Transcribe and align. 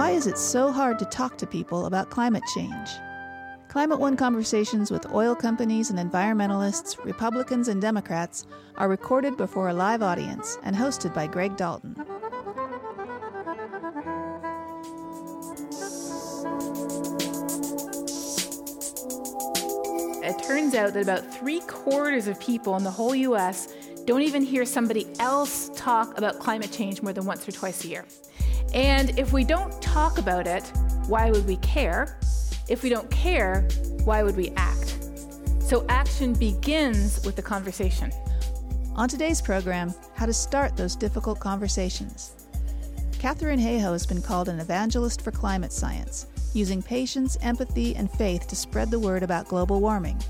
Why 0.00 0.12
is 0.12 0.26
it 0.26 0.38
so 0.38 0.72
hard 0.72 0.98
to 1.00 1.04
talk 1.04 1.36
to 1.36 1.46
people 1.46 1.84
about 1.84 2.08
climate 2.08 2.42
change? 2.54 2.88
Climate 3.68 4.00
One 4.00 4.16
conversations 4.16 4.90
with 4.90 5.12
oil 5.12 5.34
companies 5.34 5.90
and 5.90 5.98
environmentalists, 5.98 7.04
Republicans 7.04 7.68
and 7.68 7.82
Democrats 7.82 8.46
are 8.78 8.88
recorded 8.88 9.36
before 9.36 9.68
a 9.68 9.74
live 9.74 10.02
audience 10.02 10.56
and 10.62 10.74
hosted 10.74 11.12
by 11.12 11.26
Greg 11.26 11.54
Dalton. 11.58 11.94
It 20.24 20.42
turns 20.42 20.74
out 20.74 20.94
that 20.94 21.02
about 21.02 21.30
three 21.30 21.60
quarters 21.60 22.26
of 22.26 22.40
people 22.40 22.74
in 22.78 22.84
the 22.84 22.90
whole 22.90 23.14
US 23.14 23.68
don't 24.06 24.22
even 24.22 24.42
hear 24.42 24.64
somebody 24.64 25.06
else 25.18 25.70
talk 25.74 26.16
about 26.16 26.38
climate 26.38 26.72
change 26.72 27.02
more 27.02 27.12
than 27.12 27.26
once 27.26 27.46
or 27.46 27.52
twice 27.52 27.84
a 27.84 27.88
year. 27.88 28.06
And 28.72 29.18
if 29.18 29.32
we 29.32 29.44
don't 29.44 29.80
talk 29.82 30.18
about 30.18 30.46
it, 30.46 30.62
why 31.06 31.30
would 31.30 31.46
we 31.46 31.56
care? 31.56 32.18
If 32.68 32.82
we 32.82 32.88
don't 32.88 33.10
care, 33.10 33.66
why 34.04 34.22
would 34.22 34.36
we 34.36 34.50
act? 34.56 34.96
So 35.60 35.84
action 35.88 36.34
begins 36.34 37.24
with 37.24 37.36
the 37.36 37.42
conversation. 37.42 38.12
On 38.94 39.08
today's 39.08 39.40
program, 39.40 39.92
how 40.14 40.26
to 40.26 40.32
start 40.32 40.76
those 40.76 40.94
difficult 40.94 41.40
conversations. 41.40 42.34
Katharine 43.18 43.60
Hayhoe 43.60 43.92
has 43.92 44.06
been 44.06 44.22
called 44.22 44.48
an 44.48 44.60
evangelist 44.60 45.22
for 45.22 45.30
climate 45.30 45.72
science, 45.72 46.26
using 46.54 46.82
patience, 46.82 47.36
empathy, 47.42 47.94
and 47.96 48.10
faith 48.10 48.46
to 48.48 48.56
spread 48.56 48.90
the 48.90 48.98
word 48.98 49.22
about 49.22 49.48
global 49.48 49.80
warming. 49.80 50.20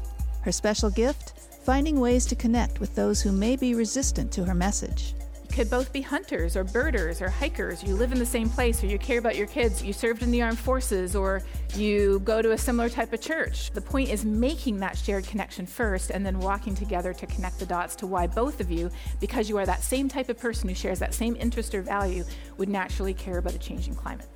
Her 0.43 0.53
special 0.53 0.91
gift? 0.91 1.35
Finding 1.65 2.01
ways 2.01 2.25
to 2.27 2.35
connect 2.35 2.81
with 2.81 2.95
those 2.95 3.21
who 3.21 3.33
may 3.33 3.55
be 3.55 3.75
resistant 3.75 4.33
to 4.33 4.45
her 4.45 4.55
message 4.55 5.15
could 5.53 5.71
both 5.71 5.93
be 5.93 6.01
hunters 6.01 6.57
or 6.57 6.65
birders 6.65 7.21
or 7.21 7.29
hikers. 7.29 7.83
You 7.83 7.95
live 7.95 8.13
in 8.13 8.19
the 8.19 8.27
same 8.27 8.49
place, 8.49 8.83
or 8.83 8.87
you 8.87 8.99
care 8.99 9.19
about 9.19 9.37
your 9.37 9.47
kids, 9.47 9.83
you 9.83 9.93
served 9.93 10.23
in 10.23 10.31
the 10.31 10.43
armed 10.43 10.59
forces, 10.59 11.17
or 11.17 11.43
you 11.75 12.21
go 12.21 12.43
to 12.43 12.53
a 12.53 12.59
similar 12.59 12.89
type 12.89 13.13
of 13.13 13.21
church. 13.21 13.71
The 13.71 13.81
point 13.81 14.09
is 14.09 14.25
making 14.25 14.79
that 14.81 14.97
shared 14.97 15.27
connection 15.27 15.67
first 15.67 16.11
and 16.11 16.25
then 16.25 16.39
walking 16.39 16.75
together 16.75 17.13
to 17.13 17.27
connect 17.27 17.59
the 17.59 17.67
dots 17.67 17.97
to 17.97 18.07
why 18.07 18.27
both 18.27 18.61
of 18.61 18.71
you, 18.71 18.91
because 19.21 19.49
you 19.49 19.59
are 19.59 19.67
that 19.67 19.83
same 19.83 20.09
type 20.09 20.29
of 20.29 20.39
person 20.39 20.69
who 20.69 20.75
shares 20.75 20.99
that 20.99 21.15
same 21.15 21.37
interest 21.37 21.75
or 21.75 21.83
value, 21.83 22.25
would 22.57 22.69
naturally 22.69 23.15
care 23.15 23.39
about 23.39 23.55
a 23.55 23.59
changing 23.59 23.95
climate. 23.95 24.29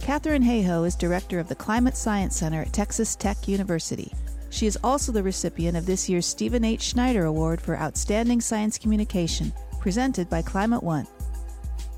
Katharine 0.00 0.42
Hayhoe 0.42 0.86
is 0.86 0.94
director 0.94 1.40
of 1.40 1.48
the 1.48 1.54
Climate 1.54 1.96
Science 1.96 2.36
Center 2.36 2.62
at 2.62 2.72
Texas 2.72 3.16
Tech 3.16 3.48
University. 3.48 4.12
She 4.50 4.66
is 4.66 4.78
also 4.82 5.12
the 5.12 5.22
recipient 5.22 5.76
of 5.76 5.86
this 5.86 6.08
year's 6.08 6.26
Stephen 6.26 6.64
H. 6.64 6.82
Schneider 6.82 7.24
Award 7.24 7.60
for 7.60 7.76
Outstanding 7.76 8.40
Science 8.40 8.78
Communication, 8.78 9.52
presented 9.80 10.30
by 10.30 10.42
Climate 10.42 10.82
One. 10.82 11.06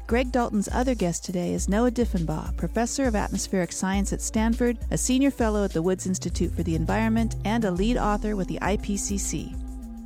Greg 0.06 0.32
Dalton's 0.32 0.70
other 0.72 0.94
guest 0.94 1.22
today 1.24 1.52
is 1.52 1.68
Noah 1.68 1.90
Diffenbaugh, 1.90 2.56
professor 2.56 3.04
of 3.04 3.14
atmospheric 3.14 3.70
science 3.70 4.12
at 4.14 4.22
Stanford, 4.22 4.78
a 4.90 4.96
senior 4.96 5.30
fellow 5.30 5.64
at 5.64 5.72
the 5.72 5.82
Woods 5.82 6.06
Institute 6.06 6.50
for 6.54 6.62
the 6.62 6.74
Environment, 6.74 7.36
and 7.44 7.66
a 7.66 7.70
lead 7.70 7.98
author 7.98 8.34
with 8.34 8.48
the 8.48 8.58
IPCC. 8.62 9.54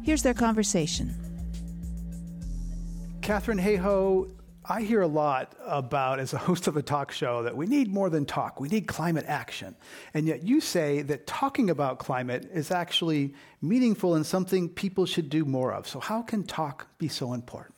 Here's 0.05 0.25
their 0.25 0.35
conversation. 0.35 1.15
Katharine 3.21 3.61
Hayhoe, 3.61 4.29
I 4.65 4.83
hear 4.83 5.01
a 5.01 5.09
lot 5.09 5.57
about, 5.67 6.21
as 6.21 6.33
a 6.33 6.39
host 6.39 6.69
of 6.69 6.77
a 6.77 6.83
talk 6.83 7.11
show, 7.11 7.43
that 7.43 7.57
we 7.57 7.67
need 7.67 7.89
more 7.89 8.09
than 8.09 8.25
talk. 8.25 8.61
We 8.61 8.69
need 8.69 8.87
climate 8.87 9.25
action. 9.27 9.75
And 10.15 10.27
yet 10.27 10.45
you 10.45 10.61
say 10.61 11.03
that 11.03 11.27
talking 11.27 11.69
about 11.69 11.99
climate 11.99 12.49
is 12.53 12.71
actually 12.71 13.35
meaningful 13.61 14.15
and 14.15 14.25
something 14.25 14.69
people 14.69 15.05
should 15.05 15.29
do 15.29 15.45
more 15.45 15.73
of. 15.73 15.89
So, 15.89 15.99
how 15.99 16.23
can 16.23 16.45
talk 16.45 16.87
be 16.99 17.09
so 17.09 17.33
important? 17.33 17.75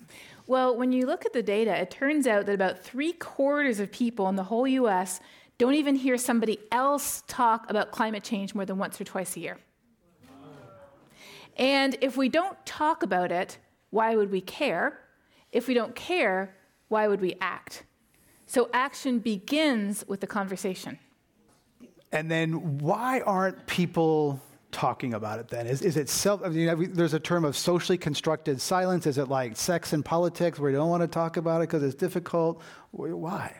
Well, 0.47 0.77
when 0.77 0.93
you 0.93 1.07
look 1.07 1.25
at 1.25 1.33
the 1.33 1.43
data, 1.43 1.75
it 1.75 1.91
turns 1.91 2.27
out 2.27 2.45
that 2.47 2.55
about 2.55 2.83
three 2.83 3.13
quarters 3.13 3.81
of 3.81 3.91
people 3.91 4.29
in 4.29 4.37
the 4.37 4.45
whole 4.45 4.69
US 4.69 5.21
don't 5.57 5.75
even 5.75 5.95
hear 5.95 6.19
somebody 6.19 6.59
else 6.71 7.23
talk 7.27 7.71
about 7.71 7.93
climate 7.93 8.25
change 8.25 8.55
more 8.55 8.67
than 8.67 8.77
once 8.77 9.01
or 9.01 9.05
twice 9.05 9.37
a 9.37 9.41
year. 9.41 9.59
And 11.57 11.97
if 12.03 12.17
we 12.17 12.29
don't 12.29 12.59
talk 12.67 13.03
about 13.03 13.33
it, 13.33 13.57
why 13.91 14.17
would 14.17 14.31
we 14.31 14.43
care? 14.43 14.99
If 15.53 15.69
we 15.69 15.73
don't 15.73 15.95
care, 15.95 16.55
why 16.95 17.09
would 17.09 17.21
we 17.21 17.35
act? 17.41 17.83
So 18.47 18.71
action 18.73 19.19
begins 19.19 20.05
with 20.07 20.21
the 20.21 20.29
conversation. 20.29 21.01
And 22.13 22.31
then 22.31 22.79
why 22.79 23.19
aren't 23.23 23.67
people 23.67 24.41
talking 24.71 25.13
about 25.13 25.41
it 25.41 25.49
then? 25.49 25.67
Is, 25.67 25.83
is 25.83 25.97
it 25.97 26.09
self, 26.09 26.45
I 26.45 26.51
mean, 26.51 26.93
there's 26.93 27.13
a 27.13 27.19
term 27.19 27.45
of 27.45 27.57
socially 27.57 27.99
constructed 27.99 28.61
silence. 28.61 29.09
Is 29.09 29.19
it 29.19 29.29
like 29.29 29.57
sex 29.57 29.93
and 29.93 30.05
politics 30.05 30.61
where 30.61 30.71
you 30.71 30.77
don't 30.77 30.89
want 30.89 31.03
to 31.03 31.09
talk 31.09 31.37
about 31.37 31.63
it 31.63 31.69
because 31.69 31.83
it's 31.83 31.97
difficult? 31.97 32.63
Why? 32.93 33.57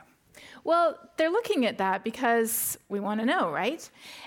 Well, 0.63 0.97
they're 1.17 1.29
looking 1.29 1.67
at 1.67 1.79
that 1.79 2.05
because 2.05 2.79
we 2.89 3.01
want 3.01 3.19
to 3.19 3.27
know, 3.27 3.51
right? 3.51 3.83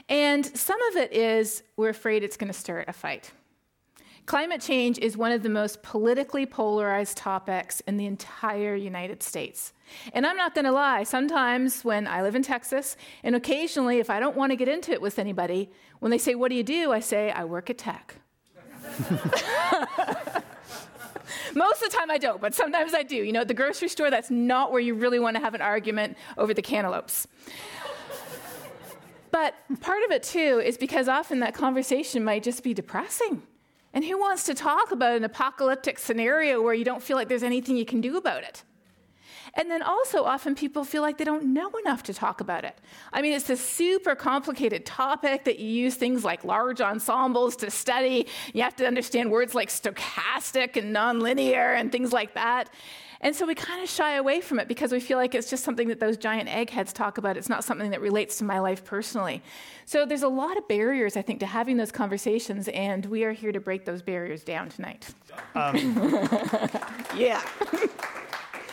And 0.09 0.45
some 0.45 0.81
of 0.89 0.97
it 0.97 1.13
is 1.13 1.63
we're 1.77 1.89
afraid 1.89 2.23
it's 2.23 2.35
going 2.35 2.51
to 2.51 2.59
start 2.59 2.89
a 2.89 2.93
fight. 2.93 3.31
Climate 4.27 4.59
change 4.59 4.99
is 4.99 5.15
one 5.15 5.31
of 5.31 5.41
the 5.41 5.47
most 5.47 5.81
politically 5.81 6.45
polarized 6.45 7.15
topics 7.15 7.79
in 7.87 7.95
the 7.95 8.05
entire 8.05 8.75
United 8.75 9.23
States. 9.23 9.71
And 10.11 10.27
I'm 10.27 10.35
not 10.35 10.53
going 10.53 10.65
to 10.65 10.71
lie, 10.73 11.03
sometimes 11.03 11.85
when 11.85 12.07
I 12.07 12.21
live 12.21 12.35
in 12.35 12.43
Texas, 12.43 12.97
and 13.23 13.37
occasionally 13.37 13.99
if 13.99 14.09
I 14.09 14.19
don't 14.19 14.35
want 14.35 14.51
to 14.51 14.57
get 14.57 14.67
into 14.67 14.91
it 14.91 15.01
with 15.01 15.17
anybody, 15.17 15.69
when 15.99 16.11
they 16.11 16.17
say, 16.17 16.35
What 16.35 16.49
do 16.49 16.55
you 16.55 16.63
do? 16.63 16.91
I 16.91 16.99
say, 16.99 17.31
I 17.31 17.45
work 17.45 17.69
at 17.69 17.77
tech. 17.77 18.15
Most 21.55 21.81
of 21.81 21.89
the 21.89 21.97
time 21.97 22.11
I 22.11 22.17
don't, 22.17 22.41
but 22.41 22.53
sometimes 22.53 22.93
I 22.93 23.03
do. 23.03 23.15
You 23.15 23.31
know, 23.31 23.41
at 23.41 23.47
the 23.47 23.53
grocery 23.53 23.87
store, 23.87 24.09
that's 24.09 24.29
not 24.29 24.73
where 24.73 24.81
you 24.81 24.93
really 24.93 25.19
want 25.19 25.37
to 25.37 25.41
have 25.41 25.53
an 25.53 25.61
argument 25.61 26.17
over 26.37 26.53
the 26.53 26.61
cantaloupes. 26.61 27.29
but 29.31 29.53
part 29.79 30.03
of 30.03 30.11
it 30.11 30.23
too 30.23 30.61
is 30.61 30.77
because 30.77 31.07
often 31.07 31.39
that 31.39 31.53
conversation 31.53 32.25
might 32.25 32.43
just 32.43 32.61
be 32.61 32.73
depressing. 32.73 33.43
And 33.93 34.03
who 34.03 34.19
wants 34.19 34.43
to 34.45 34.53
talk 34.53 34.91
about 34.91 35.15
an 35.15 35.23
apocalyptic 35.23 35.97
scenario 35.97 36.61
where 36.61 36.73
you 36.73 36.85
don't 36.85 37.01
feel 37.01 37.17
like 37.17 37.29
there's 37.29 37.43
anything 37.43 37.77
you 37.77 37.85
can 37.85 38.01
do 38.01 38.17
about 38.17 38.43
it? 38.43 38.63
And 39.57 39.71
then 39.71 39.81
also, 39.81 40.23
often 40.23 40.53
people 40.53 40.83
feel 40.83 41.01
like 41.01 41.17
they 41.17 41.23
don't 41.23 41.45
know 41.45 41.71
enough 41.83 42.03
to 42.03 42.13
talk 42.13 42.41
about 42.41 42.63
it. 42.63 42.77
I 43.11 43.23
mean, 43.23 43.33
it's 43.33 43.49
a 43.49 43.57
super 43.57 44.13
complicated 44.13 44.85
topic 44.85 45.45
that 45.45 45.57
you 45.57 45.67
use 45.67 45.95
things 45.95 46.23
like 46.23 46.43
large 46.43 46.79
ensembles 46.79 47.55
to 47.57 47.71
study. 47.71 48.27
You 48.53 48.61
have 48.61 48.75
to 48.75 48.85
understand 48.85 49.31
words 49.31 49.55
like 49.55 49.69
stochastic 49.69 50.75
and 50.75 50.95
nonlinear 50.95 51.75
and 51.79 51.91
things 51.91 52.13
like 52.13 52.35
that. 52.35 52.69
And 53.21 53.35
so 53.35 53.45
we 53.45 53.55
kind 53.55 53.81
of 53.81 53.89
shy 53.89 54.13
away 54.15 54.41
from 54.41 54.59
it 54.59 54.67
because 54.67 54.91
we 54.91 54.99
feel 54.99 55.17
like 55.17 55.33
it's 55.33 55.49
just 55.49 55.63
something 55.63 55.87
that 55.87 55.99
those 55.99 56.17
giant 56.17 56.49
eggheads 56.49 56.93
talk 56.93 57.17
about. 57.17 57.37
It's 57.37 57.49
not 57.49 57.63
something 57.63 57.89
that 57.91 58.01
relates 58.01 58.37
to 58.37 58.43
my 58.43 58.59
life 58.59 58.83
personally. 58.83 59.41
So 59.85 60.05
there's 60.05 60.23
a 60.23 60.27
lot 60.27 60.57
of 60.57 60.67
barriers, 60.67 61.17
I 61.17 61.21
think, 61.21 61.39
to 61.39 61.45
having 61.45 61.77
those 61.77 61.91
conversations, 61.91 62.67
and 62.67 63.05
we 63.05 63.23
are 63.23 63.31
here 63.31 63.51
to 63.51 63.59
break 63.59 63.85
those 63.85 64.01
barriers 64.01 64.43
down 64.43 64.69
tonight. 64.69 65.13
Um, 65.55 65.75
yeah. 67.15 67.41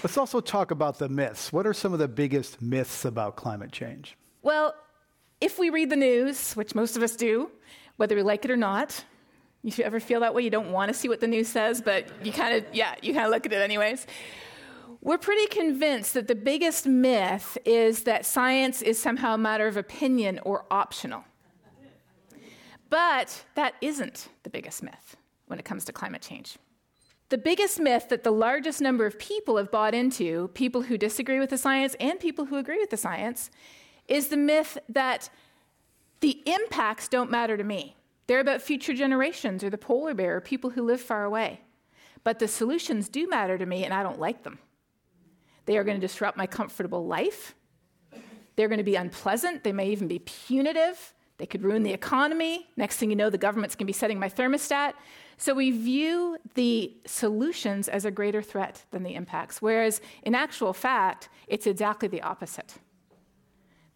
Let's 0.03 0.19
also 0.19 0.41
talk 0.41 0.71
about 0.71 0.99
the 0.99 1.09
myths. 1.09 1.53
What 1.53 1.67
are 1.67 1.73
some 1.73 1.93
of 1.95 1.99
the 1.99 2.09
biggest 2.09 2.61
myths 2.61 3.07
about 3.07 3.37
climate 3.37 3.73
change? 3.73 4.17
Well, 4.43 4.75
if 5.41 5.59
we 5.59 5.71
read 5.71 5.89
the 5.89 5.97
news, 5.97 6.53
which 6.55 6.75
most 6.75 6.97
of 6.97 7.03
us 7.03 7.17
do, 7.17 7.51
whether 7.97 8.15
we 8.15 8.23
like 8.23 8.45
it 8.45 8.51
or 8.51 8.57
not, 8.57 9.05
you 9.65 9.83
ever 9.83 9.99
feel 9.99 10.21
that 10.21 10.35
way? 10.35 10.43
You 10.43 10.51
don't 10.51 10.71
want 10.73 10.93
to 10.93 10.95
see 10.95 11.09
what 11.09 11.21
the 11.21 11.27
news 11.27 11.49
says, 11.49 11.81
but 11.81 12.07
you 12.25 12.33
kind 12.33 12.55
of, 12.55 12.65
yeah, 12.73 12.95
you 13.03 13.15
kind 13.15 13.25
of 13.25 13.31
look 13.33 13.47
at 13.47 13.53
it 13.53 13.63
anyways. 13.63 14.07
We're 15.01 15.19
pretty 15.19 15.47
convinced 15.47 16.15
that 16.15 16.29
the 16.29 16.35
biggest 16.35 16.87
myth 16.87 17.59
is 17.65 18.05
that 18.05 18.27
science 18.27 18.83
is 18.83 19.01
somehow 19.01 19.35
a 19.35 19.39
matter 19.39 19.67
of 19.67 19.77
opinion 19.77 20.39
or 20.45 20.67
optional. 20.71 21.25
But 22.91 23.45
that 23.55 23.75
isn't 23.81 24.29
the 24.43 24.51
biggest 24.51 24.83
myth 24.83 25.17
when 25.47 25.59
it 25.59 25.65
comes 25.65 25.85
to 25.87 25.93
climate 25.93 26.23
change. 26.23 26.59
The 27.31 27.39
biggest 27.39 27.81
myth 27.81 28.09
that 28.11 28.23
the 28.23 28.31
largest 28.31 28.81
number 28.81 29.07
of 29.07 29.19
people 29.19 29.57
have 29.57 29.71
bought 29.71 29.95
into, 29.95 30.49
people 30.49 30.83
who 30.83 30.99
disagree 30.99 31.41
with 31.41 31.51
the 31.51 31.59
science 31.59 31.97
and 31.99 32.21
people 32.21 32.45
who 32.45 32.57
agree 32.57 32.79
with 32.79 32.91
the 32.91 32.97
science, 32.97 33.51
is 34.07 34.29
the 34.29 34.37
myth 34.37 34.79
that 34.91 35.31
the 36.21 36.43
impacts 36.47 37.09
don't 37.09 37.31
matter 37.31 37.57
to 37.57 37.65
me. 37.65 37.97
They're 38.27 38.41
about 38.41 38.63
future 38.63 38.95
generations 38.95 39.63
or 39.63 39.71
the 39.71 39.79
polar 39.79 40.15
bear 40.15 40.37
or 40.37 40.41
people 40.41 40.71
who 40.71 40.83
live 40.83 41.01
far 41.01 41.25
away. 41.25 41.61
But 42.23 42.39
the 42.39 42.49
solutions 42.49 43.09
do 43.09 43.29
matter 43.29 43.59
to 43.59 43.67
me, 43.67 43.85
and 43.85 43.93
I 43.93 44.03
don't 44.03 44.19
like 44.19 44.43
them. 44.43 44.59
They 45.67 45.77
are 45.77 45.85
going 45.85 46.01
to 46.01 46.07
disrupt 46.07 46.37
my 46.37 46.47
comfortable 46.47 47.07
life. 47.07 47.55
They're 48.57 48.69
going 48.69 48.79
to 48.79 48.85
be 48.85 48.97
unpleasant. 48.97 49.65
They 49.65 49.73
may 49.73 49.91
even 49.91 50.09
be 50.09 50.21
punitive. 50.21 51.15
They 51.39 51.47
could 51.47 51.63
ruin 51.63 51.83
the 51.83 51.93
economy. 51.93 52.69
Next 52.77 52.97
thing 52.97 53.11
you 53.11 53.17
know, 53.17 53.29
the 53.29 53.39
government's 53.39 53.75
going 53.75 53.87
to 53.87 53.87
be 53.87 53.93
setting 53.93 54.19
my 54.19 54.29
thermostat. 54.29 54.95
So 55.37 55.53
we 55.53 55.71
view 55.73 56.39
the 56.55 56.97
solutions 57.07 57.89
as 57.89 58.05
a 58.05 58.11
greater 58.11 58.41
threat 58.41 58.85
than 58.93 59.03
the 59.03 59.15
impacts, 59.15 59.61
whereas 59.61 60.01
in 60.23 60.35
actual 60.35 60.73
fact, 60.73 61.29
it's 61.49 61.67
exactly 61.67 62.09
the 62.09 62.23
opposite. 62.23 62.75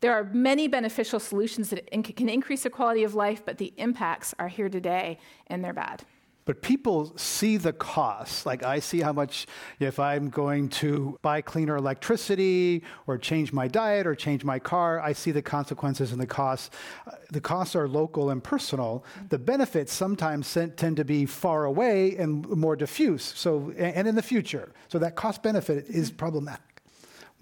There 0.01 0.13
are 0.13 0.25
many 0.25 0.69
beneficial 0.69 1.19
solutions 1.19 1.71
that 1.71 1.91
can 1.91 2.29
increase 2.29 2.63
the 2.63 2.71
quality 2.71 3.03
of 3.05 3.15
life, 3.15 3.43
but 3.45 3.59
the 3.59 3.73
impacts 3.77 4.35
are 4.39 4.49
here 4.49 4.69
today 4.69 5.19
and 5.49 5.65
they're 5.65 5.73
bad. 5.73 6.05
but 6.49 6.63
people 6.63 7.13
see 7.19 7.59
the 7.59 7.75
costs. 7.75 8.47
Like 8.47 8.63
I 8.63 8.79
see 8.79 9.03
how 9.03 9.13
much, 9.13 9.47
if 9.81 10.01
I'm 10.01 10.31
going 10.31 10.71
to 10.81 11.19
buy 11.21 11.43
cleaner 11.43 11.77
electricity 11.77 12.83
or 13.07 13.19
change 13.19 13.53
my 13.53 13.69
diet 13.69 14.07
or 14.07 14.15
change 14.15 14.45
my 14.45 14.59
car, 14.59 14.99
I 14.99 15.13
see 15.13 15.31
the 15.31 15.43
consequences 15.43 16.11
and 16.11 16.19
the 16.19 16.27
costs. 16.27 16.71
Uh, 17.07 17.11
the 17.31 17.43
costs 17.43 17.77
are 17.77 17.87
local 17.87 18.31
and 18.31 18.43
personal. 18.43 19.05
The 19.29 19.39
benefits 19.39 19.93
sometimes 19.93 20.51
tend 20.55 20.97
to 20.97 21.05
be 21.05 21.27
far 21.27 21.67
away 21.67 22.17
and 22.17 22.49
more 22.49 22.77
diffuse. 22.77 23.25
So, 23.25 23.71
and 23.77 24.09
in 24.09 24.15
the 24.15 24.23
future. 24.23 24.73
So 24.89 24.99
that 25.01 25.17
cost 25.17 25.43
benefit 25.43 25.85
is 25.91 26.11
problematic. 26.11 26.83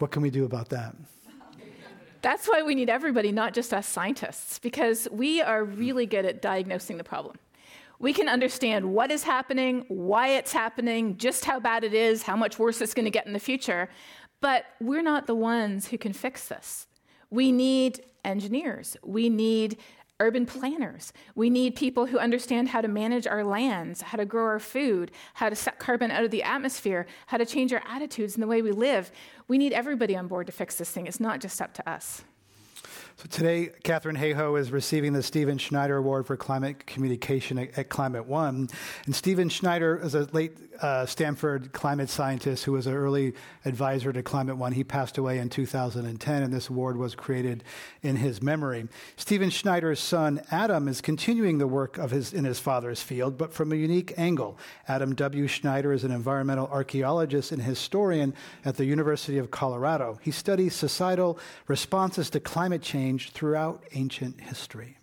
What 0.01 0.11
can 0.11 0.21
we 0.21 0.31
do 0.31 0.45
about 0.47 0.69
that? 0.71 0.97
That's 2.27 2.49
why 2.49 2.63
we 2.63 2.75
need 2.75 2.91
everybody, 2.91 3.31
not 3.31 3.55
just 3.55 3.73
us 3.73 3.87
scientists, 3.87 4.59
because 4.59 5.07
we 5.13 5.41
are 5.41 5.63
really 5.63 6.07
good 6.07 6.27
at 6.27 6.43
diagnosing 6.43 6.97
the 6.97 7.05
problem. 7.05 7.37
We 8.01 8.13
can 8.13 8.29
understand 8.29 8.85
what 8.93 9.13
is 9.13 9.23
happening, 9.23 9.85
why 9.87 10.31
it's 10.31 10.53
happening, 10.53 11.19
just 11.19 11.45
how 11.45 11.61
bad 11.61 11.85
it 11.85 11.95
is, 11.95 12.25
how 12.25 12.35
much 12.35 12.59
worse 12.59 12.81
it's 12.81 12.95
going 12.95 13.05
to 13.05 13.13
get 13.13 13.29
in 13.29 13.33
the 13.33 13.39
future, 13.39 13.89
but 14.41 14.65
we're 14.81 15.05
not 15.05 15.29
the 15.29 15.37
ones 15.37 15.87
who 15.87 15.99
can 15.99 16.13
fix 16.13 16.49
this. 16.49 16.89
We 17.31 17.53
need 17.53 18.03
engineers, 18.25 18.97
we 19.05 19.29
need 19.29 19.79
urban 20.19 20.47
planners. 20.47 21.13
We 21.35 21.51
need 21.51 21.77
people 21.77 22.07
who 22.07 22.19
understand 22.19 22.69
how 22.69 22.81
to 22.81 22.89
manage 22.89 23.27
our 23.27 23.45
lands, 23.45 24.01
how 24.01 24.17
to 24.17 24.25
grow 24.25 24.45
our 24.45 24.59
food, 24.59 25.11
how 25.35 25.49
to 25.49 25.57
suck 25.57 25.79
carbon 25.79 26.11
out 26.11 26.25
of 26.25 26.31
the 26.31 26.43
atmosphere, 26.43 27.07
how 27.27 27.37
to 27.37 27.47
change 27.47 27.73
our 27.73 27.83
attitudes 27.87 28.35
and 28.35 28.43
the 28.43 28.47
way 28.47 28.63
we 28.63 28.73
live. 28.73 29.11
We 29.49 29.59
need 29.59 29.73
everybody 29.73 30.17
on 30.17 30.27
board 30.27 30.47
to 30.47 30.53
fix 30.53 30.77
this 30.77 30.91
thing. 30.91 31.07
It's 31.07 31.21
not 31.21 31.41
just 31.41 31.61
up 31.61 31.75
to 31.75 31.89
us. 31.89 32.25
So 33.17 33.27
today, 33.31 33.71
Katharine 33.83 34.17
Hayhoe 34.17 34.61
is 34.61 34.71
receiving 34.71 35.15
the 35.15 35.23
Stephen 35.23 35.57
Schneider 35.57 35.97
Award 35.97 36.27
for 36.27 36.37
Climate 36.37 36.87
Communication 36.87 37.59
at, 37.59 37.79
at 37.79 37.89
Climate 37.89 38.27
One. 38.27 38.69
And 39.07 39.15
Stephen 39.15 39.49
Schneider 39.49 39.99
is 40.03 40.15
a 40.15 40.29
late 40.33 40.59
uh, 40.81 41.07
Stanford 41.07 41.73
climate 41.73 42.09
scientist 42.09 42.65
who 42.65 42.73
was 42.73 42.87
an 42.87 42.95
early 42.95 43.35
advisor 43.65 44.13
to 44.13 44.23
Climate 44.23 44.57
One. 44.57 44.73
He 44.73 44.85
passed 44.85 45.19
away 45.19 45.39
in 45.39 45.49
2010, 45.49 46.43
and 46.43 46.53
this 46.53 46.69
award 46.69 46.97
was 46.97 47.15
created 47.15 47.65
in 48.03 48.17
his 48.17 48.43
memory. 48.43 48.89
Stephen 49.17 49.51
Schneider's 49.51 50.01
son, 50.01 50.43
Adam, 50.51 50.89
is 50.89 51.01
continuing 51.01 51.59
the 51.59 51.67
work 51.67 51.99
of 51.99 52.11
his, 52.11 52.33
in 52.33 52.45
his 52.45 52.59
father's 52.59 53.03
field, 53.03 53.39
but 53.39 53.53
from 53.53 53.73
a 53.73 53.77
unique 53.77 54.13
angle. 54.17 54.59
Adam 54.89 55.15
W. 55.15 55.47
Schneider 55.47 55.93
is 55.93 56.05
an 56.05 56.11
environmental 56.11 56.69
archaeologist 56.69 57.53
and 57.53 57.63
historian 57.63 58.35
at 58.65 58.77
the 58.77 58.85
University 58.85 59.39
of 59.39 59.51
Colorado. 59.51 60.19
He 60.23 60.31
studies 60.31 60.75
societal 60.75 61.39
responses 61.67 62.31
to 62.31 62.41
climate 62.41 62.83
change 62.83 63.31
throughout 63.31 63.83
ancient 63.93 64.41
history 64.41 64.97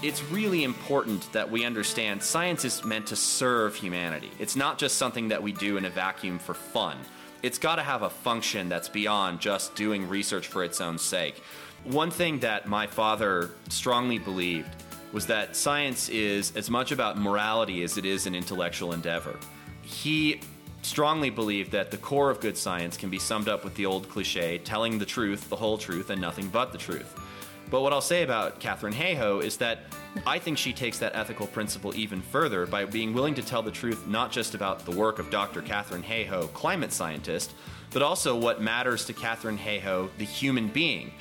it's 0.00 0.22
really 0.24 0.62
important 0.62 1.30
that 1.32 1.50
we 1.50 1.64
understand 1.64 2.22
science 2.22 2.64
is 2.64 2.84
meant 2.84 3.06
to 3.08 3.16
serve 3.16 3.74
humanity. 3.74 4.30
It's 4.38 4.54
not 4.54 4.78
just 4.78 4.96
something 4.96 5.28
that 5.28 5.42
we 5.42 5.52
do 5.52 5.76
in 5.76 5.84
a 5.84 5.90
vacuum 5.90 6.38
for 6.38 6.54
fun. 6.54 6.96
It's 7.42 7.58
got 7.58 7.76
to 7.76 7.82
have 7.82 8.02
a 8.02 8.10
function 8.10 8.68
that's 8.68 8.88
beyond 8.88 9.40
just 9.40 9.74
doing 9.74 10.08
research 10.08 10.46
for 10.46 10.62
its 10.62 10.80
own 10.80 10.98
sake. 10.98 11.42
One 11.84 12.10
thing 12.10 12.38
that 12.40 12.68
my 12.68 12.86
father 12.86 13.50
strongly 13.70 14.18
believed 14.18 14.70
was 15.12 15.26
that 15.26 15.56
science 15.56 16.08
is 16.08 16.54
as 16.54 16.70
much 16.70 16.92
about 16.92 17.18
morality 17.18 17.82
as 17.82 17.96
it 17.98 18.04
is 18.04 18.26
an 18.26 18.34
intellectual 18.34 18.92
endeavor. 18.92 19.36
He 19.82 20.40
strongly 20.82 21.30
believed 21.30 21.72
that 21.72 21.90
the 21.90 21.96
core 21.96 22.30
of 22.30 22.40
good 22.40 22.56
science 22.56 22.96
can 22.96 23.10
be 23.10 23.18
summed 23.18 23.48
up 23.48 23.64
with 23.64 23.74
the 23.74 23.86
old 23.86 24.08
cliche 24.08 24.58
telling 24.58 24.98
the 24.98 25.06
truth, 25.06 25.48
the 25.48 25.56
whole 25.56 25.78
truth, 25.78 26.10
and 26.10 26.20
nothing 26.20 26.48
but 26.48 26.70
the 26.70 26.78
truth. 26.78 27.18
But 27.70 27.82
what 27.82 27.92
I'll 27.92 28.00
say 28.00 28.22
about 28.22 28.60
Katharine 28.60 28.94
Hayhoe 28.94 29.42
is 29.42 29.58
that 29.58 29.80
I 30.26 30.38
think 30.38 30.56
she 30.56 30.72
takes 30.72 30.98
that 31.00 31.14
ethical 31.14 31.46
principle 31.46 31.94
even 31.94 32.22
further 32.22 32.66
by 32.66 32.86
being 32.86 33.12
willing 33.12 33.34
to 33.34 33.42
tell 33.42 33.62
the 33.62 33.70
truth 33.70 34.06
not 34.06 34.32
just 34.32 34.54
about 34.54 34.86
the 34.86 34.90
work 34.90 35.18
of 35.18 35.30
Dr. 35.30 35.60
Katharine 35.60 36.02
Hayhoe, 36.02 36.52
climate 36.54 36.92
scientist, 36.92 37.54
but 37.90 38.00
also 38.00 38.36
what 38.36 38.62
matters 38.62 39.04
to 39.06 39.12
Katharine 39.12 39.58
Hayhoe, 39.58 40.08
the 40.16 40.24
human 40.24 40.68
being. 40.68 41.12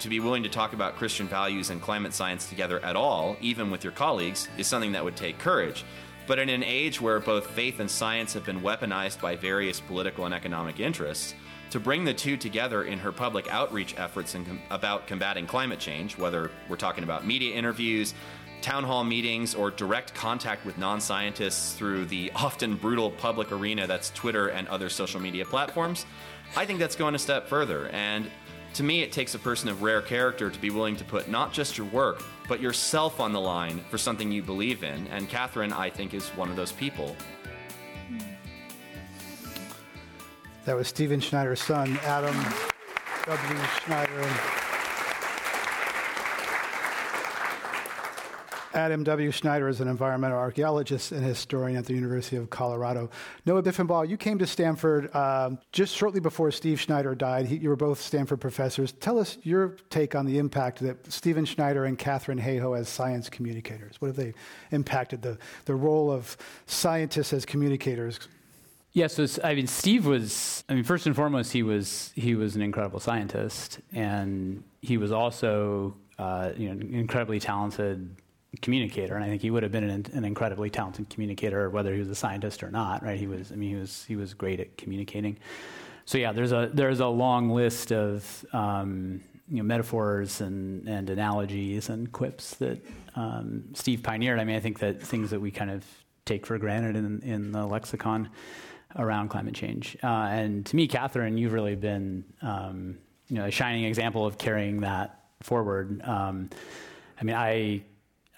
To 0.00 0.10
be 0.10 0.20
willing 0.20 0.42
to 0.42 0.50
talk 0.50 0.74
about 0.74 0.96
Christian 0.96 1.26
values 1.26 1.70
and 1.70 1.80
climate 1.80 2.12
science 2.12 2.46
together 2.48 2.84
at 2.84 2.96
all, 2.96 3.36
even 3.40 3.70
with 3.70 3.82
your 3.82 3.94
colleagues, 3.94 4.48
is 4.58 4.66
something 4.66 4.92
that 4.92 5.04
would 5.04 5.16
take 5.16 5.38
courage. 5.38 5.84
But 6.26 6.38
in 6.38 6.50
an 6.50 6.62
age 6.62 7.00
where 7.00 7.20
both 7.20 7.46
faith 7.46 7.80
and 7.80 7.90
science 7.90 8.34
have 8.34 8.44
been 8.44 8.60
weaponized 8.60 9.20
by 9.22 9.36
various 9.36 9.80
political 9.80 10.26
and 10.26 10.34
economic 10.34 10.80
interests, 10.80 11.34
to 11.76 11.80
bring 11.80 12.06
the 12.06 12.14
two 12.14 12.38
together 12.38 12.84
in 12.84 12.98
her 12.98 13.12
public 13.12 13.52
outreach 13.52 13.94
efforts 13.98 14.32
com- 14.32 14.58
about 14.70 15.06
combating 15.06 15.46
climate 15.46 15.78
change, 15.78 16.16
whether 16.16 16.50
we're 16.70 16.76
talking 16.76 17.04
about 17.04 17.26
media 17.26 17.54
interviews, 17.54 18.14
town 18.62 18.82
hall 18.82 19.04
meetings, 19.04 19.54
or 19.54 19.70
direct 19.70 20.14
contact 20.14 20.64
with 20.64 20.78
non 20.78 21.02
scientists 21.02 21.74
through 21.74 22.06
the 22.06 22.32
often 22.34 22.76
brutal 22.76 23.10
public 23.10 23.52
arena 23.52 23.86
that's 23.86 24.08
Twitter 24.12 24.48
and 24.48 24.66
other 24.68 24.88
social 24.88 25.20
media 25.20 25.44
platforms, 25.44 26.06
I 26.56 26.64
think 26.64 26.78
that's 26.78 26.96
going 26.96 27.14
a 27.14 27.18
step 27.18 27.46
further. 27.46 27.88
And 27.88 28.30
to 28.72 28.82
me, 28.82 29.02
it 29.02 29.12
takes 29.12 29.34
a 29.34 29.38
person 29.38 29.68
of 29.68 29.82
rare 29.82 30.00
character 30.00 30.48
to 30.48 30.58
be 30.58 30.70
willing 30.70 30.96
to 30.96 31.04
put 31.04 31.28
not 31.28 31.52
just 31.52 31.76
your 31.76 31.88
work, 31.88 32.22
but 32.48 32.58
yourself 32.58 33.20
on 33.20 33.34
the 33.34 33.40
line 33.40 33.84
for 33.90 33.98
something 33.98 34.32
you 34.32 34.42
believe 34.42 34.82
in. 34.82 35.06
And 35.08 35.28
Katharine, 35.28 35.74
I 35.74 35.90
think, 35.90 36.14
is 36.14 36.26
one 36.30 36.48
of 36.48 36.56
those 36.56 36.72
people. 36.72 37.14
That 40.66 40.74
was 40.74 40.88
Stephen 40.88 41.20
Schneider's 41.20 41.62
son, 41.62 41.96
Adam 42.02 42.34
W. 43.26 43.60
Schneider. 43.84 44.30
Adam 48.74 49.04
W. 49.04 49.30
Schneider 49.30 49.68
is 49.68 49.80
an 49.80 49.86
environmental 49.86 50.36
archaeologist 50.36 51.12
and 51.12 51.24
historian 51.24 51.76
at 51.78 51.86
the 51.86 51.94
University 51.94 52.34
of 52.34 52.50
Colorado. 52.50 53.10
Noah 53.46 53.62
Diffenbaugh, 53.62 54.08
you 54.08 54.16
came 54.16 54.38
to 54.38 54.46
Stanford 54.46 55.08
uh, 55.14 55.50
just 55.70 55.94
shortly 55.94 56.18
before 56.18 56.50
Steve 56.50 56.80
Schneider 56.80 57.14
died. 57.14 57.46
He, 57.46 57.58
you 57.58 57.68
were 57.68 57.76
both 57.76 58.00
Stanford 58.00 58.40
professors. 58.40 58.90
Tell 58.90 59.20
us 59.20 59.38
your 59.44 59.76
take 59.88 60.16
on 60.16 60.26
the 60.26 60.38
impact 60.38 60.80
that 60.80 61.12
Stephen 61.12 61.44
Schneider 61.44 61.84
and 61.84 61.96
Katharine 61.96 62.40
Hayhoe 62.40 62.76
as 62.76 62.88
science 62.88 63.30
communicators. 63.30 64.00
What 64.00 64.08
have 64.08 64.16
they 64.16 64.34
impacted 64.72 65.22
the, 65.22 65.38
the 65.66 65.76
role 65.76 66.10
of 66.10 66.36
scientists 66.66 67.32
as 67.32 67.46
communicators 67.46 68.18
yeah, 68.96 69.08
so 69.08 69.26
I 69.44 69.54
mean, 69.54 69.66
Steve 69.66 70.06
was. 70.06 70.64
I 70.70 70.74
mean, 70.74 70.82
first 70.82 71.04
and 71.06 71.14
foremost, 71.14 71.52
he 71.52 71.62
was 71.62 72.12
he 72.14 72.34
was 72.34 72.56
an 72.56 72.62
incredible 72.62 72.98
scientist, 72.98 73.78
and 73.92 74.64
he 74.80 74.96
was 74.96 75.12
also 75.12 75.94
uh, 76.18 76.52
you 76.56 76.68
know 76.68 76.80
an 76.80 76.94
incredibly 76.94 77.38
talented 77.38 78.16
communicator. 78.62 79.14
And 79.14 79.22
I 79.22 79.28
think 79.28 79.42
he 79.42 79.50
would 79.50 79.62
have 79.62 79.70
been 79.70 79.84
an, 79.84 80.06
an, 80.14 80.24
incredibly 80.24 80.70
talented 80.70 81.10
communicator, 81.10 81.68
whether 81.68 81.92
he 81.92 81.98
was 81.98 82.08
a 82.08 82.14
scientist 82.14 82.62
or 82.62 82.70
not. 82.70 83.02
Right? 83.02 83.18
He 83.18 83.26
was. 83.26 83.52
I 83.52 83.56
mean, 83.56 83.68
he 83.68 83.76
was 83.76 84.02
he 84.06 84.16
was 84.16 84.32
great 84.32 84.60
at 84.60 84.78
communicating. 84.78 85.36
So 86.06 86.16
yeah, 86.16 86.32
there's 86.32 86.52
a 86.52 86.70
there's 86.72 87.00
a 87.00 87.06
long 87.06 87.50
list 87.50 87.92
of 87.92 88.46
um, 88.54 89.20
you 89.50 89.58
know, 89.58 89.64
metaphors 89.64 90.40
and, 90.40 90.88
and 90.88 91.10
analogies 91.10 91.90
and 91.90 92.10
quips 92.12 92.54
that 92.54 92.82
um, 93.14 93.64
Steve 93.74 94.02
pioneered. 94.02 94.40
I 94.40 94.44
mean, 94.44 94.56
I 94.56 94.60
think 94.60 94.78
that 94.78 95.02
things 95.02 95.28
that 95.32 95.40
we 95.40 95.50
kind 95.50 95.70
of 95.70 95.84
take 96.24 96.46
for 96.46 96.56
granted 96.56 96.96
in 96.96 97.20
in 97.20 97.52
the 97.52 97.66
lexicon 97.66 98.30
around 98.96 99.28
climate 99.28 99.54
change. 99.54 99.96
Uh, 100.02 100.06
and 100.06 100.64
to 100.66 100.76
me, 100.76 100.88
Katharine, 100.88 101.36
you've 101.36 101.52
really 101.52 101.76
been 101.76 102.24
um, 102.42 102.98
you 103.28 103.36
know, 103.36 103.44
a 103.44 103.50
shining 103.50 103.84
example 103.84 104.26
of 104.26 104.38
carrying 104.38 104.80
that 104.80 105.24
forward. 105.42 106.00
Um, 106.04 106.50
I 107.20 107.24
mean, 107.24 107.36
I, 107.36 107.82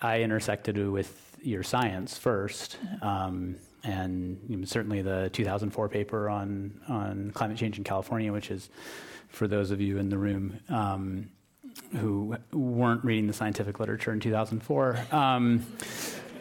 I 0.00 0.22
intersected 0.22 0.78
with 0.88 1.36
your 1.42 1.62
science 1.62 2.16
first. 2.16 2.78
Um, 3.02 3.56
and 3.84 4.40
you 4.48 4.56
know, 4.56 4.64
certainly 4.64 5.02
the 5.02 5.30
2004 5.32 5.88
paper 5.88 6.28
on, 6.28 6.80
on 6.88 7.30
climate 7.32 7.56
change 7.56 7.78
in 7.78 7.84
California, 7.84 8.32
which 8.32 8.50
is, 8.50 8.70
for 9.28 9.46
those 9.46 9.70
of 9.70 9.80
you 9.80 9.98
in 9.98 10.08
the 10.08 10.18
room 10.18 10.58
um, 10.68 11.28
who 11.96 12.36
weren't 12.52 13.04
reading 13.04 13.26
the 13.26 13.32
scientific 13.32 13.78
literature 13.78 14.12
in 14.12 14.20
2004, 14.20 14.98
um, 15.12 15.64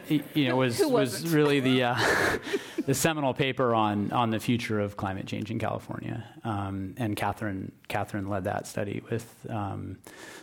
you 0.09 0.47
know, 0.47 0.55
was 0.55 0.79
was 0.85 1.33
really 1.33 1.59
the 1.59 1.83
uh, 1.83 1.95
the 2.85 2.93
seminal 2.93 3.33
paper 3.33 3.73
on 3.73 4.11
on 4.11 4.29
the 4.29 4.39
future 4.39 4.79
of 4.79 4.97
climate 4.97 5.25
change 5.25 5.51
in 5.51 5.59
California. 5.59 6.23
Um, 6.43 6.95
and 6.97 7.15
Catherine 7.15 7.71
Katharine 7.87 8.27
led 8.29 8.43
that 8.45 8.67
study 8.67 9.01
with 9.09 9.45
um, 9.49 9.97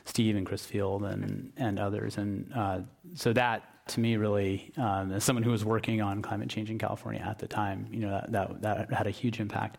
Steve 0.04 0.37
and 0.37 0.47
Chris 0.47 0.64
Field 0.64 1.04
and 1.04 1.52
and 1.56 1.78
others. 1.78 2.18
And 2.18 2.50
uh, 2.54 2.80
so 3.14 3.33
that 3.33 3.87
to 3.88 4.00
me 4.00 4.16
really, 4.16 4.73
um, 4.76 5.12
as 5.12 5.25
someone 5.25 5.42
who 5.42 5.50
was 5.50 5.64
working 5.64 6.00
on 6.00 6.23
climate 6.23 6.49
change 6.49 6.71
in 6.71 6.78
California 6.78 7.21
at 7.21 7.38
the 7.38 7.47
time, 7.47 7.87
you 7.90 8.00
know, 8.00 8.11
that 8.11 8.33
that, 8.33 8.62
that 8.62 8.92
had 8.92 9.06
a 9.06 9.11
huge 9.11 9.40
impact. 9.40 9.78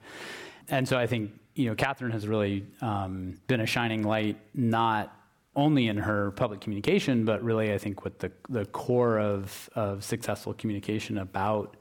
And 0.69 0.87
so 0.87 0.97
I 0.97 1.07
think 1.07 1.31
you 1.55 1.69
know, 1.69 1.75
Katharine 1.75 2.11
has 2.11 2.27
really 2.27 2.65
um, 2.81 3.39
been 3.47 3.61
a 3.61 3.65
shining 3.65 4.03
light, 4.03 4.37
not 4.53 5.14
only 5.55 5.87
in 5.87 5.97
her 5.97 6.31
public 6.31 6.61
communication, 6.61 7.25
but 7.25 7.43
really, 7.43 7.73
I 7.73 7.77
think, 7.77 8.03
what 8.03 8.19
the, 8.19 8.31
the 8.49 8.65
core 8.65 9.19
of, 9.19 9.69
of 9.75 10.03
successful 10.03 10.53
communication 10.53 11.17
about 11.17 11.77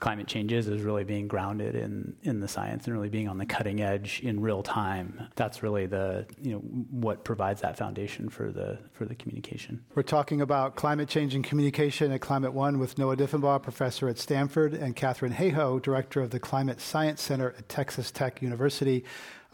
climate 0.00 0.26
change 0.26 0.52
is 0.52 0.68
is 0.68 0.82
really 0.82 1.02
being 1.02 1.26
grounded 1.26 1.74
in 1.74 2.14
in 2.24 2.40
the 2.40 2.48
science 2.48 2.84
and 2.84 2.94
really 2.94 3.08
being 3.08 3.26
on 3.26 3.38
the 3.38 3.46
cutting 3.46 3.80
edge 3.80 4.20
in 4.22 4.38
real 4.38 4.62
time. 4.62 5.28
That's 5.34 5.62
really 5.62 5.86
the 5.86 6.26
you 6.42 6.52
know 6.52 6.58
what 6.58 7.24
provides 7.24 7.62
that 7.62 7.78
foundation 7.78 8.28
for 8.28 8.50
the 8.50 8.78
for 8.92 9.06
the 9.06 9.14
communication. 9.14 9.82
We're 9.94 10.02
talking 10.02 10.42
about 10.42 10.76
climate 10.76 11.08
change 11.08 11.34
and 11.34 11.42
communication 11.42 12.12
at 12.12 12.20
Climate 12.20 12.52
One 12.52 12.78
with 12.78 12.98
Noah 12.98 13.16
Diffenbaugh, 13.16 13.62
professor 13.62 14.08
at 14.08 14.18
Stanford, 14.18 14.74
and 14.74 14.94
Katharine 14.94 15.32
Hayhoe, 15.32 15.80
director 15.80 16.20
of 16.20 16.28
the 16.30 16.40
Climate 16.40 16.82
Science 16.82 17.22
Center 17.22 17.54
at 17.56 17.68
Texas 17.70 18.10
Tech 18.10 18.42
University. 18.42 19.04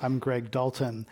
I'm 0.02 0.18
Greg 0.18 0.50
Dalton. 0.50 1.06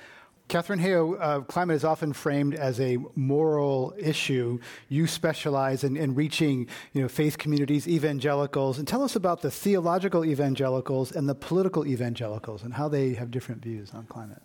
Katharine 0.48 0.80
Hayhoe, 0.80 1.18
uh, 1.20 1.40
climate 1.42 1.76
is 1.76 1.84
often 1.84 2.14
framed 2.14 2.54
as 2.54 2.80
a 2.80 2.96
moral 3.14 3.94
issue. 3.98 4.58
You 4.88 5.06
specialize 5.06 5.84
in, 5.84 5.94
in, 5.94 6.14
reaching 6.14 6.68
you 6.94 7.02
know, 7.02 7.08
faith 7.08 7.36
communities, 7.36 7.86
evangelicals. 7.86 8.78
And 8.78 8.88
tell 8.88 9.02
us 9.02 9.14
about 9.14 9.42
the 9.42 9.50
theological 9.50 10.24
evangelicals 10.24 11.12
and 11.12 11.28
the 11.28 11.34
political 11.34 11.86
evangelicals 11.86 12.62
and 12.62 12.72
how 12.72 12.88
they 12.88 13.12
have 13.12 13.30
different 13.30 13.62
views 13.62 13.92
on 13.92 14.06
climate. 14.06 14.42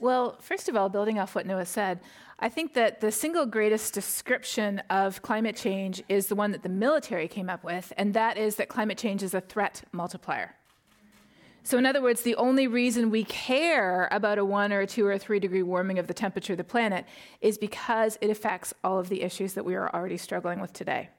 Well, 0.00 0.36
first 0.40 0.68
of 0.68 0.74
all, 0.74 0.88
building 0.88 1.20
off 1.20 1.36
what 1.36 1.46
Noah 1.46 1.66
said, 1.66 2.00
I 2.40 2.48
think 2.48 2.74
that 2.74 3.00
the 3.00 3.12
single 3.12 3.46
greatest 3.46 3.94
description 3.94 4.80
of 4.90 5.22
climate 5.22 5.54
change 5.54 6.02
is 6.08 6.26
the 6.26 6.34
one 6.34 6.50
that 6.50 6.64
the 6.64 6.68
military 6.68 7.28
came 7.28 7.48
up 7.48 7.62
with, 7.62 7.92
and 7.96 8.12
that 8.14 8.36
is 8.36 8.56
that 8.56 8.68
climate 8.68 8.98
change 8.98 9.22
is 9.22 9.32
a 9.32 9.40
threat 9.40 9.82
multiplier. 9.92 10.56
So, 11.64 11.78
in 11.78 11.86
other 11.86 12.02
words, 12.02 12.22
the 12.22 12.34
only 12.36 12.66
reason 12.66 13.10
we 13.10 13.24
care 13.24 14.08
about 14.10 14.38
a 14.38 14.44
one 14.44 14.72
or 14.72 14.80
a 14.80 14.86
two 14.86 15.06
or 15.06 15.12
a 15.12 15.18
three 15.18 15.38
degree 15.38 15.62
warming 15.62 15.98
of 15.98 16.08
the 16.08 16.14
temperature 16.14 16.54
of 16.54 16.56
the 16.56 16.64
planet 16.64 17.04
is 17.40 17.56
because 17.56 18.18
it 18.20 18.30
affects 18.30 18.74
all 18.82 18.98
of 18.98 19.08
the 19.08 19.22
issues 19.22 19.54
that 19.54 19.64
we 19.64 19.76
are 19.76 19.94
already 19.94 20.16
struggling 20.16 20.60
with 20.60 20.72
today. 20.72 21.10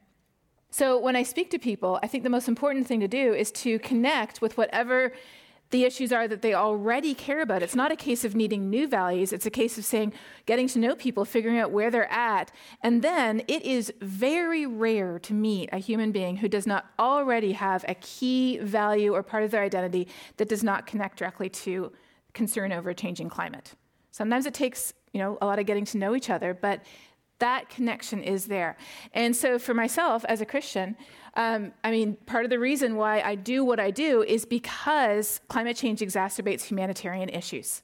So, 0.69 0.99
when 0.99 1.15
I 1.15 1.23
speak 1.23 1.49
to 1.51 1.59
people, 1.59 1.97
I 2.03 2.07
think 2.07 2.23
the 2.23 2.29
most 2.29 2.49
important 2.49 2.87
thing 2.87 2.99
to 2.99 3.07
do 3.07 3.33
is 3.33 3.51
to 3.53 3.79
connect 3.79 4.41
with 4.41 4.57
whatever 4.57 5.13
the 5.73 5.85
issues 5.85 6.13
are 6.13 6.27
that 6.27 6.43
they 6.43 6.53
already 6.53 7.15
care 7.15 7.41
about. 7.41 7.63
It's 7.63 7.75
not 7.75 7.91
a 7.91 7.95
case 7.95 8.23
of 8.23 8.35
needing 8.35 8.69
new 8.69 8.87
values, 8.87 9.33
it's 9.33 9.47
a 9.47 9.49
case 9.49 9.75
of 9.79 9.83
saying, 9.83 10.13
getting 10.45 10.67
to 10.69 10.79
know 10.79 10.95
people, 10.95 11.25
figuring 11.25 11.57
out 11.57 11.71
where 11.71 11.89
they're 11.89 12.11
at. 12.11 12.51
And 12.81 13.01
then 13.01 13.41
it 13.47 13.63
is 13.63 13.91
very 13.99 14.67
rare 14.67 15.17
to 15.17 15.33
meet 15.33 15.69
a 15.73 15.79
human 15.79 16.11
being 16.11 16.37
who 16.37 16.47
does 16.47 16.67
not 16.67 16.85
already 16.99 17.53
have 17.53 17.83
a 17.87 17.95
key 17.95 18.59
value 18.59 19.15
or 19.15 19.23
part 19.23 19.43
of 19.43 19.49
their 19.49 19.63
identity 19.63 20.07
that 20.37 20.47
does 20.47 20.63
not 20.63 20.85
connect 20.85 21.17
directly 21.17 21.49
to 21.49 21.91
concern 22.33 22.71
over 22.71 22.93
changing 22.93 23.29
climate. 23.29 23.73
Sometimes 24.11 24.45
it 24.45 24.53
takes 24.53 24.93
you 25.11 25.19
know 25.19 25.39
a 25.41 25.45
lot 25.47 25.57
of 25.57 25.65
getting 25.65 25.85
to 25.85 25.97
know 25.97 26.15
each 26.15 26.29
other, 26.29 26.53
but 26.53 26.81
that 27.39 27.69
connection 27.69 28.21
is 28.23 28.45
there. 28.45 28.77
And 29.13 29.35
so 29.35 29.59
for 29.59 29.73
myself 29.73 30.23
as 30.29 30.41
a 30.41 30.45
Christian, 30.45 30.95
um, 31.35 31.73
I 31.83 31.91
mean, 31.91 32.15
part 32.25 32.45
of 32.45 32.49
the 32.49 32.59
reason 32.59 32.95
why 32.95 33.21
I 33.21 33.35
do 33.35 33.65
what 33.65 33.79
I 33.79 33.91
do 33.91 34.23
is 34.23 34.45
because 34.45 35.41
climate 35.47 35.75
change 35.75 35.99
exacerbates 35.99 36.63
humanitarian 36.63 37.29
issues. 37.29 37.81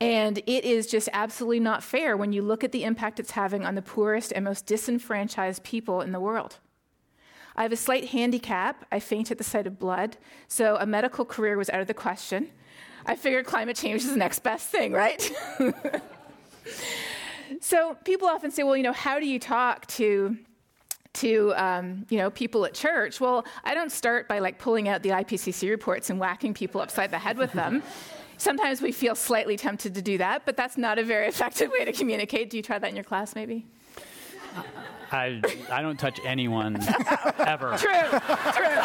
And 0.00 0.38
it 0.38 0.64
is 0.64 0.86
just 0.86 1.08
absolutely 1.12 1.60
not 1.60 1.82
fair 1.82 2.16
when 2.16 2.32
you 2.32 2.42
look 2.42 2.62
at 2.62 2.72
the 2.72 2.84
impact 2.84 3.18
it's 3.18 3.30
having 3.32 3.64
on 3.64 3.74
the 3.74 3.82
poorest 3.82 4.32
and 4.32 4.44
most 4.44 4.66
disenfranchised 4.66 5.62
people 5.62 6.00
in 6.00 6.12
the 6.12 6.20
world. 6.20 6.58
I 7.56 7.62
have 7.62 7.72
a 7.72 7.76
slight 7.76 8.08
handicap. 8.08 8.84
I 8.92 9.00
faint 9.00 9.30
at 9.30 9.38
the 9.38 9.44
sight 9.44 9.66
of 9.66 9.78
blood, 9.78 10.18
so 10.46 10.76
a 10.78 10.84
medical 10.84 11.24
career 11.24 11.56
was 11.56 11.70
out 11.70 11.80
of 11.80 11.86
the 11.86 11.94
question. 11.94 12.50
I 13.06 13.16
figured 13.16 13.46
climate 13.46 13.76
change 13.76 14.02
is 14.02 14.10
the 14.10 14.18
next 14.18 14.40
best 14.40 14.68
thing, 14.68 14.92
right? 14.92 15.32
so 17.60 17.96
people 18.04 18.28
often 18.28 18.50
say, 18.50 18.62
well, 18.62 18.76
you 18.76 18.82
know, 18.82 18.92
how 18.92 19.18
do 19.20 19.26
you 19.26 19.38
talk 19.38 19.86
to 19.86 20.36
to 21.14 21.54
um, 21.56 22.04
you 22.10 22.18
know 22.18 22.30
people 22.30 22.66
at 22.66 22.74
church 22.74 23.20
well 23.20 23.46
i 23.64 23.72
don't 23.72 23.90
start 23.90 24.28
by 24.28 24.38
like 24.38 24.58
pulling 24.58 24.86
out 24.86 25.02
the 25.02 25.08
ipcc 25.08 25.68
reports 25.68 26.10
and 26.10 26.20
whacking 26.20 26.52
people 26.52 26.78
upside 26.78 27.10
the 27.10 27.18
head 27.18 27.38
with 27.38 27.52
them 27.52 27.82
sometimes 28.36 28.82
we 28.82 28.92
feel 28.92 29.14
slightly 29.14 29.56
tempted 29.56 29.94
to 29.94 30.02
do 30.02 30.18
that 30.18 30.42
but 30.44 30.58
that's 30.58 30.76
not 30.76 30.98
a 30.98 31.02
very 31.02 31.26
effective 31.32 31.70
way 31.70 31.86
to 31.86 31.92
communicate 31.92 32.50
do 32.50 32.58
you 32.58 32.62
try 32.62 32.78
that 32.78 32.90
in 32.90 32.94
your 32.94 33.04
class 33.04 33.34
maybe 33.34 33.64
I, 35.12 35.40
I 35.70 35.82
don't 35.82 35.98
touch 35.98 36.18
anyone 36.24 36.76
ever. 37.38 37.76
True, 37.76 37.92
true. 38.52 38.76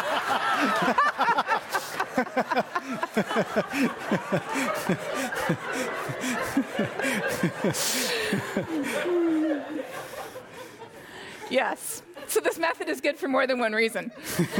yes. 11.50 12.02
So 12.26 12.40
this 12.40 12.58
method 12.58 12.88
is 12.88 13.00
good 13.00 13.18
for 13.18 13.28
more 13.28 13.46
than 13.46 13.58
one 13.58 13.72
reason. 13.72 14.12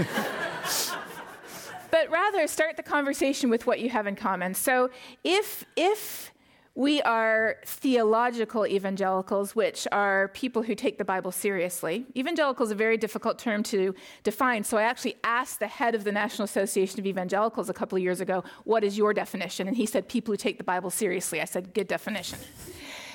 but 1.90 2.10
rather 2.10 2.46
start 2.46 2.76
the 2.76 2.82
conversation 2.82 3.50
with 3.50 3.66
what 3.66 3.80
you 3.80 3.90
have 3.90 4.06
in 4.06 4.16
common. 4.16 4.54
So 4.54 4.90
if 5.22 5.64
if 5.76 6.31
we 6.74 7.02
are 7.02 7.56
theological 7.66 8.66
evangelicals, 8.66 9.54
which 9.54 9.86
are 9.92 10.28
people 10.28 10.62
who 10.62 10.74
take 10.74 10.96
the 10.96 11.04
Bible 11.04 11.30
seriously. 11.30 12.06
Evangelical 12.16 12.64
is 12.64 12.72
a 12.72 12.74
very 12.74 12.96
difficult 12.96 13.38
term 13.38 13.62
to 13.64 13.94
define, 14.22 14.64
so 14.64 14.78
I 14.78 14.84
actually 14.84 15.16
asked 15.22 15.58
the 15.58 15.66
head 15.66 15.94
of 15.94 16.04
the 16.04 16.12
National 16.12 16.44
Association 16.44 16.98
of 16.98 17.06
Evangelicals 17.06 17.68
a 17.68 17.74
couple 17.74 17.96
of 17.96 18.02
years 18.02 18.20
ago, 18.20 18.42
What 18.64 18.84
is 18.84 18.96
your 18.96 19.12
definition? 19.12 19.68
And 19.68 19.76
he 19.76 19.84
said, 19.84 20.08
People 20.08 20.32
who 20.32 20.38
take 20.38 20.56
the 20.56 20.64
Bible 20.64 20.88
seriously. 20.88 21.42
I 21.42 21.44
said, 21.44 21.74
Good 21.74 21.88
definition. 21.88 22.38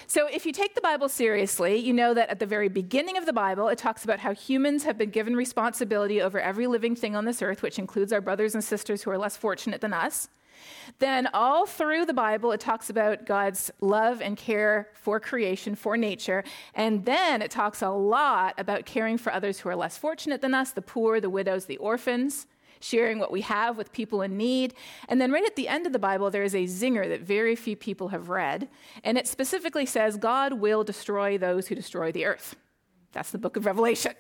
So, 0.06 0.28
if 0.28 0.46
you 0.46 0.54
take 0.54 0.76
the 0.76 0.82
Bible 0.82 1.10
seriously, 1.10 1.78
you 1.78 1.94
know 1.94 2.14
that 2.14 2.30
at 2.30 2.40
the 2.40 2.46
very 2.46 2.70
beginning 2.70 3.18
of 3.18 3.26
the 3.26 3.34
Bible, 3.34 3.68
it 3.70 3.78
talks 3.78 4.06
about 4.06 4.20
how 4.20 4.34
humans 4.34 4.84
have 4.84 4.98
been 4.98 5.10
given 5.10 5.36
responsibility 5.36 6.22
over 6.22 6.40
every 6.40 6.68
living 6.68 6.96
thing 6.96 7.16
on 7.16 7.26
this 7.26 7.42
earth, 7.42 7.62
which 7.62 7.78
includes 7.78 8.14
our 8.14 8.22
brothers 8.22 8.54
and 8.54 8.64
sisters 8.64 9.02
who 9.02 9.10
are 9.10 9.18
less 9.18 9.36
fortunate 9.36 9.82
than 9.82 9.94
us. 9.94 10.30
Then, 11.00 11.28
all 11.34 11.66
through 11.66 12.06
the 12.06 12.14
Bible, 12.14 12.52
it 12.52 12.60
talks 12.60 12.90
about 12.90 13.26
God's 13.26 13.72
love 13.82 14.22
and 14.22 14.36
care 14.36 14.90
for 14.94 15.20
creation, 15.20 15.76
for 15.76 15.98
nature. 15.98 16.44
And 16.74 17.06
then 17.06 17.42
it 17.42 17.52
talks 17.52 17.82
a 17.82 17.90
lot 17.90 18.56
about 18.58 18.86
caring 18.86 19.18
for 19.18 19.32
others 19.32 19.60
who 19.60 19.70
are 19.70 19.76
less 19.76 19.98
fortunate 19.98 20.42
than 20.42 20.54
us 20.54 20.72
the 20.72 20.82
poor, 20.82 21.20
the 21.20 21.30
widows, 21.30 21.66
the 21.66 21.78
orphans 21.78 22.48
sharing 22.80 23.20
what 23.20 23.32
we 23.32 23.42
have 23.42 23.78
with 23.78 23.92
people 23.92 24.22
in 24.22 24.38
need. 24.38 24.74
And 25.10 25.20
then 25.20 25.32
right 25.32 25.46
at 25.46 25.56
the 25.56 25.68
end 25.68 25.86
of 25.86 25.94
the 25.94 26.00
Bible, 26.00 26.30
there 26.30 26.44
is 26.44 26.56
a 26.56 26.66
zinger 26.66 27.08
that 27.10 27.22
very 27.22 27.56
few 27.56 27.76
people 27.76 28.10
have 28.10 28.30
read. 28.30 28.68
And 29.04 29.18
it 29.18 29.28
specifically 29.28 29.86
says, 29.86 30.18
God 30.18 30.54
will 30.54 30.84
destroy 30.84 31.38
those 31.38 31.68
who 31.68 31.76
destroy 31.76 32.12
the 32.12 32.26
earth. 32.26 32.56
That's 33.14 33.32
the 33.32 33.38
book 33.38 33.58
of 33.58 33.66
Revelation. 33.66 34.14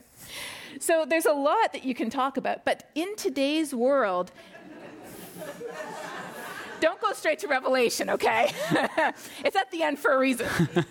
So 0.79 1.05
there's 1.07 1.25
a 1.25 1.33
lot 1.33 1.73
that 1.73 1.83
you 1.83 1.93
can 1.93 2.09
talk 2.09 2.37
about. 2.37 2.65
But 2.65 2.89
in 2.95 3.15
today's 3.15 3.73
world, 3.73 4.31
don't 6.79 6.99
go 7.01 7.13
straight 7.13 7.39
to 7.39 7.47
Revelation, 7.47 8.09
okay? 8.09 8.51
it's 9.43 9.55
at 9.55 9.71
the 9.71 9.83
end 9.83 9.99
for 9.99 10.11
a 10.11 10.17
reason. 10.17 10.47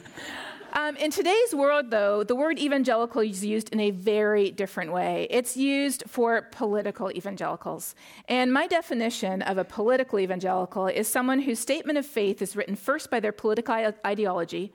Um, 0.73 0.95
in 0.97 1.11
today's 1.11 1.55
world, 1.55 1.91
though, 1.91 2.23
the 2.23 2.37
word 2.37 2.59
evangelical 2.59 3.23
is 3.23 3.43
used 3.43 3.71
in 3.71 3.81
a 3.81 3.93
very 3.93 4.51
different 4.51 4.93
way. 4.93 5.27
It's 5.31 5.57
used 5.57 6.05
for 6.07 6.43
political 6.53 7.11
evangelicals. 7.11 7.95
And 8.29 8.53
my 8.53 8.67
definition 8.67 9.41
of 9.41 9.57
a 9.57 9.65
political 9.65 10.19
evangelical 10.19 10.87
is 10.87 11.09
someone 11.09 11.41
whose 11.41 11.61
statement 11.61 11.97
of 11.97 12.05
faith 12.05 12.43
is 12.43 12.57
written 12.57 12.77
first 12.77 13.11
by 13.11 13.21
their 13.21 13.33
political 13.33 13.95
ideology, 14.05 14.75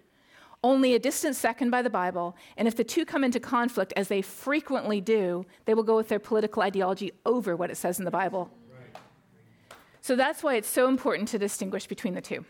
only 0.63 0.95
a 0.95 0.99
distant 0.99 1.35
second 1.35 1.69
by 1.69 1.83
the 1.83 1.89
Bible, 1.91 2.35
and 2.57 2.67
if 2.67 2.75
the 2.75 2.83
two 2.83 3.05
come 3.05 3.23
into 3.23 3.39
conflict, 3.39 3.93
as 3.95 4.07
they 4.07 4.23
frequently 4.23 5.01
do, 5.01 5.45
they 5.65 5.75
will 5.75 5.83
go 5.83 5.95
with 5.95 6.07
their 6.07 6.19
political 6.19 6.63
ideology 6.63 7.11
over 7.27 7.55
what 7.55 7.69
it 7.69 7.77
says 7.77 7.99
in 7.99 8.05
the 8.05 8.11
Bible. 8.11 8.49
So 10.01 10.15
that's 10.15 10.43
why 10.43 10.55
it's 10.55 10.67
so 10.67 10.87
important 10.87 11.29
to 11.29 11.39
distinguish 11.39 11.87
between 11.87 12.15
the 12.15 12.21
two. 12.21 12.43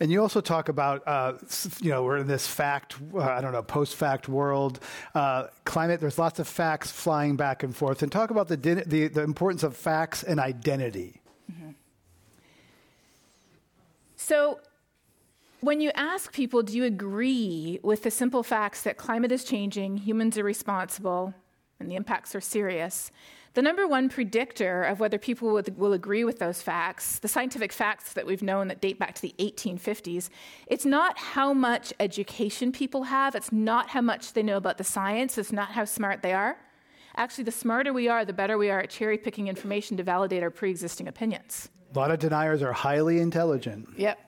And 0.00 0.10
you 0.10 0.20
also 0.20 0.40
talk 0.40 0.68
about, 0.68 1.06
uh, 1.06 1.34
you 1.80 1.90
know, 1.90 2.02
we're 2.02 2.18
in 2.18 2.26
this 2.26 2.46
fact, 2.46 2.96
uh, 3.14 3.20
I 3.20 3.40
don't 3.40 3.52
know, 3.52 3.62
post 3.62 3.94
fact 3.94 4.28
world. 4.28 4.80
Uh, 5.14 5.46
climate, 5.64 6.00
there's 6.00 6.18
lots 6.18 6.38
of 6.38 6.48
facts 6.48 6.90
flying 6.90 7.36
back 7.36 7.62
and 7.62 7.74
forth. 7.74 8.02
And 8.02 8.10
talk 8.10 8.30
about 8.30 8.48
the, 8.48 8.56
the, 8.56 9.08
the 9.08 9.22
importance 9.22 9.62
of 9.62 9.76
facts 9.76 10.22
and 10.22 10.40
identity. 10.40 11.20
Mm-hmm. 11.52 11.70
So, 14.16 14.60
when 15.60 15.80
you 15.80 15.92
ask 15.94 16.32
people, 16.32 16.64
do 16.64 16.76
you 16.76 16.84
agree 16.84 17.78
with 17.84 18.02
the 18.02 18.10
simple 18.10 18.42
facts 18.42 18.82
that 18.82 18.96
climate 18.96 19.30
is 19.30 19.44
changing, 19.44 19.98
humans 19.98 20.36
are 20.36 20.42
responsible, 20.42 21.34
and 21.78 21.88
the 21.88 21.94
impacts 21.94 22.34
are 22.34 22.40
serious? 22.40 23.12
The 23.54 23.60
number 23.60 23.86
one 23.86 24.08
predictor 24.08 24.82
of 24.82 24.98
whether 24.98 25.18
people 25.18 25.52
would, 25.52 25.76
will 25.76 25.92
agree 25.92 26.24
with 26.24 26.38
those 26.38 26.62
facts, 26.62 27.18
the 27.18 27.28
scientific 27.28 27.70
facts 27.70 28.14
that 28.14 28.24
we've 28.24 28.42
known 28.42 28.68
that 28.68 28.80
date 28.80 28.98
back 28.98 29.14
to 29.16 29.22
the 29.22 29.34
1850s, 29.38 30.30
it's 30.66 30.86
not 30.86 31.18
how 31.18 31.52
much 31.52 31.92
education 32.00 32.72
people 32.72 33.04
have, 33.04 33.34
it's 33.34 33.52
not 33.52 33.90
how 33.90 34.00
much 34.00 34.32
they 34.32 34.42
know 34.42 34.56
about 34.56 34.78
the 34.78 34.84
science, 34.84 35.36
it's 35.36 35.52
not 35.52 35.72
how 35.72 35.84
smart 35.84 36.22
they 36.22 36.32
are. 36.32 36.56
Actually, 37.16 37.44
the 37.44 37.52
smarter 37.52 37.92
we 37.92 38.08
are, 38.08 38.24
the 38.24 38.32
better 38.32 38.56
we 38.56 38.70
are 38.70 38.80
at 38.80 38.88
cherry 38.88 39.18
picking 39.18 39.48
information 39.48 39.98
to 39.98 40.02
validate 40.02 40.42
our 40.42 40.50
pre 40.50 40.70
existing 40.70 41.06
opinions. 41.06 41.68
A 41.94 41.98
lot 41.98 42.10
of 42.10 42.18
deniers 42.18 42.62
are 42.62 42.72
highly 42.72 43.20
intelligent. 43.20 43.86
Yep. 43.98 44.18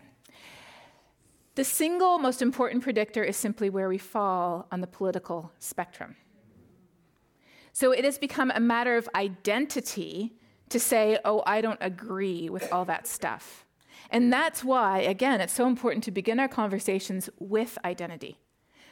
The 1.54 1.64
single 1.64 2.18
most 2.18 2.42
important 2.42 2.82
predictor 2.82 3.24
is 3.24 3.38
simply 3.38 3.70
where 3.70 3.88
we 3.88 3.96
fall 3.96 4.66
on 4.70 4.82
the 4.82 4.86
political 4.86 5.50
spectrum. 5.58 6.16
So 7.74 7.90
it 7.90 8.04
has 8.04 8.18
become 8.18 8.52
a 8.54 8.60
matter 8.60 8.96
of 8.96 9.08
identity 9.16 10.32
to 10.68 10.78
say, 10.78 11.18
oh, 11.24 11.42
I 11.44 11.60
don't 11.60 11.78
agree 11.80 12.48
with 12.48 12.72
all 12.72 12.84
that 12.84 13.08
stuff. 13.08 13.66
And 14.10 14.32
that's 14.32 14.62
why, 14.62 15.00
again, 15.00 15.40
it's 15.40 15.52
so 15.52 15.66
important 15.66 16.04
to 16.04 16.12
begin 16.12 16.38
our 16.38 16.46
conversations 16.46 17.28
with 17.40 17.76
identity, 17.84 18.38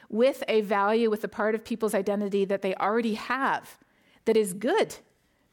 with 0.08 0.42
a 0.48 0.62
value, 0.62 1.10
with 1.10 1.22
a 1.22 1.28
part 1.28 1.54
of 1.54 1.64
people's 1.64 1.94
identity 1.94 2.44
that 2.44 2.62
they 2.62 2.74
already 2.74 3.14
have 3.14 3.78
that 4.24 4.36
is 4.36 4.52
good, 4.52 4.96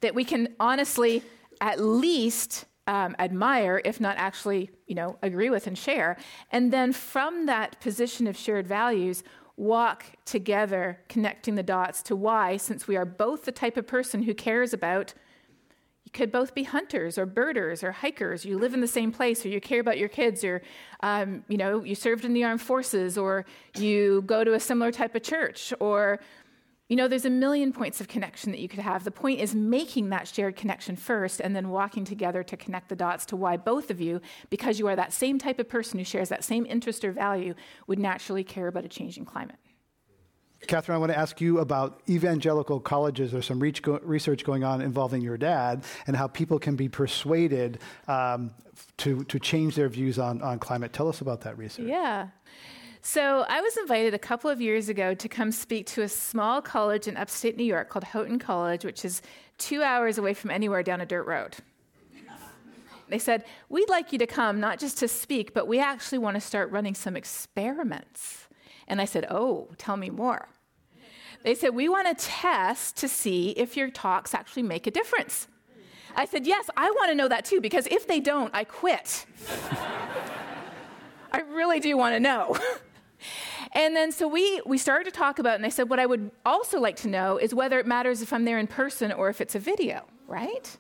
that 0.02 0.16
we 0.16 0.24
can 0.24 0.56
honestly 0.60 1.22
at 1.62 1.80
least 1.80 2.66
um, 2.88 3.16
admire, 3.20 3.80
if 3.86 4.02
not 4.02 4.18
actually, 4.18 4.72
you 4.88 4.96
know, 4.96 5.20
agree 5.22 5.52
with 5.52 5.68
and 5.68 5.78
share. 5.78 6.18
And 6.52 6.74
then 6.74 6.94
from 6.94 7.46
that 7.46 7.80
position 7.80 8.26
of 8.26 8.36
shared 8.36 8.68
values, 8.68 9.24
walk 9.60 10.06
together, 10.24 11.00
connecting 11.10 11.56
the 11.56 11.64
dots 11.64 12.02
to 12.04 12.16
why, 12.16 12.56
since 12.56 12.88
we 12.88 12.96
are 12.96 13.06
both 13.06 13.44
the 13.44 13.52
type 13.52 13.76
of 13.76 13.86
person 13.86 14.24
who 14.24 14.34
cares 14.34 14.74
about 14.74 15.14
you 16.06 16.12
could 16.12 16.32
both 16.32 16.56
be 16.56 16.64
hunters 16.64 17.20
or 17.20 17.26
birders 17.28 17.84
or 17.84 17.92
hikers. 17.92 18.44
You 18.46 18.58
live 18.58 18.74
in 18.74 18.82
the 18.82 18.88
same 18.88 19.12
place, 19.12 19.46
or 19.46 19.50
you 19.50 19.62
care 19.62 19.80
about 19.80 20.00
your 20.00 20.10
kids, 20.10 20.44
or 20.44 20.62
um, 21.02 21.44
you 21.50 21.58
know 21.58 21.84
you 21.84 21.94
served 21.94 22.26
in 22.26 22.34
the 22.34 22.44
armed 22.44 22.62
forces, 22.62 23.18
or 23.18 23.46
you 23.78 24.24
go 24.26 24.44
to 24.44 24.54
a 24.54 24.60
similar 24.60 24.92
type 24.92 25.14
of 25.14 25.22
church, 25.22 25.74
or 25.80 26.20
you 26.90 26.96
know 26.96 27.08
there's 27.08 27.26
a 27.26 27.30
million 27.30 27.72
points 27.72 28.02
of 28.02 28.08
connection 28.08 28.52
that 28.52 28.60
you 28.60 28.68
could 28.68 28.80
have. 28.80 29.04
The 29.04 29.12
point 29.12 29.40
is 29.40 29.54
making 29.56 30.10
that 30.10 30.28
shared 30.28 30.56
connection 30.56 30.96
first, 30.96 31.40
and 31.40 31.56
then 31.56 31.70
walking 31.70 32.04
together 32.04 32.44
to 32.44 32.58
connect 32.58 32.90
the 32.90 32.96
dots 32.96 33.26
to 33.28 33.36
why 33.36 33.58
both 33.58 33.92
of 33.92 34.02
you, 34.02 34.20
because 34.50 34.80
you 34.80 34.88
are 34.88 34.96
that 34.96 35.14
same 35.14 35.38
type 35.38 35.60
of 35.60 35.70
person 35.70 36.00
who 36.00 36.04
shares 36.04 36.30
that 36.30 36.44
same 36.44 36.66
interest 36.66 37.06
or 37.06 37.12
value, 37.12 37.54
would 37.88 38.00
naturally 38.00 38.44
care 38.44 38.68
about 38.68 38.86
a 38.86 38.90
changing 38.90 39.24
climate. 39.24 39.58
Katharine, 40.68 40.96
I 40.96 41.00
want 41.00 41.12
to 41.12 41.18
ask 41.18 41.40
you 41.40 41.60
about 41.60 42.02
evangelical 42.10 42.80
colleges. 42.80 43.32
There's 43.32 43.46
some 43.46 43.60
research 43.60 44.44
going 44.44 44.64
on 44.64 44.82
involving 44.82 45.22
your 45.22 45.38
dad 45.38 45.86
and 46.06 46.18
how 46.18 46.28
people 46.28 46.60
can 46.60 46.76
be 46.76 46.90
persuaded 46.90 47.80
um, 48.08 48.52
to, 48.98 49.24
to 49.26 49.40
change 49.40 49.76
their 49.76 49.88
views 49.88 50.20
on, 50.20 50.42
on 50.42 50.60
climate. 50.60 50.92
Tell 50.92 51.08
us 51.08 51.22
about 51.22 51.42
that 51.42 51.58
research. 51.58 51.88
Yeah. 51.88 52.28
So, 53.02 53.46
I 53.48 53.62
was 53.62 53.78
invited 53.78 54.14
a 54.14 54.20
couple 54.20 54.50
of 54.50 54.60
years 54.60 54.90
ago 54.90 55.14
to 55.14 55.30
come 55.30 55.52
speak 55.52 55.86
to 55.88 56.02
a 56.02 56.10
small 56.10 56.62
college 56.62 57.08
in 57.08 57.16
upstate 57.16 57.56
New 57.56 57.64
York 57.64 57.90
called 57.90 58.04
Houghton 58.04 58.40
College, 58.40 58.84
which 58.84 59.06
is 59.06 59.22
two 59.58 59.82
hours 59.82 60.18
away 60.18 60.34
from 60.34 60.52
anywhere 60.52 60.84
down 60.84 61.00
a 61.00 61.06
dirt 61.06 61.26
road. 61.26 61.56
They 63.08 63.20
said, 63.20 63.46
We'd 63.70 63.90
like 63.90 64.12
you 64.12 64.20
to 64.20 64.28
come, 64.28 64.60
not 64.60 64.80
just 64.80 64.98
to 65.00 65.08
speak, 65.08 65.54
but 65.54 65.68
we 65.68 65.80
actually 65.80 66.20
want 66.20 66.36
to 66.36 66.42
start 66.42 66.72
running 66.72 66.94
some 66.94 67.16
experiments. 67.16 68.48
And 68.88 69.02
I 69.02 69.06
said, 69.06 69.26
Oh, 69.30 69.70
tell 69.78 69.98
me 69.98 70.10
more. 70.10 70.50
They 71.44 71.56
said, 71.56 71.74
We 71.74 71.90
want 71.90 72.08
to 72.08 72.26
test 72.26 72.98
to 72.98 73.08
see 73.08 73.52
if 73.52 73.78
your 73.78 73.90
talks 73.90 74.34
actually 74.34 74.64
make 74.64 74.88
a 74.88 74.92
difference. 74.92 75.48
I 76.16 76.26
said, 76.26 76.46
Yes, 76.46 76.70
I 76.78 76.90
want 76.92 77.10
to 77.10 77.16
know 77.16 77.28
that 77.28 77.46
too, 77.46 77.62
because 77.62 77.88
if 77.88 78.08
they 78.08 78.20
don't, 78.20 78.54
I 78.54 78.66
quit. 78.66 79.26
I 81.32 81.42
really 81.42 81.80
do 81.80 81.96
want 81.98 82.16
to 82.16 82.20
know. 82.20 82.58
and 83.74 83.96
then 83.96 84.12
so 84.12 84.28
we, 84.28 84.62
we 84.66 84.78
started 84.78 85.06
to 85.06 85.12
talk 85.12 85.40
about 85.40 85.54
it, 85.54 85.56
and 85.56 85.66
I 85.66 85.70
said, 85.70 85.90
What 85.90 86.00
I 86.00 86.06
would 86.06 86.32
also 86.46 86.80
like 86.80 86.96
to 86.98 87.08
know 87.08 87.38
is 87.38 87.54
whether 87.54 87.80
it 87.80 87.88
matters 87.88 88.22
if 88.22 88.34
I'm 88.34 88.46
there 88.46 88.60
in 88.60 88.68
person 88.68 89.12
or 89.12 89.30
if 89.30 89.42
it's 89.42 89.56
a 89.56 89.60
video, 89.60 90.06
right? 90.28 90.78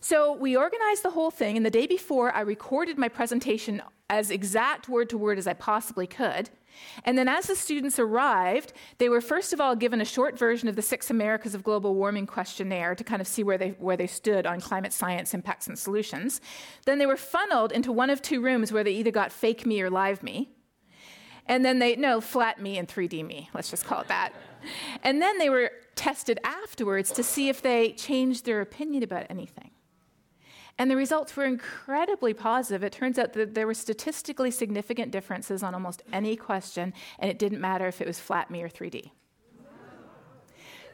So 0.00 0.34
we 0.34 0.54
organized 0.54 1.02
the 1.02 1.10
whole 1.10 1.30
thing, 1.30 1.56
and 1.56 1.64
the 1.64 1.70
day 1.70 1.86
before, 1.86 2.30
I 2.32 2.42
recorded 2.42 2.98
my 2.98 3.08
presentation 3.08 3.80
as 4.10 4.30
exact 4.30 4.86
word 4.86 5.08
to 5.08 5.16
word 5.16 5.38
as 5.38 5.46
I 5.46 5.54
possibly 5.54 6.06
could. 6.06 6.50
And 7.04 7.16
then, 7.16 7.28
as 7.28 7.46
the 7.46 7.56
students 7.56 7.98
arrived, 7.98 8.72
they 8.98 9.08
were 9.08 9.20
first 9.20 9.52
of 9.52 9.60
all 9.60 9.74
given 9.74 10.00
a 10.00 10.04
short 10.04 10.38
version 10.38 10.68
of 10.68 10.76
the 10.76 10.82
Six 10.82 11.08
Americas 11.08 11.54
of 11.54 11.62
Global 11.62 11.94
Warming 11.94 12.26
questionnaire 12.26 12.94
to 12.94 13.04
kind 13.04 13.22
of 13.22 13.28
see 13.28 13.42
where 13.42 13.56
they, 13.56 13.70
where 13.78 13.96
they 13.96 14.06
stood 14.06 14.46
on 14.46 14.60
climate 14.60 14.92
science 14.92 15.34
impacts 15.34 15.68
and 15.68 15.78
solutions. 15.78 16.40
Then 16.84 16.98
they 16.98 17.06
were 17.06 17.16
funneled 17.16 17.72
into 17.72 17.92
one 17.92 18.10
of 18.10 18.20
two 18.20 18.42
rooms 18.42 18.72
where 18.72 18.84
they 18.84 18.92
either 18.92 19.10
got 19.10 19.32
fake 19.32 19.64
me 19.64 19.80
or 19.80 19.88
live 19.88 20.22
me. 20.22 20.50
And 21.46 21.64
then 21.64 21.78
they, 21.78 21.96
no, 21.96 22.20
flat 22.20 22.60
me 22.60 22.78
and 22.78 22.88
3D 22.88 23.24
me, 23.24 23.50
let's 23.54 23.70
just 23.70 23.84
call 23.84 24.00
it 24.00 24.08
that. 24.08 24.32
And 25.02 25.20
then 25.20 25.38
they 25.38 25.50
were 25.50 25.70
tested 25.94 26.38
afterwards 26.42 27.12
to 27.12 27.22
see 27.22 27.48
if 27.48 27.60
they 27.60 27.92
changed 27.92 28.44
their 28.46 28.60
opinion 28.60 29.02
about 29.02 29.26
anything. 29.28 29.70
And 30.76 30.90
the 30.90 30.96
results 30.96 31.36
were 31.36 31.44
incredibly 31.44 32.34
positive. 32.34 32.82
It 32.82 32.92
turns 32.92 33.18
out 33.18 33.34
that 33.34 33.54
there 33.54 33.66
were 33.66 33.74
statistically 33.74 34.50
significant 34.50 35.12
differences 35.12 35.62
on 35.62 35.72
almost 35.72 36.02
any 36.12 36.34
question, 36.34 36.92
and 37.18 37.30
it 37.30 37.38
didn't 37.38 37.60
matter 37.60 37.86
if 37.86 38.00
it 38.00 38.06
was 38.06 38.18
flat 38.18 38.50
me 38.50 38.62
or 38.62 38.68
3D. 38.68 39.10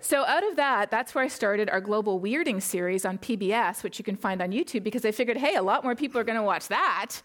So, 0.03 0.25
out 0.25 0.47
of 0.49 0.57
that, 0.57 0.91
that's 0.91 1.15
where 1.15 1.23
I 1.23 1.29
started 1.29 1.69
our 1.69 1.81
global 1.81 2.21
weirding 2.21 2.63
series 2.63 3.05
on 3.05 3.19
PBS, 3.19 3.83
which 3.83 3.99
you 3.99 4.05
can 4.05 4.17
find 4.17 4.41
on 4.41 4.51
YouTube, 4.51 4.83
because 4.83 5.05
I 5.05 5.13
figured, 5.13 5.37
hey, 5.37 5.57
a 5.57 5.63
lot 5.63 5.85
more 5.85 5.95
people 5.95 6.19
are 6.19 6.25
going 6.25 6.39
to 6.39 6.43
watch 6.43 6.69
that 6.69 7.21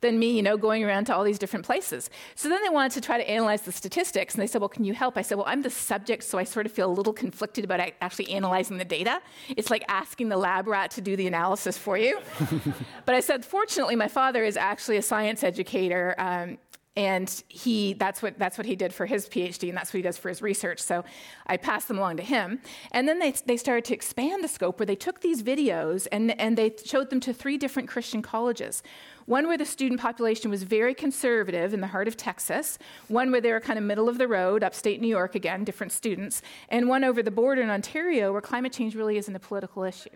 than 0.00 0.18
me, 0.18 0.30
you 0.30 0.42
know, 0.42 0.56
going 0.56 0.84
around 0.84 1.04
to 1.06 1.14
all 1.14 1.24
these 1.24 1.38
different 1.38 1.64
places. 1.64 2.10
So 2.34 2.48
then 2.48 2.62
they 2.62 2.68
wanted 2.68 2.92
to 2.92 3.00
try 3.00 3.18
to 3.18 3.28
analyze 3.28 3.62
the 3.62 3.72
statistics, 3.72 4.34
and 4.34 4.42
they 4.42 4.46
said, 4.46 4.60
Well, 4.60 4.68
can 4.68 4.84
you 4.84 4.94
help? 4.94 5.16
I 5.16 5.22
said, 5.22 5.36
Well, 5.36 5.46
I'm 5.46 5.62
the 5.62 5.70
subject, 5.70 6.24
so 6.24 6.38
I 6.38 6.44
sort 6.44 6.66
of 6.66 6.72
feel 6.72 6.90
a 6.90 6.92
little 6.92 7.12
conflicted 7.12 7.64
about 7.64 7.80
actually 8.00 8.30
analyzing 8.30 8.78
the 8.78 8.84
data. 8.84 9.20
It's 9.48 9.70
like 9.70 9.84
asking 9.88 10.28
the 10.28 10.36
lab 10.36 10.66
rat 10.66 10.90
to 10.92 11.00
do 11.00 11.16
the 11.16 11.26
analysis 11.26 11.76
for 11.76 11.98
you. 11.98 12.18
but 13.06 13.14
I 13.14 13.20
said, 13.20 13.44
Fortunately, 13.44 13.96
my 13.96 14.08
father 14.08 14.44
is 14.44 14.56
actually 14.56 14.96
a 14.96 15.02
science 15.02 15.44
educator. 15.44 16.14
Um, 16.18 16.58
and 16.96 17.44
he 17.48 17.94
that's 17.94 18.20
what 18.20 18.36
that's 18.38 18.58
what 18.58 18.66
he 18.66 18.74
did 18.74 18.92
for 18.92 19.06
his 19.06 19.28
phd 19.28 19.68
and 19.68 19.76
that's 19.76 19.92
what 19.92 19.98
he 19.98 20.02
does 20.02 20.18
for 20.18 20.28
his 20.28 20.42
research 20.42 20.80
so 20.80 21.04
i 21.46 21.56
passed 21.56 21.86
them 21.86 21.98
along 21.98 22.16
to 22.16 22.22
him 22.22 22.60
and 22.90 23.06
then 23.08 23.20
they, 23.20 23.30
they 23.46 23.56
started 23.56 23.84
to 23.84 23.94
expand 23.94 24.42
the 24.42 24.48
scope 24.48 24.80
where 24.80 24.86
they 24.86 24.96
took 24.96 25.20
these 25.20 25.42
videos 25.42 26.08
and, 26.10 26.38
and 26.40 26.58
they 26.58 26.74
showed 26.84 27.08
them 27.08 27.20
to 27.20 27.32
three 27.32 27.56
different 27.56 27.88
christian 27.88 28.22
colleges 28.22 28.82
one 29.30 29.46
where 29.46 29.56
the 29.56 29.64
student 29.64 30.00
population 30.00 30.50
was 30.50 30.64
very 30.64 30.92
conservative 30.92 31.72
in 31.72 31.80
the 31.80 31.86
heart 31.86 32.08
of 32.08 32.16
Texas, 32.16 32.80
one 33.06 33.30
where 33.30 33.40
they 33.40 33.52
were 33.52 33.60
kind 33.60 33.78
of 33.78 33.84
middle 33.84 34.08
of 34.08 34.18
the 34.18 34.26
road, 34.26 34.64
upstate 34.64 35.00
New 35.00 35.06
York 35.06 35.36
again, 35.36 35.62
different 35.62 35.92
students, 35.92 36.42
and 36.68 36.88
one 36.88 37.04
over 37.04 37.22
the 37.22 37.30
border 37.30 37.62
in 37.62 37.70
Ontario 37.70 38.32
where 38.32 38.40
climate 38.40 38.72
change 38.72 38.96
really 38.96 39.16
isn't 39.18 39.36
a 39.36 39.38
political 39.38 39.84
issue. 39.84 40.10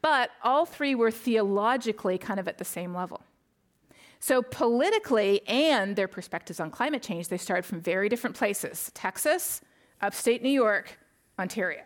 But 0.00 0.30
all 0.42 0.64
three 0.64 0.94
were 0.94 1.10
theologically 1.10 2.16
kind 2.16 2.40
of 2.40 2.48
at 2.48 2.56
the 2.56 2.64
same 2.64 2.94
level. 2.94 3.20
So, 4.20 4.40
politically 4.40 5.46
and 5.46 5.94
their 5.94 6.08
perspectives 6.08 6.60
on 6.60 6.70
climate 6.70 7.02
change, 7.02 7.28
they 7.28 7.36
started 7.36 7.66
from 7.66 7.82
very 7.82 8.08
different 8.08 8.36
places 8.36 8.90
Texas, 8.94 9.60
upstate 10.00 10.42
New 10.42 10.48
York, 10.48 10.98
Ontario 11.38 11.82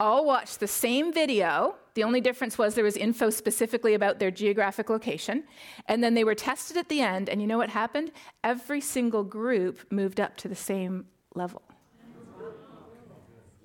all 0.00 0.24
watched 0.24 0.60
the 0.60 0.66
same 0.66 1.12
video. 1.12 1.76
The 1.94 2.04
only 2.04 2.20
difference 2.20 2.58
was 2.58 2.74
there 2.74 2.84
was 2.84 2.96
info 2.96 3.30
specifically 3.30 3.94
about 3.94 4.18
their 4.18 4.30
geographic 4.30 4.90
location. 4.90 5.44
And 5.86 6.02
then 6.02 6.14
they 6.14 6.24
were 6.24 6.34
tested 6.34 6.76
at 6.76 6.88
the 6.88 7.00
end, 7.00 7.28
and 7.28 7.40
you 7.40 7.46
know 7.46 7.58
what 7.58 7.70
happened? 7.70 8.10
Every 8.42 8.80
single 8.80 9.22
group 9.22 9.92
moved 9.92 10.20
up 10.20 10.36
to 10.38 10.48
the 10.48 10.56
same 10.56 11.06
level. 11.34 11.62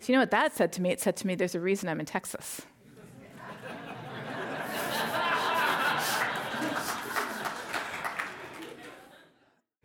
So, 0.02 0.08
you 0.08 0.14
know 0.14 0.22
what 0.22 0.32
that 0.32 0.56
said 0.56 0.72
to 0.74 0.82
me? 0.82 0.92
It 0.92 1.02
said 1.02 1.18
to 1.18 1.28
me, 1.28 1.36
there's 1.36 1.56
a 1.56 1.60
reason 1.60 1.90
I'm 1.90 2.00
in 2.00 2.06
Texas. 2.06 2.62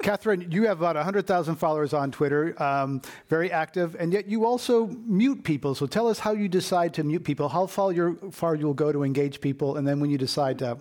Katharine, 0.04 0.50
you 0.50 0.66
have 0.66 0.78
about 0.80 0.96
100,000 0.96 1.56
followers 1.56 1.94
on 1.94 2.10
Twitter, 2.10 2.62
um, 2.62 3.00
very 3.28 3.50
active, 3.50 3.96
and 3.98 4.12
yet 4.12 4.28
you 4.28 4.44
also 4.44 4.86
mute 5.06 5.42
people. 5.44 5.74
So 5.74 5.86
tell 5.86 6.08
us 6.08 6.18
how 6.18 6.32
you 6.32 6.46
decide 6.46 6.92
to 6.94 7.02
mute 7.02 7.24
people, 7.24 7.48
how 7.48 7.66
far, 7.66 7.90
you 7.90 8.18
far 8.30 8.54
you'll 8.54 8.74
go 8.74 8.92
to 8.92 9.02
engage 9.02 9.40
people, 9.40 9.78
and 9.78 9.88
then 9.88 10.00
when 10.00 10.10
you 10.10 10.18
decide 10.18 10.58
to. 10.58 10.76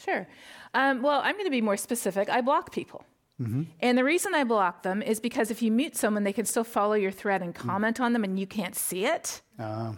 Sure. 0.00 0.28
Um, 0.72 1.02
well, 1.02 1.20
I'm 1.20 1.34
going 1.34 1.46
to 1.46 1.50
be 1.50 1.60
more 1.60 1.76
specific. 1.76 2.28
I 2.28 2.40
block 2.40 2.70
people. 2.70 3.04
Mm-hmm. 3.42 3.64
And 3.80 3.98
the 3.98 4.04
reason 4.04 4.36
I 4.36 4.44
block 4.44 4.84
them 4.84 5.02
is 5.02 5.18
because 5.18 5.50
if 5.50 5.60
you 5.60 5.72
mute 5.72 5.96
someone, 5.96 6.22
they 6.22 6.32
can 6.32 6.44
still 6.44 6.64
follow 6.64 6.94
your 6.94 7.10
thread 7.10 7.42
and 7.42 7.52
comment 7.52 7.96
mm. 7.98 8.04
on 8.04 8.12
them, 8.12 8.22
and 8.22 8.38
you 8.38 8.46
can't 8.46 8.76
see 8.76 9.04
it. 9.04 9.42
Uh. 9.58 9.94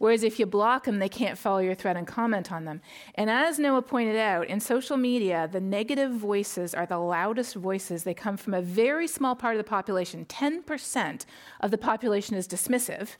Whereas 0.00 0.22
if 0.22 0.38
you 0.38 0.46
block 0.46 0.84
them, 0.84 0.98
they 0.98 1.10
can't 1.10 1.36
follow 1.36 1.58
your 1.58 1.74
thread 1.74 1.98
and 1.98 2.06
comment 2.06 2.50
on 2.50 2.64
them. 2.64 2.80
And 3.16 3.28
as 3.28 3.58
Noah 3.58 3.82
pointed 3.82 4.16
out, 4.16 4.46
in 4.46 4.58
social 4.58 4.96
media, 4.96 5.46
the 5.52 5.60
negative 5.60 6.12
voices 6.12 6.72
are 6.72 6.86
the 6.86 6.96
loudest 6.96 7.54
voices. 7.54 8.02
They 8.02 8.14
come 8.14 8.38
from 8.38 8.54
a 8.54 8.62
very 8.62 9.06
small 9.06 9.36
part 9.36 9.56
of 9.56 9.58
the 9.58 9.68
population. 9.68 10.24
10% 10.24 11.26
of 11.60 11.70
the 11.70 11.76
population 11.76 12.34
is 12.34 12.48
dismissive. 12.48 13.16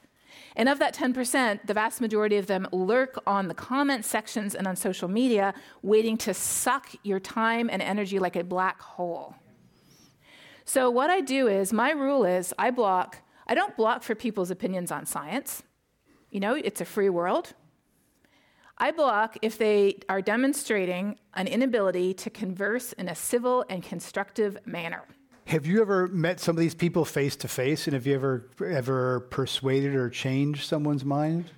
And 0.56 0.70
of 0.70 0.78
that 0.78 0.94
10%, 0.94 1.66
the 1.66 1.74
vast 1.74 2.00
majority 2.00 2.38
of 2.38 2.46
them 2.46 2.66
lurk 2.72 3.22
on 3.26 3.48
the 3.48 3.54
comment 3.54 4.06
sections 4.06 4.54
and 4.54 4.66
on 4.66 4.74
social 4.74 5.06
media, 5.06 5.52
waiting 5.82 6.16
to 6.16 6.32
suck 6.32 6.88
your 7.02 7.20
time 7.20 7.68
and 7.70 7.82
energy 7.82 8.18
like 8.18 8.36
a 8.36 8.42
black 8.42 8.80
hole. 8.80 9.34
So, 10.64 10.88
what 10.88 11.10
I 11.10 11.20
do 11.20 11.46
is, 11.46 11.74
my 11.74 11.90
rule 11.90 12.24
is 12.24 12.54
I 12.58 12.70
block, 12.70 13.18
I 13.46 13.54
don't 13.54 13.76
block 13.76 14.02
for 14.02 14.14
people's 14.14 14.50
opinions 14.50 14.90
on 14.90 15.04
science. 15.04 15.62
You 16.30 16.40
know, 16.40 16.54
it's 16.54 16.80
a 16.80 16.84
free 16.84 17.08
world. 17.08 17.54
I 18.78 18.92
block 18.92 19.36
if 19.42 19.58
they 19.58 19.98
are 20.08 20.22
demonstrating 20.22 21.18
an 21.34 21.46
inability 21.46 22.14
to 22.14 22.30
converse 22.30 22.92
in 22.94 23.08
a 23.08 23.14
civil 23.14 23.64
and 23.68 23.82
constructive 23.82 24.56
manner. 24.64 25.04
Have 25.46 25.66
you 25.66 25.82
ever 25.82 26.06
met 26.08 26.40
some 26.40 26.56
of 26.56 26.60
these 26.60 26.74
people 26.74 27.04
face 27.04 27.36
to 27.36 27.48
face, 27.48 27.86
and 27.86 27.94
have 27.94 28.06
you 28.06 28.14
ever 28.14 28.48
ever 28.64 29.20
persuaded 29.20 29.94
or 29.94 30.08
changed 30.08 30.66
someone's 30.66 31.04
mind? 31.04 31.50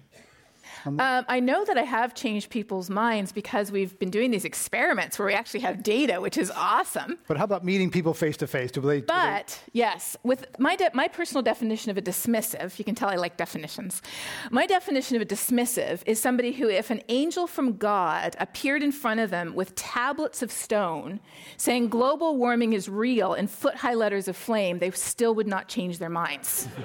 Um, 0.84 0.98
I 1.28 1.40
know 1.40 1.64
that 1.64 1.78
I 1.78 1.82
have 1.82 2.14
changed 2.14 2.50
people's 2.50 2.90
minds 2.90 3.32
because 3.32 3.70
we've 3.70 3.98
been 3.98 4.10
doing 4.10 4.30
these 4.30 4.44
experiments 4.44 5.18
where 5.18 5.26
we 5.26 5.34
actually 5.34 5.60
have 5.60 5.82
data, 5.82 6.20
which 6.20 6.36
is 6.36 6.50
awesome. 6.50 7.18
But 7.28 7.36
how 7.36 7.44
about 7.44 7.64
meeting 7.64 7.90
people 7.90 8.14
face 8.14 8.36
to 8.38 8.46
face? 8.46 8.70
Do 8.70 8.80
they? 8.80 9.00
do 9.00 9.06
But 9.06 9.60
they- 9.66 9.78
yes, 9.80 10.16
with 10.22 10.46
my 10.58 10.76
de- 10.76 10.90
my 10.94 11.08
personal 11.08 11.42
definition 11.42 11.90
of 11.90 11.96
a 11.98 12.02
dismissive, 12.02 12.78
you 12.78 12.84
can 12.84 12.94
tell 12.94 13.08
I 13.08 13.16
like 13.16 13.36
definitions. 13.36 14.02
My 14.50 14.66
definition 14.66 15.16
of 15.16 15.22
a 15.22 15.26
dismissive 15.26 16.02
is 16.06 16.20
somebody 16.20 16.52
who, 16.52 16.68
if 16.68 16.90
an 16.90 17.02
angel 17.08 17.46
from 17.46 17.76
God 17.76 18.36
appeared 18.40 18.82
in 18.82 18.92
front 18.92 19.20
of 19.20 19.30
them 19.30 19.54
with 19.54 19.74
tablets 19.74 20.42
of 20.42 20.50
stone, 20.50 21.20
saying 21.56 21.88
global 21.88 22.36
warming 22.36 22.72
is 22.72 22.88
real 22.88 23.34
in 23.34 23.46
foot 23.46 23.76
high 23.76 23.94
letters 23.94 24.28
of 24.28 24.36
flame, 24.36 24.78
they 24.78 24.90
still 24.90 25.34
would 25.34 25.46
not 25.46 25.68
change 25.68 25.98
their 25.98 26.10
minds. 26.10 26.68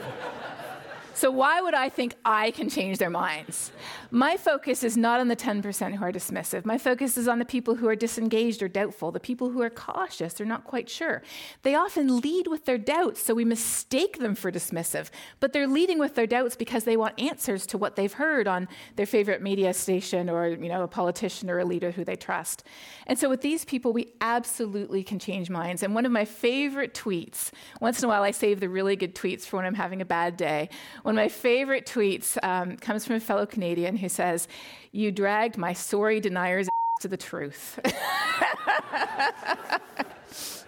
So, 1.17 1.32
why 1.32 1.62
would 1.62 1.73
I 1.73 1.89
think 1.89 2.13
I 2.23 2.51
can 2.51 2.69
change 2.69 2.99
their 2.99 3.10
minds? 3.10 3.71
My 4.12 4.38
focus 4.38 4.84
is 4.84 4.95
not 4.95 5.19
on 5.19 5.30
the 5.30 5.36
10% 5.36 5.95
who 5.95 6.03
are 6.03 6.12
dismissive. 6.12 6.63
My 6.63 6.77
focus 6.77 7.17
is 7.17 7.27
on 7.27 7.39
the 7.39 7.45
people 7.45 7.73
who 7.73 7.88
are 7.88 7.95
disengaged 7.95 8.62
or 8.62 8.67
doubtful, 8.67 9.12
the 9.12 9.19
people 9.19 9.49
who 9.49 9.63
are 9.63 9.71
cautious, 9.71 10.36
they're 10.36 10.45
not 10.45 10.63
quite 10.63 10.88
sure. 10.88 11.23
They 11.63 11.73
often 11.73 12.19
lead 12.19 12.45
with 12.45 12.65
their 12.65 12.77
doubts, 12.77 13.19
so 13.19 13.34
we 13.34 13.45
mistake 13.45 14.19
them 14.19 14.36
for 14.36 14.51
dismissive, 14.51 15.10
but 15.39 15.53
they're 15.53 15.65
leading 15.65 15.97
with 15.97 16.13
their 16.13 16.27
doubts 16.27 16.56
because 16.56 16.84
they 16.84 16.95
want 16.95 17.19
answers 17.19 17.65
to 17.67 17.80
what 17.80 17.95
they've 17.95 18.13
heard 18.13 18.47
on 18.47 18.67
their 18.95 19.08
favorite 19.08 19.41
media 19.41 19.73
station 19.73 20.30
or, 20.30 20.47
you 20.49 20.69
know, 20.69 20.84
a 20.84 20.88
politician 20.88 21.49
or 21.49 21.58
a 21.58 21.65
leader 21.65 21.89
who 21.89 22.06
they 22.06 22.15
trust. 22.15 22.63
And 23.08 23.17
so 23.17 23.27
with 23.27 23.41
these 23.41 23.65
people, 23.65 23.91
we 23.91 24.13
absolutely 24.21 25.01
can 25.03 25.17
change 25.17 25.49
minds. 25.49 25.82
And 25.82 25.95
one 25.95 26.06
of 26.06 26.12
my 26.12 26.25
favorite 26.25 26.93
tweets, 26.93 27.49
once 27.82 27.97
in 27.97 28.06
a 28.06 28.08
while 28.08 28.21
I 28.21 28.30
save 28.30 28.60
the 28.60 28.69
really 28.69 28.95
good 28.95 29.15
tweets 29.15 29.45
for 29.45 29.58
when 29.58 29.65
I'm 29.65 29.73
having 29.73 29.99
a 29.99 30.06
bad 30.06 30.38
day. 30.38 30.69
One 31.08 31.17
of 31.17 31.24
my 31.24 31.30
favorite 31.30 31.86
tweets 31.86 32.38
um, 32.43 32.76
comes 32.76 33.06
from 33.06 33.15
a 33.15 33.22
fellow 33.22 33.46
Canadian 33.46 33.96
who 33.96 34.10
says, 34.10 34.50
You 34.91 35.10
dragged 35.10 35.56
my 35.56 35.72
sorry 35.72 36.20
denier's 36.20 36.67
to 37.00 37.08
the 37.08 37.15
truth. 37.15 37.80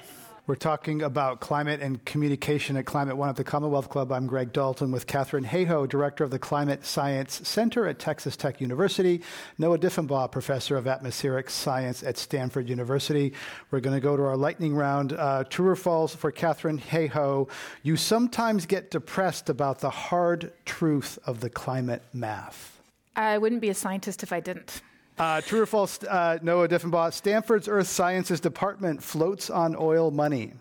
We're 0.49 0.55
talking 0.55 1.03
about 1.03 1.41
climate 1.41 1.79
and 1.79 2.03
communication 2.05 2.75
at 2.75 2.87
Climate 2.87 3.15
One 3.15 3.29
at 3.29 3.35
the 3.35 3.43
Commonwealth 3.43 3.87
Club. 3.87 4.11
I'm 4.11 4.25
Greg 4.25 4.51
Dalton 4.51 4.91
with 4.91 5.05
Katharine 5.05 5.45
Hayhoe, 5.45 5.87
Director 5.87 6.23
of 6.23 6.31
the 6.31 6.39
Climate 6.39 6.83
Science 6.83 7.47
Center 7.47 7.85
at 7.85 7.99
Texas 7.99 8.35
Tech 8.35 8.59
University, 8.59 9.21
Noah 9.59 9.77
Diffenbaugh, 9.77 10.31
Professor 10.31 10.75
of 10.75 10.87
Atmospheric 10.87 11.51
Science 11.51 12.01
at 12.01 12.17
Stanford 12.17 12.67
University. 12.67 13.31
We're 13.69 13.79
going 13.79 13.95
to 13.95 14.01
go 14.01 14.17
to 14.17 14.23
our 14.23 14.35
lightning 14.35 14.73
round. 14.73 15.13
Uh, 15.13 15.43
true 15.43 15.67
or 15.67 15.75
false 15.75 16.15
for 16.15 16.31
Katharine 16.31 16.79
Hayhoe, 16.79 17.47
you 17.83 17.95
sometimes 17.95 18.65
get 18.65 18.89
depressed 18.89 19.51
about 19.51 19.81
the 19.81 19.91
hard 19.91 20.51
truth 20.65 21.19
of 21.27 21.41
the 21.41 21.51
climate 21.51 22.01
math. 22.11 22.81
I 23.15 23.37
wouldn't 23.37 23.61
be 23.61 23.69
a 23.69 23.75
scientist 23.75 24.23
if 24.23 24.33
I 24.33 24.39
didn't. 24.39 24.81
Uh, 25.19 25.41
true 25.41 25.61
or 25.61 25.65
false, 25.65 26.01
uh, 26.03 26.39
Noah 26.41 26.69
Diffenbaugh, 26.69 27.11
Stanford's 27.11 27.67
Earth 27.67 27.87
Sciences 27.87 28.39
Department 28.39 29.03
floats 29.03 29.49
on 29.49 29.75
oil 29.77 30.11
money. 30.11 30.53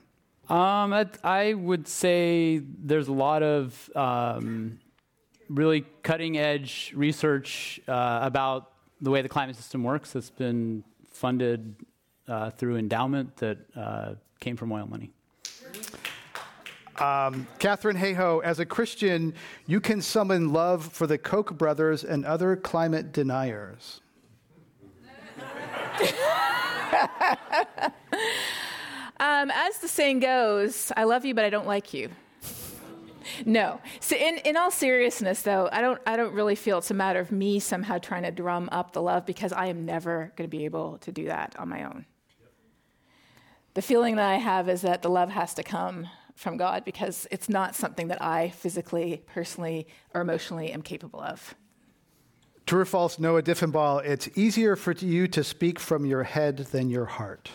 Um, 0.49 0.92
I, 0.92 1.07
I 1.23 1.55
would 1.55 1.87
say 1.87 2.59
there's 2.59 3.07
a 3.07 3.12
lot 3.12 3.44
of 3.44 3.88
um, 3.94 4.81
really 5.49 5.85
cutting 6.03 6.38
edge 6.38 6.92
research 6.97 7.79
uh, 7.87 8.18
about 8.23 8.73
the 9.01 9.12
way 9.12 9.23
the 9.23 9.29
climate 9.29 9.55
system 9.55 9.85
works 9.85 10.11
that's 10.11 10.31
been 10.31 10.83
funded 11.12 11.77
uh, 12.27 12.51
through 12.51 12.79
endowment 12.79 13.37
that 13.37 13.59
uh, 13.77 14.14
came 14.40 14.57
from 14.57 14.73
oil 14.73 14.88
money. 14.88 15.12
Um, 16.99 17.47
Katharine 17.61 17.97
Hayhoe, 17.97 18.42
as 18.42 18.59
a 18.59 18.66
Christian, 18.66 19.35
you 19.68 19.81
can 19.81 20.03
summon 20.03 20.53
love 20.53 20.85
for 20.85 21.07
the 21.07 21.16
Koch 21.16 21.57
brothers 21.57 22.03
and 22.03 22.27
other 22.27 22.57
climate 22.57 23.12
deniers. 23.12 24.01
Um, 29.21 29.51
as 29.53 29.79
the 29.79 29.89
saying 29.89 30.21
goes, 30.21 30.93
I 30.97 31.05
love 31.05 31.25
you, 31.25 31.35
but 31.35 31.45
I 31.45 31.51
don't 31.51 31.67
like 31.67 31.93
you. 31.93 32.11
No. 33.45 33.81
So 34.01 34.17
in, 34.17 34.39
in 34.39 34.57
all 34.57 34.71
seriousness, 34.71 35.43
though, 35.43 35.69
I 35.73 35.81
don't, 35.81 36.01
I 36.07 36.17
don't 36.17 36.33
really 36.33 36.55
feel 36.55 36.79
it's 36.79 36.91
a 36.91 36.95
matter 36.95 37.19
of 37.19 37.33
me 37.33 37.59
somehow 37.59 37.99
trying 37.99 38.23
to 38.23 38.31
drum 38.31 38.69
up 38.71 38.93
the 38.93 39.03
love 39.03 39.27
because 39.27 39.53
I 39.53 39.67
am 39.67 39.85
never 39.85 40.33
going 40.37 40.49
to 40.49 40.57
be 40.57 40.65
able 40.65 40.99
to 40.99 41.13
do 41.13 41.27
that 41.27 41.57
on 41.59 41.69
my 41.69 41.83
own. 41.85 42.07
The 43.75 43.83
feeling 43.83 44.17
that 44.17 44.29
I 44.29 44.37
have 44.37 44.69
is 44.69 44.83
that 44.83 45.03
the 45.03 45.11
love 45.11 45.31
has 45.31 45.53
to 45.55 45.63
come 45.63 46.09
from 46.35 46.57
God 46.57 46.85
because 46.85 47.27
it's 47.31 47.49
not 47.49 47.75
something 47.75 48.09
that 48.09 48.23
I 48.23 48.51
physically, 48.51 49.23
personally, 49.27 49.89
or 50.15 50.21
emotionally 50.21 50.71
am 50.71 50.83
capable 50.83 51.21
of. 51.21 51.55
True 52.68 52.83
or 52.83 52.85
false, 52.85 53.18
Noah 53.18 53.42
Diffenbaugh, 53.42 54.04
it's 54.04 54.28
easier 54.37 54.76
for 54.76 54.92
you 54.92 55.26
to 55.28 55.42
speak 55.42 55.78
from 55.78 56.04
your 56.04 56.24
head 56.24 56.59
than 56.59 56.90
your 56.90 57.07
heart. 57.07 57.50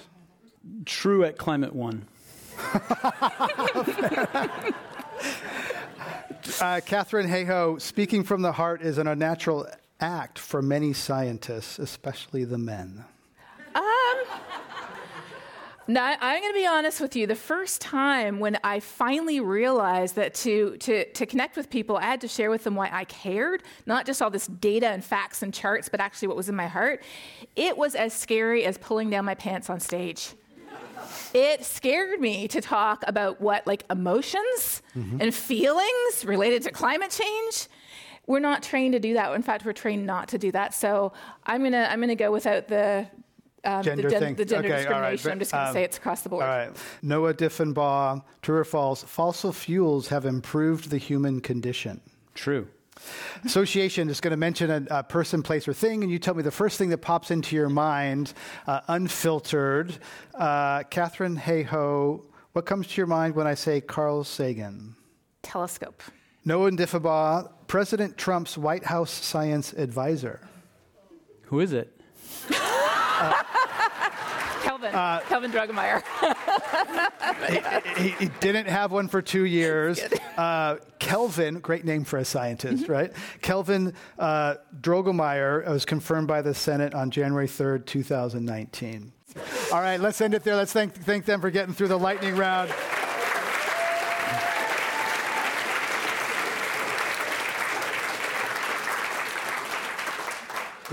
True 0.86 1.24
at 1.24 1.38
Climate 1.38 1.76
One. 1.76 2.08
Uh, 6.60 6.82
Katharine 6.86 7.30
Hayhoe, 7.30 7.80
speaking 7.80 8.24
from 8.24 8.42
the 8.42 8.52
heart 8.52 8.82
is 8.82 8.98
an 8.98 9.08
unnatural 9.08 9.66
act 10.02 10.38
for 10.38 10.62
many 10.62 10.92
scientists, 10.92 11.80
especially 11.80 12.44
the 12.44 12.58
men. 12.58 13.06
Now, 15.88 16.16
I'm 16.20 16.42
going 16.42 16.54
to 16.54 16.60
be 16.60 16.66
honest 16.66 17.02
with 17.02 17.16
you. 17.16 17.28
The 17.28 17.36
first 17.36 17.82
time 17.82 18.40
when 18.40 18.58
I 18.64 18.80
finally 18.80 19.42
realized 19.42 20.16
that 20.16 20.34
to, 20.36 20.78
to, 20.78 21.06
to 21.12 21.26
connect 21.26 21.58
with 21.58 21.70
people, 21.70 21.98
I 21.98 22.04
had 22.04 22.22
to 22.22 22.28
share 22.28 22.50
with 22.50 22.64
them 22.64 22.76
why 22.76 22.90
I 22.92 23.04
cared, 23.06 23.64
not 23.86 24.06
just 24.06 24.22
all 24.22 24.30
this 24.30 24.48
data 24.48 24.88
and 24.88 25.04
facts 25.04 25.42
and 25.42 25.54
charts, 25.54 25.90
but 25.90 26.00
actually 26.00 26.30
what 26.30 26.38
was 26.38 26.48
in 26.48 26.56
my 26.56 26.68
heart, 26.68 27.04
it 27.56 27.78
was 27.78 27.96
as 27.96 28.14
scary 28.14 28.64
as 28.64 28.78
pulling 28.78 29.10
down 29.10 29.26
my 29.26 29.36
pants 29.36 29.70
on 29.70 29.82
stage. 29.82 30.34
It 31.34 31.66
scared 31.66 32.22
me 32.22 32.48
to 32.48 32.62
talk 32.62 33.04
about 33.06 33.42
what, 33.42 33.68
like, 33.68 33.84
emotions 33.90 34.82
mm-hmm. 34.96 35.18
and 35.20 35.36
feelings 35.36 36.24
related 36.24 36.62
to 36.64 36.72
climate 36.72 37.12
change. 37.12 37.68
We're 38.26 38.40
not 38.40 38.64
trained 38.64 38.94
to 38.94 39.00
do 39.00 39.16
that. 39.16 39.34
In 39.34 39.42
fact, 39.42 39.66
we're 39.66 39.74
trained 39.74 40.06
not 40.06 40.30
to 40.30 40.38
do 40.38 40.52
that. 40.54 40.74
So 40.74 41.12
I'm 41.46 41.62
gonna 41.62 41.90
I'm 41.92 42.00
gonna 42.00 42.16
go 42.16 42.32
without 42.32 42.70
the 42.70 43.06
um, 43.66 43.84
Gender 43.84 44.04
the, 44.04 44.10
gen- 44.10 44.20
thing. 44.20 44.36
the 44.36 44.46
gender 44.46 44.74
Okay, 44.74 44.86
all 44.88 45.02
right, 45.02 45.12
discrimination. 45.12 45.32
I'm 45.32 45.40
just 45.40 45.52
going 45.52 45.64
to 45.64 45.68
um, 45.70 45.74
say 45.74 45.84
it's 45.84 45.98
across 45.98 46.22
the 46.22 46.30
board. 46.30 46.44
All 46.44 46.50
right. 46.50 46.72
Noah 47.02 47.34
Diffenbaugh, 47.34 48.24
true 48.42 48.58
or 48.58 48.64
false, 48.66 49.04
fossil 49.04 49.54
fuels 49.54 50.08
have 50.10 50.26
improved 50.26 50.90
the 50.90 50.98
human 50.98 51.40
condition. 51.40 52.02
True. 52.34 52.68
Association 53.46 54.10
is 54.10 54.22
going 54.22 54.32
to 54.32 54.38
mention 54.38 54.70
a, 54.70 55.00
a 55.00 55.04
person, 55.04 55.42
place, 55.42 55.68
or 55.68 55.74
thing, 55.74 56.04
and 56.04 56.12
you 56.12 56.20
tell 56.20 56.34
me 56.34 56.44
the 56.44 56.52
first 56.52 56.78
thing 56.78 56.90
that 56.90 57.00
pops 57.00 57.32
into 57.32 57.56
your 57.56 57.70
mind, 57.70 58.34
uh, 58.68 58.82
unfiltered. 58.88 59.98
Uh, 60.34 60.84
Katharine 60.84 61.38
Hayhoe, 61.38 62.24
what 62.54 62.66
comes 62.66 62.88
to 62.88 62.98
your 62.98 63.08
mind 63.08 63.36
when 63.36 63.48
I 63.48 63.56
say 63.56 63.82
Carl 63.82 64.24
Sagan? 64.24 64.96
Telescope. 65.42 66.02
Noah 66.46 66.72
Diffenbaugh, 66.72 67.50
President 67.68 68.18
Trump's 68.18 68.58
White 68.58 68.84
House 68.84 69.12
science 69.12 69.74
advisor. 69.74 70.42
Who 71.44 71.60
is 71.60 71.74
it? 71.74 72.00
Kelvin. 74.84 75.00
Uh, 75.00 75.22
Kelvin 75.28 75.52
Droegemeier. 75.52 76.04
he, 77.98 78.10
he 78.10 78.32
didn't 78.40 78.68
have 78.68 78.92
one 78.92 79.08
for 79.08 79.22
two 79.22 79.46
years. 79.46 80.02
Uh, 80.38 80.78
Kelvin, 81.00 81.60
great 81.60 81.86
name 81.86 82.04
for 82.04 82.18
a 82.18 82.26
scientist, 82.26 82.88
right? 82.88 83.14
Kelvin 83.42 83.94
uh, 84.20 84.56
Droegemeier 84.82 85.68
was 85.68 85.86
confirmed 85.86 86.28
by 86.28 86.42
the 86.42 86.54
Senate 86.54 86.94
on 86.94 87.12
January 87.12 87.48
3rd, 87.48 87.86
2019. 87.86 89.12
All 89.72 89.82
right, 89.82 90.00
let's 90.00 90.22
end 90.22 90.34
it 90.34 90.44
there. 90.44 90.56
Let's 90.56 90.74
thank, 90.74 90.94
thank 90.94 91.26
them 91.26 91.42
for 91.42 91.50
getting 91.50 91.74
through 91.74 91.88
the 91.88 92.00
lightning 92.00 92.36
round. 92.36 92.72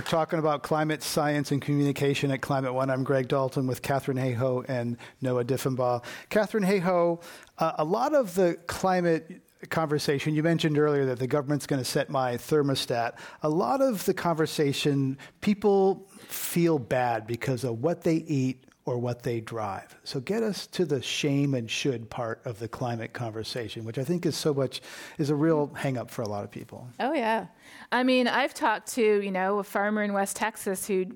We're 0.01 0.07
talking 0.07 0.39
about 0.39 0.63
climate 0.63 1.03
science 1.03 1.53
and 1.53 1.61
communication 1.61 2.31
at 2.31 2.41
Climate 2.41 2.73
One. 2.73 2.89
I'm 2.89 3.05
Greg 3.05 3.29
Dalton 3.29 3.67
with 3.67 3.83
Katharine 3.83 4.17
Hayhoe 4.17 4.65
and 4.67 4.97
Noah 5.21 5.45
Diffenbaugh. 5.45 6.03
Katharine 6.31 6.65
Hayhoe, 6.65 7.23
uh, 7.59 7.73
a 7.77 7.85
lot 7.85 8.15
of 8.15 8.35
the 8.35 8.57
climate 8.67 9.43
conversation, 9.69 10.35
you 10.35 10.43
mentioned 10.43 10.79
earlier 10.79 11.05
that 11.05 11.19
the 11.19 11.27
government's 11.27 11.67
going 11.67 11.83
to 11.83 11.85
set 11.85 12.09
my 12.09 12.39
thermostat. 12.39 13.19
A 13.43 13.51
lot 13.51 13.83
of 13.83 14.07
the 14.07 14.15
conversation, 14.15 15.19
people 15.43 16.09
feel 16.17 16.79
bad 16.79 17.27
because 17.27 17.63
of 17.63 17.83
what 17.83 18.01
they 18.01 18.15
eat 18.15 18.65
or 18.87 18.99
what 18.99 19.23
they 19.23 19.41
drive. 19.41 19.95
So 20.05 20.21
get 20.21 20.43
us 20.43 20.67
to 20.69 20.85
the 20.85 21.03
shame 21.03 21.55
and 21.55 21.71
should 21.71 22.09
part 22.09 22.41
of 22.45 22.59
the 22.59 22.69
climate 22.69 23.13
conversation, 23.13 23.85
which 23.85 23.99
I 23.99 24.05
think 24.05 24.25
is 24.27 24.37
so 24.37 24.55
much, 24.55 24.81
is 25.19 25.31
a 25.31 25.35
real 25.35 25.71
hang 25.75 25.99
up 25.99 26.11
for 26.11 26.23
a 26.23 26.29
lot 26.29 26.45
of 26.45 26.51
people. 26.51 26.89
oh, 26.99 27.13
yeah. 27.13 27.47
I 27.93 28.03
mean, 28.03 28.27
I've 28.27 28.55
talked 28.55 28.93
to, 28.95 29.21
you 29.23 29.31
know, 29.31 29.59
a 29.59 29.65
farmer 29.65 30.03
in 30.03 30.13
West 30.13 30.37
Texas 30.37 30.87
who 30.87 31.07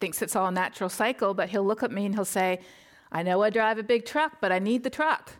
thinks 0.00 0.20
it's 0.20 0.36
all 0.36 0.48
a 0.48 0.52
natural 0.52 0.90
cycle, 0.90 1.32
but 1.34 1.48
he'll 1.48 1.64
look 1.64 1.82
at 1.82 1.90
me 1.90 2.04
and 2.04 2.14
he'll 2.14 2.24
say, 2.24 2.60
I 3.10 3.22
know 3.22 3.42
I 3.42 3.50
drive 3.50 3.78
a 3.78 3.82
big 3.82 4.04
truck, 4.04 4.38
but 4.40 4.52
I 4.52 4.58
need 4.58 4.82
the 4.82 4.90
truck. 4.90 5.32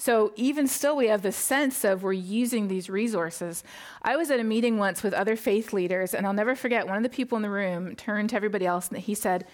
So 0.00 0.32
even 0.36 0.68
still, 0.68 0.96
we 0.96 1.08
have 1.08 1.22
this 1.22 1.36
sense 1.36 1.84
of 1.84 2.04
we're 2.04 2.12
using 2.12 2.68
these 2.68 2.88
resources. 2.88 3.64
I 4.00 4.16
was 4.16 4.30
at 4.30 4.38
a 4.38 4.44
meeting 4.44 4.78
once 4.78 5.02
with 5.02 5.12
other 5.12 5.34
faith 5.34 5.72
leaders, 5.72 6.14
and 6.14 6.24
I'll 6.24 6.32
never 6.32 6.54
forget 6.54 6.86
one 6.86 6.96
of 6.96 7.02
the 7.02 7.08
people 7.08 7.34
in 7.36 7.42
the 7.42 7.50
room 7.50 7.96
turned 7.96 8.30
to 8.30 8.36
everybody 8.36 8.64
else 8.64 8.88
and 8.88 8.98
he 8.98 9.14
said, 9.14 9.44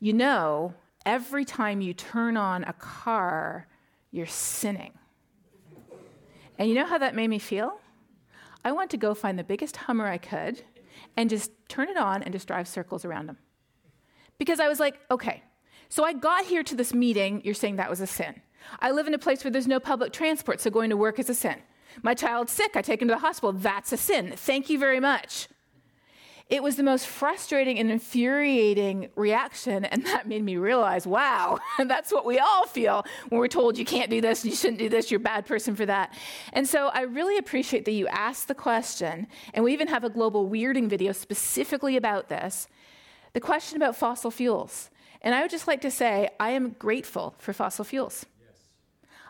You 0.00 0.12
know, 0.12 0.74
every 1.04 1.44
time 1.44 1.80
you 1.80 1.92
turn 1.92 2.36
on 2.36 2.64
a 2.64 2.72
car, 2.72 3.66
you're 4.10 4.26
sinning. 4.26 4.92
And 6.58 6.68
you 6.68 6.74
know 6.74 6.86
how 6.86 6.98
that 6.98 7.14
made 7.14 7.28
me 7.28 7.38
feel? 7.38 7.80
I 8.64 8.72
want 8.72 8.90
to 8.90 8.96
go 8.96 9.14
find 9.14 9.38
the 9.38 9.44
biggest 9.44 9.76
Hummer 9.76 10.06
I 10.06 10.18
could 10.18 10.62
and 11.16 11.30
just 11.30 11.50
turn 11.68 11.88
it 11.88 11.96
on 11.96 12.22
and 12.22 12.32
just 12.32 12.48
drive 12.48 12.68
circles 12.68 13.04
around 13.04 13.26
them. 13.26 13.38
Because 14.38 14.60
I 14.60 14.68
was 14.68 14.80
like, 14.80 15.00
okay, 15.10 15.42
so 15.88 16.04
I 16.04 16.12
got 16.12 16.44
here 16.44 16.62
to 16.62 16.76
this 16.76 16.92
meeting, 16.92 17.40
you're 17.44 17.54
saying 17.54 17.76
that 17.76 17.90
was 17.90 18.00
a 18.00 18.06
sin. 18.06 18.40
I 18.80 18.90
live 18.90 19.06
in 19.06 19.14
a 19.14 19.18
place 19.18 19.42
where 19.42 19.50
there's 19.50 19.66
no 19.66 19.80
public 19.80 20.12
transport, 20.12 20.60
so 20.60 20.70
going 20.70 20.90
to 20.90 20.96
work 20.96 21.18
is 21.18 21.30
a 21.30 21.34
sin. 21.34 21.56
My 22.02 22.14
child's 22.14 22.52
sick, 22.52 22.72
I 22.76 22.82
take 22.82 23.00
him 23.00 23.08
to 23.08 23.14
the 23.14 23.20
hospital, 23.20 23.52
that's 23.52 23.92
a 23.92 23.96
sin. 23.96 24.34
Thank 24.36 24.68
you 24.68 24.78
very 24.78 25.00
much. 25.00 25.48
It 26.50 26.62
was 26.62 26.76
the 26.76 26.82
most 26.82 27.06
frustrating 27.06 27.78
and 27.78 27.90
infuriating 27.90 29.10
reaction, 29.16 29.84
and 29.84 30.06
that 30.06 30.26
made 30.26 30.42
me 30.42 30.56
realize 30.56 31.06
wow, 31.06 31.58
that's 31.78 32.10
what 32.10 32.24
we 32.24 32.38
all 32.38 32.66
feel 32.66 33.04
when 33.28 33.38
we're 33.38 33.48
told 33.48 33.76
you 33.76 33.84
can't 33.84 34.08
do 34.08 34.22
this, 34.22 34.44
you 34.46 34.54
shouldn't 34.54 34.78
do 34.78 34.88
this, 34.88 35.10
you're 35.10 35.20
a 35.20 35.22
bad 35.22 35.44
person 35.44 35.76
for 35.76 35.84
that. 35.84 36.14
And 36.54 36.66
so 36.66 36.88
I 36.88 37.02
really 37.02 37.36
appreciate 37.36 37.84
that 37.84 37.92
you 37.92 38.06
asked 38.08 38.48
the 38.48 38.54
question, 38.54 39.26
and 39.52 39.62
we 39.62 39.74
even 39.74 39.88
have 39.88 40.04
a 40.04 40.10
global 40.10 40.48
weirding 40.48 40.88
video 40.88 41.12
specifically 41.12 41.96
about 41.96 42.28
this 42.28 42.66
the 43.34 43.40
question 43.40 43.76
about 43.76 43.94
fossil 43.94 44.30
fuels. 44.30 44.90
And 45.20 45.34
I 45.34 45.42
would 45.42 45.50
just 45.50 45.68
like 45.68 45.82
to 45.82 45.90
say, 45.90 46.30
I 46.40 46.50
am 46.50 46.70
grateful 46.78 47.34
for 47.38 47.52
fossil 47.52 47.84
fuels. 47.84 48.24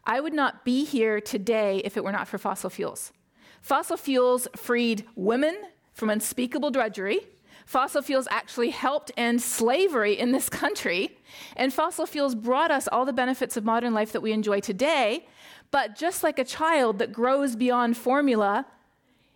I 0.04 0.20
would 0.20 0.32
not 0.32 0.64
be 0.64 0.84
here 0.84 1.20
today 1.20 1.82
if 1.84 1.96
it 1.96 2.04
were 2.04 2.12
not 2.12 2.28
for 2.28 2.38
fossil 2.38 2.70
fuels. 2.70 3.12
Fossil 3.60 3.96
fuels 3.96 4.46
freed 4.56 5.04
women 5.16 5.56
from 5.98 6.10
unspeakable 6.10 6.70
drudgery. 6.70 7.20
Fossil 7.66 8.00
fuels 8.00 8.26
actually 8.30 8.70
helped 8.70 9.12
end 9.16 9.42
slavery 9.42 10.18
in 10.18 10.32
this 10.32 10.48
country. 10.48 11.18
And 11.56 11.74
fossil 11.74 12.06
fuels 12.06 12.34
brought 12.34 12.70
us 12.70 12.88
all 12.88 13.04
the 13.04 13.12
benefits 13.12 13.56
of 13.56 13.64
modern 13.64 13.92
life 13.92 14.12
that 14.12 14.22
we 14.22 14.32
enjoy 14.32 14.60
today. 14.60 15.26
But 15.70 15.96
just 15.96 16.22
like 16.22 16.38
a 16.38 16.44
child 16.44 16.98
that 17.00 17.12
grows 17.12 17.56
beyond 17.56 17.96
formula, 17.96 18.64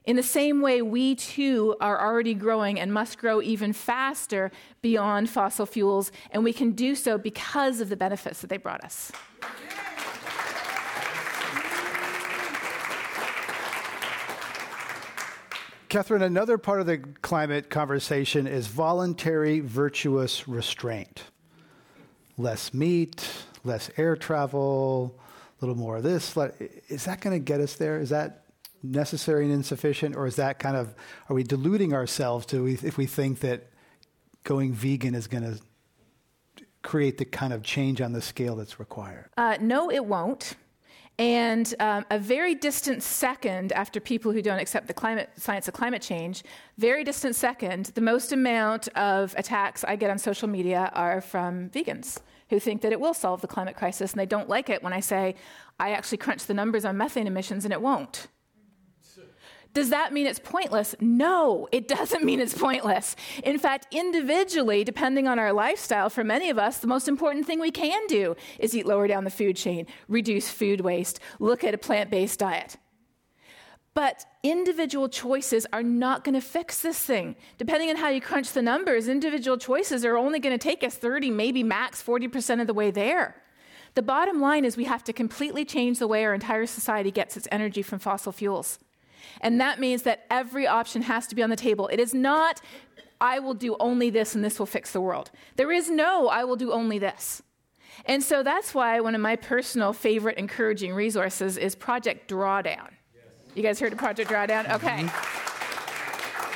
in 0.04 0.16
the 0.16 0.22
same 0.22 0.62
way, 0.62 0.82
we 0.82 1.14
too 1.14 1.76
are 1.80 2.00
already 2.00 2.34
growing 2.34 2.80
and 2.80 2.92
must 2.92 3.18
grow 3.18 3.42
even 3.42 3.72
faster 3.72 4.50
beyond 4.80 5.30
fossil 5.30 5.66
fuels, 5.66 6.10
and 6.32 6.42
we 6.42 6.52
can 6.52 6.72
do 6.72 6.94
so 6.94 7.18
because 7.18 7.80
of 7.80 7.88
the 7.88 7.96
benefits 7.96 8.40
that 8.40 8.50
they 8.50 8.56
brought 8.56 8.82
us. 8.82 9.12
Katharine, 15.92 16.22
another 16.22 16.56
part 16.56 16.80
of 16.80 16.86
the 16.86 16.96
climate 16.96 17.68
conversation 17.68 18.46
is 18.46 18.66
voluntary 18.66 19.60
virtuous 19.60 20.48
restraint. 20.48 21.24
Less 22.38 22.72
meat, 22.72 23.30
less 23.62 23.90
air 23.98 24.16
travel, 24.16 25.20
a 25.20 25.66
little 25.66 25.76
more 25.76 25.98
of 25.98 26.02
this. 26.02 26.34
Is 26.88 27.04
that 27.04 27.20
going 27.20 27.38
to 27.38 27.44
get 27.44 27.60
us 27.60 27.74
there? 27.74 28.00
Is 28.00 28.08
that 28.08 28.44
necessary 28.82 29.44
and 29.44 29.52
insufficient? 29.52 30.16
Or 30.16 30.26
is 30.26 30.36
that 30.36 30.58
kind 30.58 30.78
of, 30.78 30.94
are 31.28 31.36
we 31.36 31.42
deluding 31.42 31.92
ourselves 31.92 32.46
to 32.46 32.66
if 32.66 32.96
we 32.96 33.04
think 33.04 33.40
that 33.40 33.68
going 34.44 34.72
vegan 34.72 35.14
is 35.14 35.26
going 35.26 35.44
to 35.44 36.64
create 36.80 37.18
the 37.18 37.26
kind 37.26 37.52
of 37.52 37.62
change 37.62 38.00
on 38.00 38.14
the 38.14 38.22
scale 38.22 38.56
that's 38.56 38.80
required? 38.80 39.28
Uh, 39.36 39.58
no, 39.60 39.90
it 39.90 40.06
won't. 40.06 40.56
And 41.18 41.74
um, 41.78 42.04
a 42.10 42.18
very 42.18 42.54
distant 42.54 43.02
second 43.02 43.72
after 43.72 44.00
people 44.00 44.32
who 44.32 44.42
don't 44.42 44.58
accept 44.58 44.86
the 44.86 44.94
climate 44.94 45.30
science 45.36 45.68
of 45.68 45.74
climate 45.74 46.02
change, 46.02 46.42
very 46.78 47.04
distant 47.04 47.36
second, 47.36 47.86
the 47.94 48.00
most 48.00 48.32
amount 48.32 48.88
of 48.88 49.34
attacks 49.36 49.84
I 49.84 49.96
get 49.96 50.10
on 50.10 50.18
social 50.18 50.48
media 50.48 50.90
are 50.94 51.20
from 51.20 51.68
vegans 51.70 52.20
who 52.50 52.58
think 52.58 52.82
that 52.82 52.92
it 52.92 53.00
will 53.00 53.14
solve 53.14 53.40
the 53.40 53.46
climate 53.46 53.76
crisis, 53.76 54.12
and 54.12 54.20
they 54.20 54.26
don't 54.26 54.48
like 54.48 54.68
it 54.68 54.82
when 54.82 54.92
I 54.92 55.00
say 55.00 55.36
I 55.78 55.92
actually 55.92 56.18
crunch 56.18 56.46
the 56.46 56.54
numbers 56.54 56.84
on 56.84 56.96
methane 56.96 57.26
emissions 57.26 57.64
and 57.64 57.72
it 57.72 57.80
won't. 57.80 58.28
Does 59.74 59.88
that 59.88 60.12
mean 60.12 60.26
it's 60.26 60.38
pointless? 60.38 60.94
No, 61.00 61.66
it 61.72 61.88
doesn't 61.88 62.24
mean 62.24 62.40
it's 62.40 62.56
pointless. 62.56 63.16
In 63.42 63.58
fact, 63.58 63.86
individually, 63.90 64.84
depending 64.84 65.26
on 65.26 65.38
our 65.38 65.52
lifestyle, 65.52 66.10
for 66.10 66.22
many 66.22 66.50
of 66.50 66.58
us, 66.58 66.78
the 66.78 66.86
most 66.86 67.08
important 67.08 67.46
thing 67.46 67.58
we 67.58 67.70
can 67.70 68.06
do 68.06 68.36
is 68.58 68.74
eat 68.74 68.84
lower 68.84 69.06
down 69.06 69.24
the 69.24 69.30
food 69.30 69.56
chain, 69.56 69.86
reduce 70.08 70.50
food 70.50 70.82
waste, 70.82 71.20
look 71.38 71.64
at 71.64 71.72
a 71.72 71.78
plant 71.78 72.10
based 72.10 72.38
diet. 72.38 72.76
But 73.94 74.24
individual 74.42 75.08
choices 75.08 75.66
are 75.72 75.82
not 75.82 76.24
going 76.24 76.34
to 76.34 76.40
fix 76.40 76.80
this 76.80 76.98
thing. 76.98 77.36
Depending 77.58 77.90
on 77.90 77.96
how 77.96 78.08
you 78.08 78.20
crunch 78.20 78.52
the 78.52 78.62
numbers, 78.62 79.08
individual 79.08 79.58
choices 79.58 80.04
are 80.04 80.16
only 80.16 80.38
going 80.38 80.58
to 80.58 80.62
take 80.62 80.82
us 80.82 80.96
30, 80.96 81.30
maybe 81.30 81.62
max 81.62 82.02
40% 82.02 82.60
of 82.60 82.66
the 82.66 82.74
way 82.74 82.90
there. 82.90 83.36
The 83.94 84.02
bottom 84.02 84.40
line 84.40 84.64
is 84.64 84.76
we 84.76 84.84
have 84.84 85.04
to 85.04 85.12
completely 85.12 85.66
change 85.66 85.98
the 85.98 86.08
way 86.08 86.24
our 86.24 86.32
entire 86.32 86.64
society 86.64 87.10
gets 87.10 87.36
its 87.36 87.48
energy 87.52 87.82
from 87.82 87.98
fossil 87.98 88.32
fuels. 88.32 88.78
And 89.40 89.60
that 89.60 89.80
means 89.80 90.02
that 90.02 90.26
every 90.30 90.66
option 90.66 91.02
has 91.02 91.26
to 91.28 91.34
be 91.34 91.42
on 91.42 91.50
the 91.50 91.56
table. 91.56 91.88
It 91.88 92.00
is 92.00 92.14
not, 92.14 92.60
I 93.20 93.38
will 93.38 93.54
do 93.54 93.76
only 93.80 94.10
this 94.10 94.34
and 94.34 94.44
this 94.44 94.58
will 94.58 94.66
fix 94.66 94.92
the 94.92 95.00
world. 95.00 95.30
There 95.56 95.72
is 95.72 95.90
no, 95.90 96.28
I 96.28 96.44
will 96.44 96.56
do 96.56 96.72
only 96.72 96.98
this. 96.98 97.42
And 98.06 98.22
so 98.22 98.42
that's 98.42 98.74
why 98.74 99.00
one 99.00 99.14
of 99.14 99.20
my 99.20 99.36
personal 99.36 99.92
favorite 99.92 100.38
encouraging 100.38 100.94
resources 100.94 101.56
is 101.56 101.74
Project 101.74 102.30
Drawdown. 102.30 102.90
Yes. 103.14 103.24
You 103.54 103.62
guys 103.62 103.78
heard 103.78 103.92
of 103.92 103.98
Project 103.98 104.30
Drawdown? 104.30 104.72
Okay. 104.74 105.04
Mm-hmm. 105.04 105.42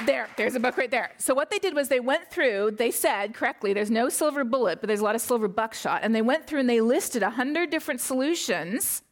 There, 0.05 0.29
there's 0.37 0.55
a 0.55 0.61
book 0.61 0.77
right 0.77 0.91
there. 0.91 1.13
So, 1.17 1.33
what 1.35 1.51
they 1.51 1.59
did 1.59 1.75
was 1.75 1.89
they 1.89 2.01
went 2.01 2.31
through, 2.31 2.73
they 2.73 2.91
said 2.91 3.33
correctly, 3.33 3.73
there's 3.73 3.91
no 3.91 4.11
silver 4.11 4.45
bullet, 4.45 4.81
but 4.81 4.89
there's 4.89 5.01
a 5.01 5.05
lot 5.05 5.15
of 5.15 5.23
silver 5.23 5.49
buckshot. 5.49 6.01
And 6.03 6.15
they 6.15 6.21
went 6.21 6.47
through 6.47 6.61
and 6.61 6.69
they 6.69 6.83
listed 6.83 7.23
100 7.23 7.71
different 7.71 8.03
solutions. 8.03 9.03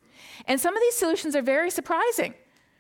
And 0.47 0.61
some 0.61 0.77
of 0.77 0.83
these 0.83 0.95
solutions 0.95 1.35
are 1.35 1.43
very 1.43 1.71
surprising. 1.71 2.35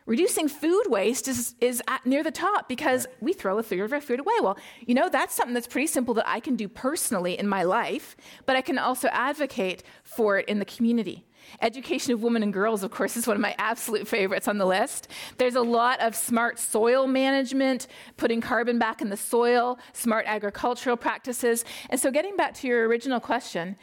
Reducing 0.06 0.48
food 0.48 0.84
waste 0.88 1.28
is, 1.28 1.54
is 1.62 1.82
near 2.04 2.22
the 2.22 2.30
top 2.30 2.68
because 2.68 3.06
we 3.20 3.32
throw 3.32 3.58
a 3.58 3.62
third 3.62 3.80
of 3.80 3.92
our 3.92 4.02
food 4.02 4.20
away. 4.20 4.34
Well, 4.42 4.58
you 4.86 4.94
know, 4.94 5.08
that's 5.08 5.34
something 5.34 5.54
that's 5.54 5.66
pretty 5.66 5.86
simple 5.86 6.12
that 6.14 6.28
I 6.28 6.40
can 6.40 6.56
do 6.56 6.68
personally 6.68 7.38
in 7.38 7.48
my 7.48 7.62
life, 7.62 8.14
but 8.44 8.54
I 8.54 8.60
can 8.60 8.78
also 8.78 9.08
advocate 9.08 9.82
for 10.02 10.38
it 10.38 10.46
in 10.46 10.58
the 10.58 10.66
community. 10.66 11.24
Education 11.62 12.12
of 12.12 12.22
women 12.22 12.42
and 12.42 12.52
girls, 12.52 12.82
of 12.82 12.90
course, 12.90 13.16
is 13.16 13.26
one 13.26 13.36
of 13.36 13.40
my 13.40 13.54
absolute 13.58 14.06
favorites 14.06 14.46
on 14.46 14.58
the 14.58 14.66
list. 14.66 15.08
There's 15.38 15.54
a 15.54 15.62
lot 15.62 16.00
of 16.00 16.14
smart 16.14 16.58
soil 16.58 17.06
management, 17.06 17.86
putting 18.18 18.42
carbon 18.42 18.78
back 18.78 19.00
in 19.00 19.08
the 19.08 19.16
soil, 19.16 19.78
smart 19.94 20.26
agricultural 20.26 20.96
practices. 20.96 21.64
And 21.88 21.98
so, 21.98 22.10
getting 22.10 22.36
back 22.36 22.54
to 22.54 22.66
your 22.66 22.86
original 22.88 23.20
question, 23.20 23.76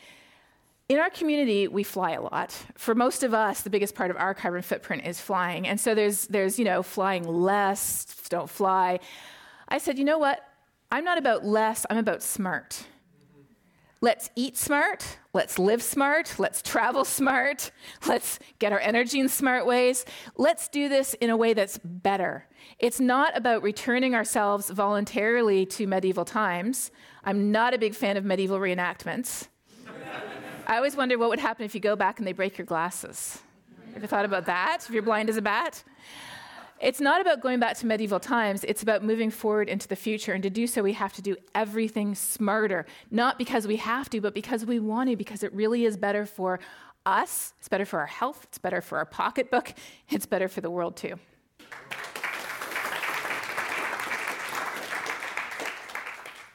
in 0.92 1.00
our 1.00 1.10
community, 1.10 1.70
we 1.70 1.84
fly 1.84 2.12
a 2.12 2.22
lot. 2.22 2.52
For 2.76 2.94
most 2.94 3.24
of 3.24 3.34
us, 3.34 3.62
the 3.62 3.70
biggest 3.70 3.96
part 3.96 4.12
of 4.12 4.18
our 4.18 4.34
carbon 4.34 4.62
footprint 4.62 5.06
is 5.06 5.22
flying. 5.22 5.66
And 5.66 5.80
so 5.80 5.96
there's, 5.96 6.28
there's 6.28 6.60
you 6.60 6.66
know, 6.66 6.84
flying 6.84 7.24
less, 7.24 8.04
don't 8.28 8.50
fly. 8.50 9.00
I 9.70 9.78
said, 9.78 9.98
you 9.98 10.04
know 10.04 10.18
what? 10.18 10.46
I'm 10.92 11.06
not 11.06 11.18
about 11.18 11.46
less, 11.46 11.86
I'm 11.90 11.98
about 11.98 12.22
smart. 12.22 12.84
Let's 14.02 14.32
eat 14.36 14.58
smart, 14.58 15.18
let's 15.32 15.58
live 15.58 15.82
smart, 15.82 16.36
let's 16.38 16.62
travel 16.62 17.06
smart, 17.06 17.72
let's 18.06 18.40
get 18.60 18.74
our 18.74 18.80
energy 18.80 19.22
in 19.22 19.30
smart 19.30 19.66
ways. 19.66 20.04
Let's 20.36 20.68
do 20.68 20.90
this 20.90 21.14
in 21.14 21.30
a 21.30 21.38
way 21.38 21.54
that's 21.54 21.80
better. 21.86 22.48
It's 22.80 23.00
not 23.00 23.38
about 23.38 23.64
returning 23.64 24.14
ourselves 24.14 24.70
voluntarily 24.70 25.66
to 25.68 25.88
medieval 25.88 26.26
times. 26.26 26.92
I'm 27.24 27.50
not 27.50 27.74
a 27.74 27.78
big 27.78 27.96
fan 27.96 28.18
of 28.18 28.26
medieval 28.26 28.60
reenactments. 28.60 29.48
I 30.72 30.78
always 30.78 30.96
wonder 30.96 31.18
what 31.18 31.28
would 31.28 31.40
happen 31.40 31.66
if 31.66 31.76
you 31.76 31.82
go 31.82 31.98
back 31.98 32.20
and 32.20 32.26
they 32.26 32.32
break 32.32 32.58
your 32.58 32.66
glasses. 32.66 33.42
Have 33.94 34.04
you 34.04 34.08
thought 34.08 34.24
about 34.24 34.46
that? 34.46 34.86
If 34.88 34.94
you're 34.94 35.04
blind 35.04 35.30
as 35.30 35.36
a 35.36 35.42
bat? 35.42 35.84
It's 36.80 37.02
not 37.02 37.20
about 37.20 37.42
going 37.42 37.60
back 37.60 37.76
to 37.80 37.86
medieval 37.86 38.22
times, 38.22 38.64
it's 38.64 38.82
about 38.82 39.04
moving 39.04 39.32
forward 39.32 39.68
into 39.68 39.86
the 39.90 39.98
future. 39.98 40.32
And 40.32 40.42
to 40.44 40.50
do 40.50 40.68
so, 40.68 40.82
we 40.82 40.94
have 40.94 41.12
to 41.14 41.22
do 41.22 41.36
everything 41.54 42.16
smarter. 42.16 42.86
Not 43.12 43.38
because 43.38 43.68
we 43.68 43.76
have 43.76 44.10
to, 44.12 44.22
but 44.22 44.34
because 44.34 44.66
we 44.66 44.80
want 44.80 45.10
to, 45.10 45.18
because 45.18 45.44
it 45.44 45.52
really 45.52 45.84
is 45.84 45.98
better 45.98 46.26
for 46.26 46.62
us, 47.06 47.54
it's 47.60 47.68
better 47.68 47.84
for 47.84 48.00
our 48.00 48.06
health, 48.06 48.46
it's 48.46 48.58
better 48.58 48.80
for 48.80 48.98
our 48.98 49.06
pocketbook, 49.06 49.74
it's 50.08 50.26
better 50.26 50.48
for 50.48 50.62
the 50.62 50.72
world 50.72 50.96
too. 50.96 51.20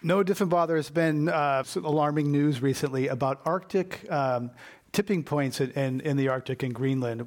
No 0.07 0.23
Diffenbather 0.23 0.77
has 0.77 0.89
been 0.89 1.29
uh, 1.29 1.65
alarming 1.75 2.31
news 2.31 2.63
recently 2.63 3.09
about 3.09 3.41
Arctic 3.45 4.09
um, 4.09 4.53
tipping 4.93 5.25
points 5.25 5.61
in, 5.61 5.73
in, 5.73 6.01
in, 6.03 6.17
the 6.17 6.29
Arctic 6.29 6.63
and 6.63 6.73
Greenland. 6.73 7.27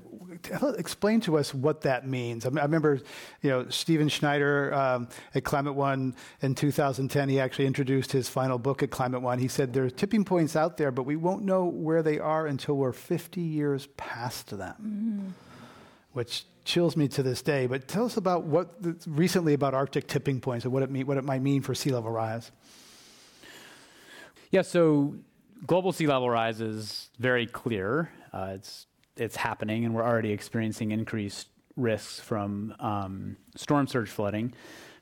Explain 0.77 1.19
to 1.21 1.37
us 1.37 1.53
what 1.53 1.81
that 1.81 2.07
means. 2.07 2.45
I, 2.45 2.49
remember, 2.49 3.01
you 3.41 3.49
know, 3.49 3.67
Stephen 3.67 4.07
Schneider 4.07 4.73
um, 4.73 5.09
at 5.35 5.43
Climate 5.43 5.75
One 5.75 6.15
in 6.41 6.55
2010. 6.55 7.27
He 7.27 7.41
actually 7.41 7.65
introduced 7.65 8.13
his 8.13 8.29
final 8.29 8.57
book 8.57 8.81
at 8.81 8.91
Climate 8.91 9.21
One. 9.21 9.39
He 9.39 9.49
said 9.49 9.73
there 9.73 9.83
are 9.83 9.89
tipping 9.89 10.23
points 10.23 10.55
out 10.55 10.77
there, 10.77 10.89
but 10.89 11.03
we 11.03 11.17
won't 11.17 11.43
know 11.43 11.65
where 11.65 12.01
they 12.01 12.17
are 12.17 12.47
until 12.47 12.77
we're 12.77 12.93
50 12.93 13.41
years 13.41 13.87
past 13.97 14.57
them. 14.57 15.33
Mm. 15.35 15.65
Which 16.13 16.45
chills 16.69 16.95
me 16.95 17.07
to 17.07 17.23
this 17.23 17.41
day. 17.41 17.65
But 17.65 17.87
tell 17.87 18.05
us 18.05 18.15
about 18.15 18.43
what 18.43 18.75
recently 19.07 19.53
about 19.53 19.73
Arctic 19.73 20.07
tipping 20.07 20.39
points 20.39 20.65
and 20.65 20.73
what 20.73 20.83
it 20.83 20.91
mean, 20.91 21.07
what 21.07 21.17
it 21.17 21.25
might 21.25 21.41
mean 21.41 21.61
for 21.63 21.73
sea 21.73 21.89
level 21.89 22.11
rise. 22.11 22.51
Yeah, 24.51 24.61
so 24.61 25.15
global 25.65 25.91
sea 25.91 26.05
level 26.05 26.29
rise 26.29 26.61
is 26.61 27.09
very 27.17 27.47
clear. 27.47 28.11
Uh, 28.31 28.51
it's 28.53 28.85
it's 29.17 29.35
happening, 29.35 29.83
and 29.83 29.93
we're 29.93 30.05
already 30.05 30.31
experiencing 30.31 30.91
increased 30.91 31.47
risks 31.75 32.19
from 32.19 32.75
um, 32.79 33.35
storm 33.55 33.87
surge 33.87 34.09
flooding. 34.09 34.53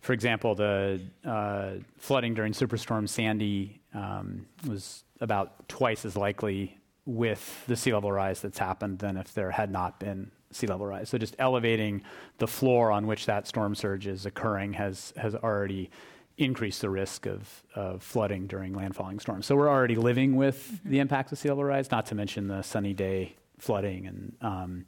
For 0.01 0.13
example, 0.13 0.55
the 0.55 1.01
uh, 1.25 1.71
flooding 1.97 2.33
during 2.33 2.53
Superstorm 2.53 3.09
Sandy 3.09 3.81
um, 3.93 4.45
was 4.65 5.03
about 5.19 5.67
twice 5.67 6.05
as 6.05 6.15
likely 6.15 6.77
with 7.05 7.65
the 7.67 7.75
sea 7.75 7.93
level 7.93 8.11
rise 8.11 8.41
that's 8.41 8.57
happened 8.57 8.99
than 8.99 9.17
if 9.17 9.33
there 9.33 9.51
had 9.51 9.71
not 9.71 9.99
been 9.99 10.31
sea 10.57 10.67
level 10.67 10.85
rise. 10.85 11.09
So 11.09 11.17
just 11.17 11.35
elevating 11.39 12.01
the 12.37 12.47
floor 12.47 12.91
on 12.91 13.07
which 13.07 13.25
that 13.25 13.47
storm 13.47 13.75
surge 13.75 14.07
is 14.07 14.25
occurring 14.25 14.73
has 14.73 15.13
has 15.17 15.35
already 15.35 15.89
increased 16.37 16.81
the 16.81 16.89
risk 16.89 17.25
of, 17.25 17.63
of 17.73 18.03
flooding 18.03 18.45
during 18.45 18.73
landfalling 18.73 19.19
storms. 19.19 19.45
So 19.45 19.55
we're 19.55 19.69
already 19.69 19.95
living 19.95 20.35
with 20.35 20.71
mm-hmm. 20.71 20.89
the 20.89 20.99
impacts 20.99 21.31
of 21.31 21.39
sea 21.39 21.49
level 21.49 21.63
rise, 21.63 21.89
not 21.89 22.05
to 22.07 22.15
mention 22.15 22.47
the 22.47 22.61
sunny 22.61 22.93
day 22.93 23.35
flooding 23.57 24.05
and 24.05 24.35
um, 24.41 24.85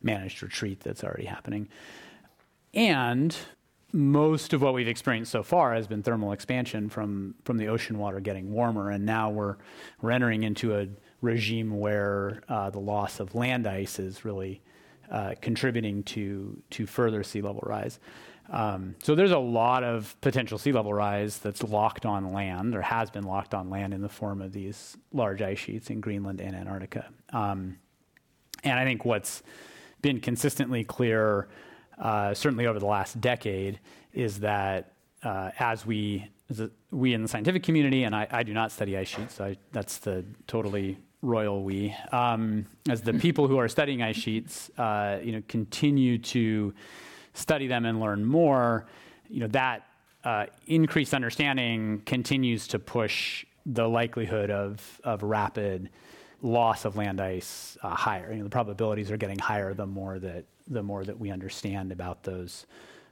managed 0.00 0.42
retreat 0.42 0.80
that's 0.80 1.02
already 1.02 1.24
happening. 1.24 1.68
And 2.72 3.36
most 3.92 4.52
of 4.52 4.62
what 4.62 4.74
we've 4.74 4.88
experienced 4.88 5.32
so 5.32 5.42
far 5.42 5.74
has 5.74 5.86
been 5.86 6.02
thermal 6.02 6.32
expansion 6.32 6.88
from, 6.88 7.34
from 7.44 7.58
the 7.58 7.68
ocean 7.68 7.98
water 7.98 8.20
getting 8.20 8.52
warmer, 8.52 8.90
and 8.90 9.04
now 9.04 9.28
we're, 9.28 9.56
we're 10.00 10.12
entering 10.12 10.44
into 10.44 10.74
a 10.76 10.86
regime 11.20 11.78
where 11.78 12.42
uh, 12.48 12.70
the 12.70 12.78
loss 12.78 13.20
of 13.20 13.34
land 13.34 13.66
ice 13.66 13.98
is 13.98 14.24
really 14.24 14.62
uh, 15.12 15.34
contributing 15.40 16.02
to 16.02 16.60
to 16.70 16.86
further 16.86 17.22
sea 17.22 17.42
level 17.42 17.62
rise. 17.64 18.00
Um, 18.50 18.96
so 19.02 19.14
there's 19.14 19.30
a 19.30 19.38
lot 19.38 19.84
of 19.84 20.16
potential 20.20 20.58
sea 20.58 20.72
level 20.72 20.92
rise 20.92 21.38
that's 21.38 21.62
locked 21.62 22.04
on 22.04 22.32
land 22.32 22.74
or 22.74 22.82
has 22.82 23.10
been 23.10 23.24
locked 23.24 23.54
on 23.54 23.70
land 23.70 23.94
in 23.94 24.02
the 24.02 24.08
form 24.08 24.42
of 24.42 24.52
these 24.52 24.96
large 25.12 25.40
ice 25.40 25.58
sheets 25.58 25.90
in 25.90 26.00
Greenland 26.00 26.40
and 26.40 26.56
Antarctica. 26.56 27.08
Um, 27.32 27.78
and 28.64 28.78
I 28.78 28.84
think 28.84 29.04
what's 29.04 29.42
been 30.00 30.18
consistently 30.20 30.82
clear, 30.82 31.48
uh, 31.98 32.34
certainly 32.34 32.66
over 32.66 32.78
the 32.78 32.86
last 32.86 33.20
decade, 33.20 33.78
is 34.12 34.40
that 34.40 34.92
uh, 35.22 35.50
as 35.58 35.86
we 35.86 36.28
as 36.50 36.60
a, 36.60 36.70
we 36.90 37.14
in 37.14 37.22
the 37.22 37.28
scientific 37.28 37.62
community, 37.62 38.04
and 38.04 38.14
I, 38.14 38.26
I 38.30 38.42
do 38.42 38.52
not 38.52 38.72
study 38.72 38.96
ice 38.96 39.08
sheets, 39.08 39.34
so 39.34 39.44
I, 39.44 39.56
that's 39.72 39.98
the 39.98 40.24
totally 40.46 40.98
royal 41.22 41.62
we, 41.62 41.94
um, 42.10 42.66
as 42.88 43.00
the 43.00 43.14
people 43.26 43.48
who 43.48 43.56
are 43.56 43.68
studying 43.68 44.02
ice 44.02 44.16
sheets, 44.16 44.70
uh, 44.76 45.18
you 45.22 45.32
know, 45.32 45.42
continue 45.48 46.18
to 46.18 46.74
study 47.32 47.66
them 47.66 47.86
and 47.86 48.00
learn 48.00 48.24
more, 48.24 48.86
you 49.30 49.40
know, 49.40 49.46
that 49.48 49.86
uh, 50.24 50.46
increased 50.66 51.14
understanding 51.14 52.02
continues 52.04 52.68
to 52.68 52.78
push 52.78 53.44
the 53.66 53.88
likelihood 53.88 54.50
of, 54.50 55.00
of 55.04 55.22
rapid 55.22 55.88
loss 56.42 56.84
of 56.84 56.96
land 56.96 57.20
ice 57.20 57.78
uh, 57.82 57.94
higher. 57.94 58.30
You 58.32 58.38
know, 58.38 58.44
the 58.44 58.50
probabilities 58.50 59.10
are 59.10 59.16
getting 59.16 59.38
higher 59.38 59.72
the 59.74 59.86
more 59.86 60.18
that 60.18 60.44
the 60.68 60.82
more 60.82 61.04
that 61.04 61.18
we 61.18 61.30
understand 61.30 61.90
about 61.90 62.22
those 62.22 62.66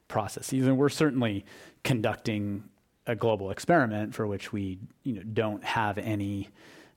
processes, 0.09 0.66
and 0.66 0.77
we're 0.77 0.88
certainly 0.88 1.44
conducting 1.83 2.62
a 3.07 3.16
global 3.16 3.51
experiment 3.51 4.14
for 4.14 4.27
which 4.27 4.53
we 4.53 4.79
you 5.03 5.14
know 5.14 5.23
don't 5.23 5.64
have 5.64 5.99
any 5.99 6.49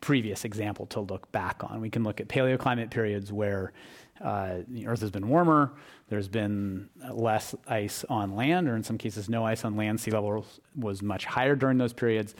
previous 0.04 0.44
example 0.44 0.86
to 0.88 1.00
look 1.00 1.32
back 1.32 1.64
on. 1.64 1.80
We 1.80 1.90
can 1.90 2.04
look 2.04 2.20
at 2.20 2.28
paleoclimate 2.28 2.92
periods 2.92 3.32
where 3.32 3.72
uh, 4.20 4.58
the 4.68 4.86
Earth 4.86 5.00
has 5.00 5.12
been 5.12 5.30
warmer, 5.30 5.72
there's 6.10 6.28
been 6.28 6.90
less 7.10 7.56
ice 7.68 8.04
on 8.10 8.36
land, 8.36 8.68
or 8.68 8.76
in 8.76 8.84
some 8.84 8.98
cases, 8.98 9.30
no 9.30 9.46
ice 9.46 9.64
on 9.64 9.78
land. 9.78 10.02
Sea 10.02 10.12
level 10.12 10.46
was 10.76 11.02
much 11.02 11.24
higher 11.24 11.56
during 11.56 11.78
those 11.78 11.94
periods. 11.94 12.36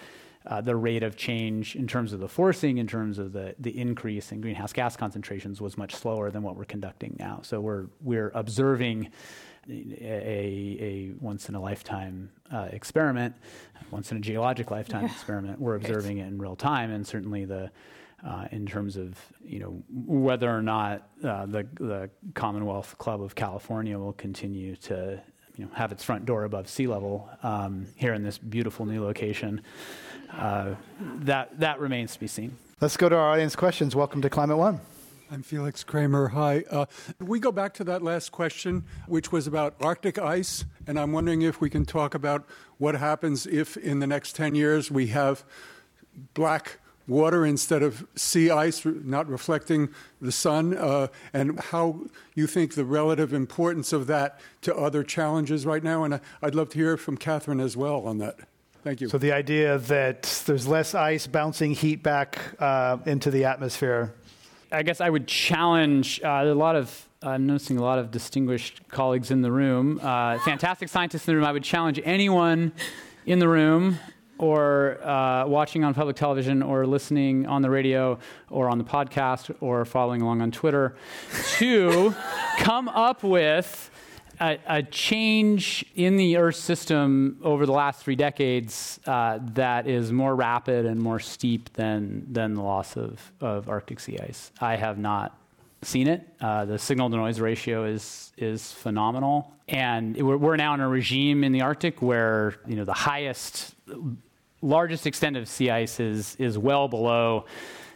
Uh, 0.46 0.60
the 0.60 0.76
rate 0.76 1.04
of 1.04 1.16
change 1.16 1.78
in 1.78 1.88
terms 1.88 2.12
of 2.12 2.20
the 2.20 2.28
forcing, 2.28 2.80
in 2.80 2.86
terms 2.86 3.18
of 3.18 3.32
the, 3.32 3.56
the 3.60 3.80
increase 3.80 4.34
in 4.34 4.42
greenhouse 4.42 4.74
gas 4.74 4.98
concentrations, 4.98 5.62
was 5.62 5.78
much 5.78 5.96
slower 5.96 6.32
than 6.32 6.44
what 6.44 6.58
we're 6.58 6.66
conducting 6.66 7.16
now. 7.18 7.40
So 7.44 7.62
we're, 7.62 7.86
we're 8.02 8.30
observing 8.36 9.10
a, 9.70 10.78
a 10.80 11.12
once 11.20 11.50
in 11.50 11.56
a 11.56 11.62
lifetime 11.62 12.30
uh, 12.52 12.68
experiment, 12.72 13.36
once 13.92 14.12
in 14.12 14.18
a 14.18 14.22
geologic 14.22 14.72
lifetime 14.72 15.06
yeah. 15.06 15.12
experiment. 15.12 15.60
We're 15.60 15.76
observing 15.76 16.18
it 16.20 16.28
in 16.28 16.38
real 16.38 16.56
time, 16.56 16.92
and 16.92 17.06
certainly 17.06 17.46
the 17.46 17.72
uh, 18.26 18.48
in 18.52 18.66
terms 18.66 18.96
of 18.96 19.18
you 19.44 19.60
know 19.60 19.84
whether 19.90 20.50
or 20.50 20.62
not 20.62 21.10
uh, 21.24 21.46
the 21.46 21.68
the 21.76 22.10
Commonwealth 22.34 22.98
Club 22.98 23.22
of 23.22 23.36
California 23.36 23.98
will 23.98 24.14
continue 24.14 24.76
to 24.78 25.22
you 25.58 25.66
know 25.66 25.72
have 25.74 25.92
its 25.92 26.04
front 26.04 26.26
door 26.26 26.44
above 26.44 26.68
sea 26.68 26.88
level 26.88 27.30
um, 27.44 27.88
here 27.96 28.14
in 28.14 28.24
this 28.24 28.38
beautiful 28.38 28.86
new 28.86 29.04
location. 29.04 29.62
Uh, 30.32 30.76
that 31.20 31.60
that 31.60 31.80
remains 31.80 32.14
to 32.14 32.20
be 32.20 32.28
seen. 32.28 32.56
Let's 32.82 32.98
go 32.98 33.08
to 33.08 33.16
our 33.16 33.32
audience 33.32 33.56
questions. 33.56 33.96
Welcome 33.96 34.22
to 34.22 34.30
Climate 34.30 34.58
One. 34.58 34.80
I'm 35.34 35.42
Felix 35.42 35.84
Kramer. 35.84 36.28
Hi. 36.28 36.64
Uh, 36.70 36.86
we 37.18 37.40
go 37.40 37.52
back 37.52 37.74
to 37.76 37.84
that 37.86 38.04
last 38.04 38.32
question, 38.32 38.84
which 39.08 39.32
was 39.32 39.48
about 39.48 39.74
Arctic 39.82 40.20
ice, 40.20 40.64
and 40.86 41.00
I'm 41.00 41.12
wondering 41.12 41.42
if 41.42 41.60
we 41.60 41.72
can 41.72 41.86
talk 41.86 42.14
about 42.14 42.46
what 42.78 42.94
happens 42.94 43.48
if 43.48 43.76
in 43.76 43.98
the 43.98 44.06
next 44.06 44.36
10 44.36 44.54
years 44.54 44.92
we 44.92 45.08
have 45.08 45.44
black 46.36 46.78
water 47.08 47.48
instead 47.48 47.82
of 47.82 48.06
sea 48.14 48.52
ice, 48.52 48.86
not 48.86 49.28
reflecting 49.28 49.90
the 50.22 50.32
sun, 50.32 50.78
uh, 50.78 51.08
and 51.34 51.60
how 51.60 52.02
you 52.36 52.46
think 52.46 52.76
the 52.76 52.86
relative 52.86 53.34
importance 53.34 53.92
of 53.92 54.06
that 54.06 54.40
to 54.62 54.76
other 54.76 55.02
challenges 55.02 55.66
right 55.66 55.84
now. 55.84 56.04
And 56.04 56.22
I'd 56.44 56.54
love 56.54 56.70
to 56.70 56.78
hear 56.78 56.96
from 56.96 57.18
Katharine 57.18 57.60
as 57.60 57.76
well 57.76 58.06
on 58.06 58.20
that. 58.20 58.36
Thank 58.84 59.02
you. 59.02 59.10
So 59.10 59.18
the 59.18 59.32
idea 59.32 59.80
that 59.80 60.44
there's 60.46 60.68
less 60.68 60.94
ice 60.94 61.26
bouncing 61.26 61.72
heat 61.72 62.04
back 62.04 62.38
uh, 62.60 62.98
into 63.08 63.32
the 63.32 63.46
atmosphere 63.46 64.14
I 64.74 64.82
guess 64.82 65.02
I 65.02 65.10
would 65.10 65.28
challenge 65.28 66.20
uh, 66.24 66.46
a 66.46 66.54
lot 66.54 66.76
of. 66.76 67.08
I'm 67.22 67.46
noticing 67.46 67.78
a 67.78 67.82
lot 67.82 68.00
of 68.00 68.10
distinguished 68.10 68.82
colleagues 68.90 69.32
in 69.32 69.42
the 69.42 69.52
room, 69.52 70.00
uh, 70.02 70.40
fantastic 70.40 70.90
scientists 70.90 71.26
in 71.28 71.34
the 71.34 71.38
room. 71.38 71.46
I 71.46 71.54
would 71.54 71.64
challenge 71.64 72.02
anyone 72.04 72.74
in 73.26 73.40
the 73.40 73.48
room 73.48 73.98
or 74.40 75.02
uh, 75.02 75.46
watching 75.48 75.84
on 75.86 75.94
public 75.94 76.16
television 76.16 76.62
or 76.62 76.86
listening 76.86 77.46
on 77.46 77.62
the 77.62 77.70
radio 77.70 78.18
or 78.50 78.68
on 78.68 78.78
the 78.78 78.84
podcast 78.84 79.56
or 79.62 79.86
following 79.86 80.22
along 80.22 80.42
on 80.42 80.52
Twitter 80.52 80.96
to 81.58 82.14
come 82.58 82.90
up 82.90 83.24
with 83.24 83.90
a, 84.40 84.60
a, 84.68 84.84
change 84.84 85.86
in 85.96 86.18
the 86.18 86.38
Earth 86.38 86.56
system 86.56 87.38
over 87.44 87.66
the 87.66 87.72
last 87.72 88.04
three 88.04 88.16
decades 88.16 89.00
uh, 89.06 89.40
that 89.54 89.88
is 89.88 90.12
more 90.12 90.36
rapid 90.36 90.86
and 90.86 91.00
more 91.00 91.20
steep 91.20 91.72
than, 91.74 92.26
than 92.32 92.54
the 92.54 92.62
loss 92.62 92.98
of, 92.98 93.32
of 93.42 93.70
Arctic 93.70 94.00
sea 94.00 94.18
ice. 94.20 94.52
I 94.60 94.76
have 94.76 94.98
not 94.98 95.38
seen 95.82 96.08
it. 96.08 96.28
Uh, 96.40 96.66
the 96.66 96.80
signal 96.80 97.10
to 97.10 97.16
noise 97.16 97.40
ratio 97.40 97.86
is 97.86 98.32
is 98.38 98.72
phenomenal, 98.72 99.54
and 99.68 100.16
we're, 100.16 100.38
we're, 100.38 100.56
now 100.56 100.74
in 100.74 100.80
a 100.80 100.88
regime 100.88 101.44
in 101.44 101.52
the 101.52 101.62
Arctic 101.62 102.02
where 102.02 102.56
you 102.66 102.76
know 102.76 102.86
the 102.86 102.94
highest, 102.94 103.76
largest 104.62 105.06
extent 105.06 105.38
of 105.38 105.48
sea 105.48 105.70
ice 105.70 106.00
is 106.00 106.36
is 106.38 106.58
well 106.58 106.88
below 106.88 107.46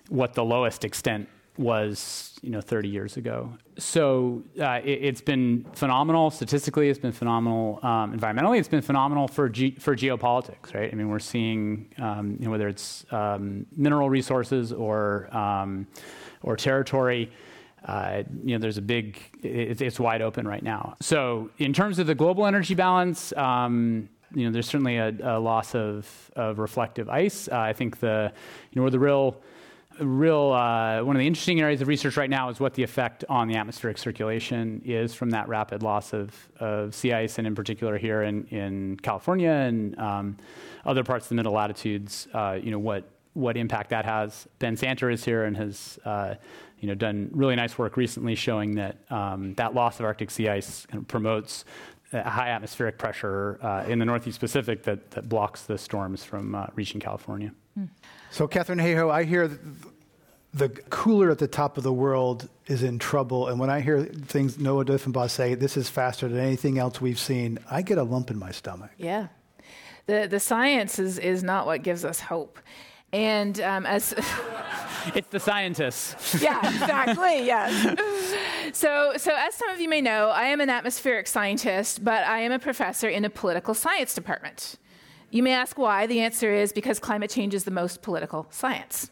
what 0.10 0.34
the 0.34 0.44
lowest 0.44 0.86
extent 0.86 1.30
was 1.58 2.38
you 2.42 2.50
know 2.50 2.62
30 2.62 2.88
years 2.88 3.18
ago. 3.18 3.52
So 3.78 4.44
uh, 4.60 4.80
it, 4.84 5.04
has 5.04 5.22
been 5.22 5.66
phenomenal 5.74 6.30
statistically. 6.30 6.90
It's 6.90 7.00
been 7.00 7.12
phenomenal 7.12 7.80
um, 7.84 8.18
environmentally. 8.18 8.60
It's 8.60 8.68
been 8.68 8.82
phenomenal 8.82 9.28
for 9.28 9.50
ge- 9.50 9.80
for 9.80 9.96
geopolitics, 9.96 10.74
right? 10.74 10.90
I 10.92 10.96
mean, 10.96 11.10
we're 11.10 11.20
seeing 11.20 11.94
um, 11.98 12.38
you 12.40 12.46
know, 12.46 12.52
whether 12.52 12.68
it's 12.68 13.06
um, 13.12 13.66
mineral 13.76 14.10
resources 14.10 14.72
or 14.72 15.36
um, 15.36 15.88
or 16.44 16.56
territory. 16.56 17.32
Uh, 17.86 18.24
you 18.44 18.56
know, 18.56 18.60
there's 18.60 18.78
a 18.78 18.82
big. 18.82 19.20
It, 19.42 19.82
it's 19.82 20.00
wide 20.00 20.22
open 20.22 20.48
right 20.48 20.64
now. 20.64 20.96
So 21.02 21.50
in 21.58 21.74
terms 21.74 22.00
of 22.00 22.08
the 22.08 22.16
global 22.16 22.46
energy 22.46 22.76
balance. 22.76 23.34
Um, 23.34 24.10
you 24.36 24.46
know, 24.46 24.52
there's 24.52 24.68
certainly 24.68 24.98
a, 24.98 25.16
a 25.24 25.40
loss 25.40 25.74
of, 25.74 26.32
of 26.36 26.60
reflective 26.60 27.08
ice. 27.10 27.48
Uh, 27.48 27.60
I 27.60 27.72
think 27.72 28.02
the, 28.02 28.30
you 28.72 28.76
know, 28.76 28.82
where 28.82 28.92
the 28.92 29.00
real 29.00 29.42
real 30.00 30.52
uh, 30.52 31.02
one 31.04 31.16
of 31.16 31.20
the 31.20 31.28
interesting 31.28 31.62
areas 31.62 31.82
of 31.82 31.88
research 31.88 32.18
right 32.18 32.30
now 32.30 32.50
is 32.50 32.60
what 32.60 32.74
the 32.74 32.84
effect 32.84 33.24
on 33.30 33.48
the 33.48 33.56
atmospheric 33.56 33.98
circulation 33.98 34.82
is 34.86 35.14
from 35.14 35.30
that 35.32 35.48
rapid 35.48 35.84
loss 35.84 36.14
of, 36.14 36.34
of 36.60 36.94
sea 36.94 37.14
ice, 37.14 37.38
and 37.38 37.48
in 37.48 37.56
particular 37.56 37.98
here 37.98 38.24
in, 38.24 38.46
in 38.46 38.98
California 38.98 39.50
and 39.52 39.98
um, 40.00 40.38
other 40.86 41.04
parts 41.04 41.26
of 41.26 41.30
the 41.30 41.36
middle 41.36 41.54
latitudes. 41.54 42.28
Uh, 42.34 42.58
you 42.62 42.72
know 42.72 42.80
what 42.80 43.10
what 43.34 43.56
impact 43.56 43.92
that 43.92 44.04
has. 44.04 44.48
Ben 44.58 44.76
Santer 44.76 45.14
is 45.14 45.24
here 45.24 45.44
and 45.46 45.56
has 45.56 46.00
uh, 46.06 46.34
you 46.80 46.88
know, 46.88 46.96
done 46.96 47.30
really 47.32 47.56
nice 47.56 47.78
work 47.78 47.98
recently 47.98 48.36
showing 48.36 48.76
that 48.76 48.98
um, 49.10 49.54
that 49.56 49.74
loss 49.74 50.00
of 50.00 50.06
Arctic 50.06 50.30
sea 50.30 50.48
ice 50.48 50.86
kind 50.86 51.02
of 51.02 51.08
promotes 51.08 51.66
high 52.12 52.50
atmospheric 52.50 52.98
pressure 52.98 53.60
uh, 53.62 53.84
in 53.88 54.00
the 54.00 54.06
Northeast 54.06 54.40
Pacific 54.40 54.84
that, 54.84 55.12
that 55.12 55.28
blocks 55.28 55.64
the 55.64 55.78
storms 55.78 56.24
from 56.24 56.56
uh, 56.56 56.68
reaching 56.76 57.00
California. 57.00 57.52
So, 58.32 58.48
Katharine 58.48 58.80
Hayhoe, 58.80 59.12
I 59.12 59.24
hear 59.24 59.60
the 60.54 60.70
cooler 60.70 61.30
at 61.30 61.38
the 61.38 61.48
top 61.48 61.78
of 61.78 61.84
the 61.84 61.94
world 61.94 62.50
is 62.66 62.84
in 62.84 62.98
trouble. 62.98 63.48
And 63.48 63.60
when 63.60 63.70
I 63.70 63.82
hear 63.82 64.04
things 64.04 64.58
Noah 64.58 64.86
Diffenbaugh 64.86 65.30
say, 65.30 65.54
this 65.54 65.78
is 65.78 65.90
faster 65.90 66.28
than 66.28 66.40
anything 66.40 66.80
else 66.80 67.00
we've 67.00 67.20
seen, 67.20 67.60
I 67.70 67.82
get 67.82 67.98
a 67.98 68.04
lump 68.04 68.32
in 68.32 68.40
my 68.40 68.52
stomach. 68.52 68.92
Yeah. 68.98 69.28
The, 70.08 70.28
the 70.30 70.40
science 70.40 71.00
is, 71.00 71.20
is 71.20 71.44
not 71.44 71.66
what 71.66 71.84
gives 71.84 72.04
us 72.06 72.20
hope. 72.20 72.60
And 73.14 73.60
um, 73.62 73.86
as. 73.86 74.16
it's 75.16 75.30
the 75.30 75.40
scientists. 75.40 76.42
yeah, 76.42 76.60
exactly, 76.60 77.46
yes. 77.46 77.96
So, 78.74 79.14
so, 79.16 79.34
as 79.34 79.56
some 79.56 79.70
of 79.70 79.80
you 79.80 79.88
may 79.88 80.02
know, 80.02 80.28
I 80.28 80.48
am 80.48 80.60
an 80.60 80.70
atmospheric 80.70 81.28
scientist, 81.28 82.04
but 82.04 82.28
I 82.28 82.40
am 82.40 82.52
a 82.52 82.60
professor 82.60 83.08
in 83.08 83.24
a 83.24 83.30
political 83.30 83.74
science 83.74 84.14
department. 84.14 84.76
You 85.32 85.42
may 85.42 85.54
ask 85.54 85.78
why. 85.78 86.06
The 86.06 86.20
answer 86.20 86.54
is 86.54 86.74
because 86.74 87.00
climate 87.00 87.30
change 87.30 87.54
is 87.54 87.64
the 87.64 87.72
most 87.72 88.02
political 88.02 88.46
science 88.50 89.10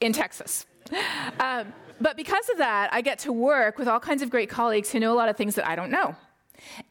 in 0.00 0.12
Texas. 0.12 0.66
Um, 1.38 1.72
but 2.00 2.16
because 2.16 2.48
of 2.50 2.58
that, 2.58 2.92
I 2.92 3.00
get 3.00 3.20
to 3.20 3.32
work 3.32 3.78
with 3.78 3.88
all 3.88 4.00
kinds 4.00 4.22
of 4.22 4.30
great 4.30 4.50
colleagues 4.50 4.90
who 4.90 5.00
know 5.00 5.12
a 5.12 5.16
lot 5.16 5.28
of 5.28 5.36
things 5.36 5.54
that 5.54 5.66
I 5.66 5.76
don't 5.76 5.90
know. 5.90 6.16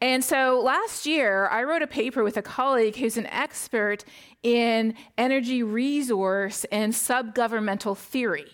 And 0.00 0.24
so 0.24 0.60
last 0.62 1.06
year, 1.06 1.48
I 1.48 1.62
wrote 1.64 1.82
a 1.82 1.86
paper 1.86 2.22
with 2.22 2.36
a 2.36 2.42
colleague 2.42 2.96
who's 2.96 3.16
an 3.16 3.26
expert 3.26 4.04
in 4.42 4.94
energy 5.18 5.62
resource 5.62 6.64
and 6.72 6.92
subgovernmental 6.92 7.96
theory. 7.96 8.46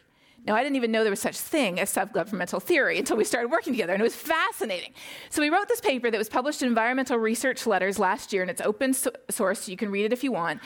Now, 0.46 0.54
I 0.54 0.62
didn't 0.62 0.76
even 0.76 0.90
know 0.90 1.02
there 1.02 1.10
was 1.10 1.20
such 1.20 1.38
thing 1.38 1.78
as 1.78 1.92
subgovernmental 1.92 2.62
theory 2.62 2.98
until 2.98 3.16
we 3.16 3.24
started 3.24 3.50
working 3.50 3.74
together, 3.74 3.92
and 3.92 4.00
it 4.00 4.04
was 4.04 4.16
fascinating. 4.16 4.94
So 5.28 5.42
we 5.42 5.50
wrote 5.50 5.68
this 5.68 5.82
paper 5.82 6.10
that 6.10 6.16
was 6.16 6.30
published 6.30 6.62
in 6.62 6.68
Environmental 6.68 7.18
Research 7.18 7.66
Letters 7.66 7.98
last 7.98 8.32
year, 8.32 8.42
and 8.42 8.50
it's 8.50 8.62
open 8.62 8.94
source, 8.94 9.60
so 9.60 9.70
you 9.70 9.76
can 9.76 9.90
read 9.90 10.06
it 10.06 10.12
if 10.12 10.24
you 10.24 10.32
want, 10.32 10.60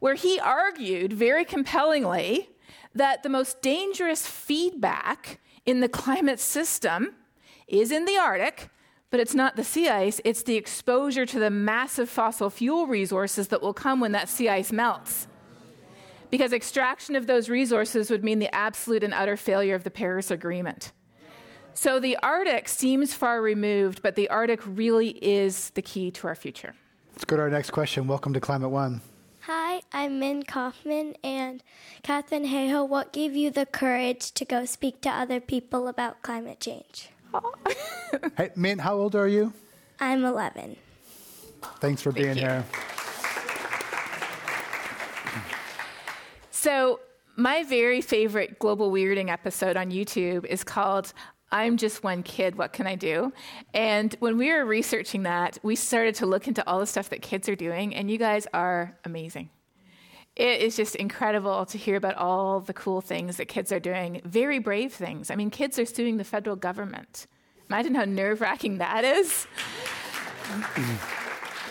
where 0.00 0.14
he 0.14 0.38
argued 0.38 1.12
very 1.12 1.44
compellingly 1.44 2.50
that 2.94 3.22
the 3.22 3.30
most 3.30 3.62
dangerous 3.62 4.26
feedback 4.26 5.40
in 5.64 5.80
the 5.80 5.88
climate 5.88 6.38
system 6.38 7.14
is 7.66 7.90
in 7.90 8.04
the 8.04 8.18
Arctic, 8.18 8.68
but 9.14 9.20
it's 9.20 9.32
not 9.32 9.54
the 9.54 9.62
sea 9.62 9.88
ice, 9.88 10.20
it's 10.24 10.42
the 10.42 10.56
exposure 10.56 11.24
to 11.24 11.38
the 11.38 11.48
massive 11.48 12.08
fossil 12.08 12.50
fuel 12.50 12.88
resources 12.88 13.46
that 13.46 13.62
will 13.62 13.72
come 13.72 14.00
when 14.00 14.10
that 14.10 14.28
sea 14.28 14.48
ice 14.48 14.72
melts. 14.72 15.28
Because 16.30 16.52
extraction 16.52 17.14
of 17.14 17.28
those 17.28 17.48
resources 17.48 18.10
would 18.10 18.24
mean 18.24 18.40
the 18.40 18.52
absolute 18.52 19.04
and 19.04 19.14
utter 19.14 19.36
failure 19.36 19.76
of 19.76 19.84
the 19.84 19.90
Paris 19.92 20.32
Agreement. 20.32 20.90
So 21.74 22.00
the 22.00 22.16
Arctic 22.24 22.66
seems 22.66 23.14
far 23.14 23.40
removed, 23.40 24.02
but 24.02 24.16
the 24.16 24.28
Arctic 24.30 24.58
really 24.66 25.10
is 25.24 25.70
the 25.76 25.82
key 25.82 26.10
to 26.10 26.26
our 26.26 26.34
future. 26.34 26.74
Let's 27.12 27.24
go 27.24 27.36
to 27.36 27.42
our 27.42 27.50
next 27.50 27.70
question. 27.70 28.08
Welcome 28.08 28.32
to 28.32 28.40
Climate 28.40 28.70
One. 28.70 29.00
Hi, 29.42 29.82
I'm 29.92 30.18
Min 30.18 30.42
Kaufman 30.42 31.14
and 31.22 31.62
Katharine 32.02 32.46
Hayhoe. 32.46 32.88
What 32.88 33.12
gave 33.12 33.36
you 33.36 33.52
the 33.52 33.64
courage 33.64 34.32
to 34.32 34.44
go 34.44 34.64
speak 34.64 35.00
to 35.02 35.08
other 35.08 35.38
people 35.38 35.86
about 35.86 36.20
climate 36.22 36.58
change? 36.58 37.10
Hey, 38.36 38.50
Mint, 38.56 38.80
how 38.80 38.94
old 38.94 39.14
are 39.14 39.28
you? 39.28 39.52
I'm 40.00 40.24
11. 40.24 40.76
Thanks 41.80 42.02
for 42.02 42.12
Thank 42.12 42.24
being 42.24 42.36
you. 42.36 42.42
here. 42.42 42.64
So, 46.50 47.00
my 47.36 47.62
very 47.64 48.00
favorite 48.00 48.58
global 48.58 48.90
weirding 48.90 49.28
episode 49.28 49.76
on 49.76 49.90
YouTube 49.90 50.46
is 50.46 50.64
called 50.64 51.12
I'm 51.52 51.76
just 51.76 52.02
one 52.02 52.24
kid, 52.24 52.56
what 52.56 52.72
can 52.72 52.86
I 52.88 52.96
do? 52.96 53.32
And 53.72 54.12
when 54.18 54.38
we 54.38 54.50
were 54.52 54.64
researching 54.64 55.22
that, 55.22 55.58
we 55.62 55.76
started 55.76 56.16
to 56.16 56.26
look 56.26 56.48
into 56.48 56.68
all 56.68 56.80
the 56.80 56.86
stuff 56.86 57.10
that 57.10 57.22
kids 57.22 57.48
are 57.48 57.54
doing, 57.54 57.94
and 57.94 58.10
you 58.10 58.18
guys 58.18 58.48
are 58.52 58.98
amazing. 59.04 59.50
It 60.36 60.60
is 60.60 60.74
just 60.76 60.96
incredible 60.96 61.64
to 61.66 61.78
hear 61.78 61.96
about 61.96 62.16
all 62.16 62.60
the 62.60 62.72
cool 62.72 63.00
things 63.00 63.36
that 63.36 63.46
kids 63.46 63.70
are 63.70 63.78
doing, 63.78 64.20
very 64.24 64.58
brave 64.58 64.92
things. 64.92 65.30
I 65.30 65.36
mean, 65.36 65.50
kids 65.50 65.78
are 65.78 65.86
suing 65.86 66.16
the 66.16 66.24
federal 66.24 66.56
government. 66.56 67.28
Imagine 67.68 67.94
how 67.94 68.04
nerve 68.04 68.40
wracking 68.40 68.78
that 68.78 69.04
is 69.04 69.46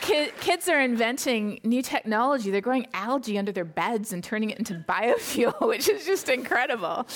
kids 0.03 0.67
are 0.69 0.79
inventing 0.79 1.59
new 1.63 1.81
technology. 1.81 2.51
They're 2.51 2.61
growing 2.61 2.87
algae 2.93 3.37
under 3.37 3.51
their 3.51 3.65
beds 3.65 4.13
and 4.13 4.23
turning 4.23 4.49
it 4.49 4.59
into 4.59 4.73
biofuel, 4.87 5.59
which 5.67 5.87
is 5.87 6.05
just 6.05 6.29
incredible. 6.29 7.07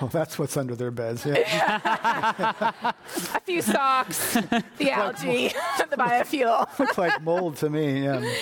Oh, 0.00 0.08
that's 0.08 0.38
what's 0.38 0.56
under 0.56 0.76
their 0.76 0.90
beds. 0.90 1.24
Yeah. 1.24 2.72
A 3.34 3.40
few 3.40 3.62
socks, 3.62 4.34
the 4.78 4.90
algae, 4.90 5.48
the 5.90 5.96
biofuel. 5.96 6.78
Looks 6.78 6.98
like 6.98 7.22
mold 7.22 7.56
to 7.58 7.70
me. 7.70 8.04
Yeah. 8.04 8.34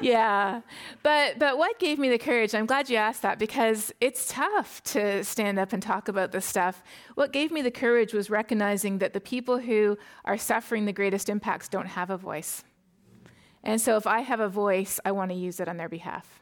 Yeah, 0.00 0.62
but 1.04 1.38
but 1.38 1.58
what 1.58 1.78
gave 1.78 1.98
me 1.98 2.08
the 2.08 2.18
courage? 2.18 2.56
I'm 2.56 2.66
glad 2.66 2.90
you 2.90 2.96
asked 2.96 3.22
that 3.22 3.38
because 3.38 3.92
it's 4.00 4.26
tough 4.26 4.82
to 4.84 5.22
stand 5.22 5.60
up 5.60 5.72
and 5.72 5.80
talk 5.80 6.08
about 6.08 6.32
this 6.32 6.44
stuff. 6.44 6.82
What 7.14 7.32
gave 7.32 7.52
me 7.52 7.62
the 7.62 7.70
courage 7.70 8.12
was 8.12 8.28
recognizing 8.28 8.98
that 8.98 9.12
the 9.12 9.20
people 9.20 9.58
who 9.58 9.96
are 10.24 10.36
suffering 10.36 10.86
the 10.86 10.92
greatest 10.92 11.28
impacts 11.28 11.68
don't 11.68 11.86
have 11.86 12.10
a 12.10 12.16
voice. 12.16 12.64
And 13.64 13.80
so 13.80 13.96
if 13.96 14.06
I 14.06 14.20
have 14.20 14.40
a 14.40 14.48
voice, 14.48 14.98
I 15.04 15.12
want 15.12 15.30
to 15.30 15.36
use 15.36 15.60
it 15.60 15.68
on 15.68 15.76
their 15.76 15.88
behalf. 15.88 16.40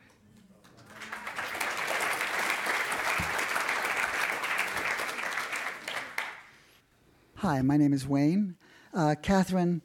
Hi, 7.36 7.62
my 7.62 7.76
name 7.76 7.92
is 7.92 8.06
Wayne. 8.06 8.56
Uh, 8.92 9.14
Katharine, 9.22 9.80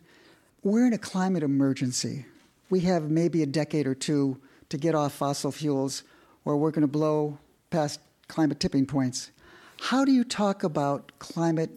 we're 0.63 0.86
in 0.86 0.93
a 0.93 0.97
climate 0.97 1.43
emergency. 1.43 2.25
We 2.69 2.81
have 2.81 3.09
maybe 3.09 3.43
a 3.43 3.45
decade 3.45 3.88
or 3.88 3.95
two 3.95 4.41
to 4.69 4.77
get 4.77 4.95
off 4.95 5.13
fossil 5.13 5.51
fuels, 5.51 6.03
or 6.43 6.57
we're 6.57 6.71
going 6.71 6.81
to 6.81 6.88
blow 6.88 7.38
past 7.69 7.99
climate 8.27 8.59
tipping 8.59 8.86
points. 8.86 9.31
How 9.79 10.03
do 10.03 10.11
you 10.11 10.23
talk 10.23 10.63
about 10.63 11.11
climate 11.19 11.69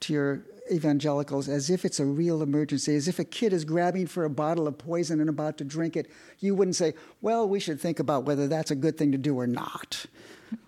to 0.00 0.12
your 0.12 0.42
evangelicals 0.70 1.48
as 1.48 1.70
if 1.70 1.84
it's 1.84 2.00
a 2.00 2.04
real 2.04 2.42
emergency, 2.42 2.94
as 2.96 3.08
if 3.08 3.18
a 3.18 3.24
kid 3.24 3.52
is 3.52 3.64
grabbing 3.64 4.06
for 4.06 4.24
a 4.24 4.30
bottle 4.30 4.66
of 4.66 4.78
poison 4.78 5.20
and 5.20 5.28
about 5.28 5.58
to 5.58 5.64
drink 5.64 5.96
it. 5.96 6.10
You 6.38 6.54
wouldn't 6.54 6.76
say, 6.76 6.94
well, 7.20 7.48
we 7.48 7.60
should 7.60 7.80
think 7.80 7.98
about 7.98 8.24
whether 8.24 8.48
that's 8.48 8.70
a 8.70 8.76
good 8.76 8.96
thing 8.96 9.12
to 9.12 9.18
do 9.18 9.38
or 9.38 9.46
not. 9.46 10.06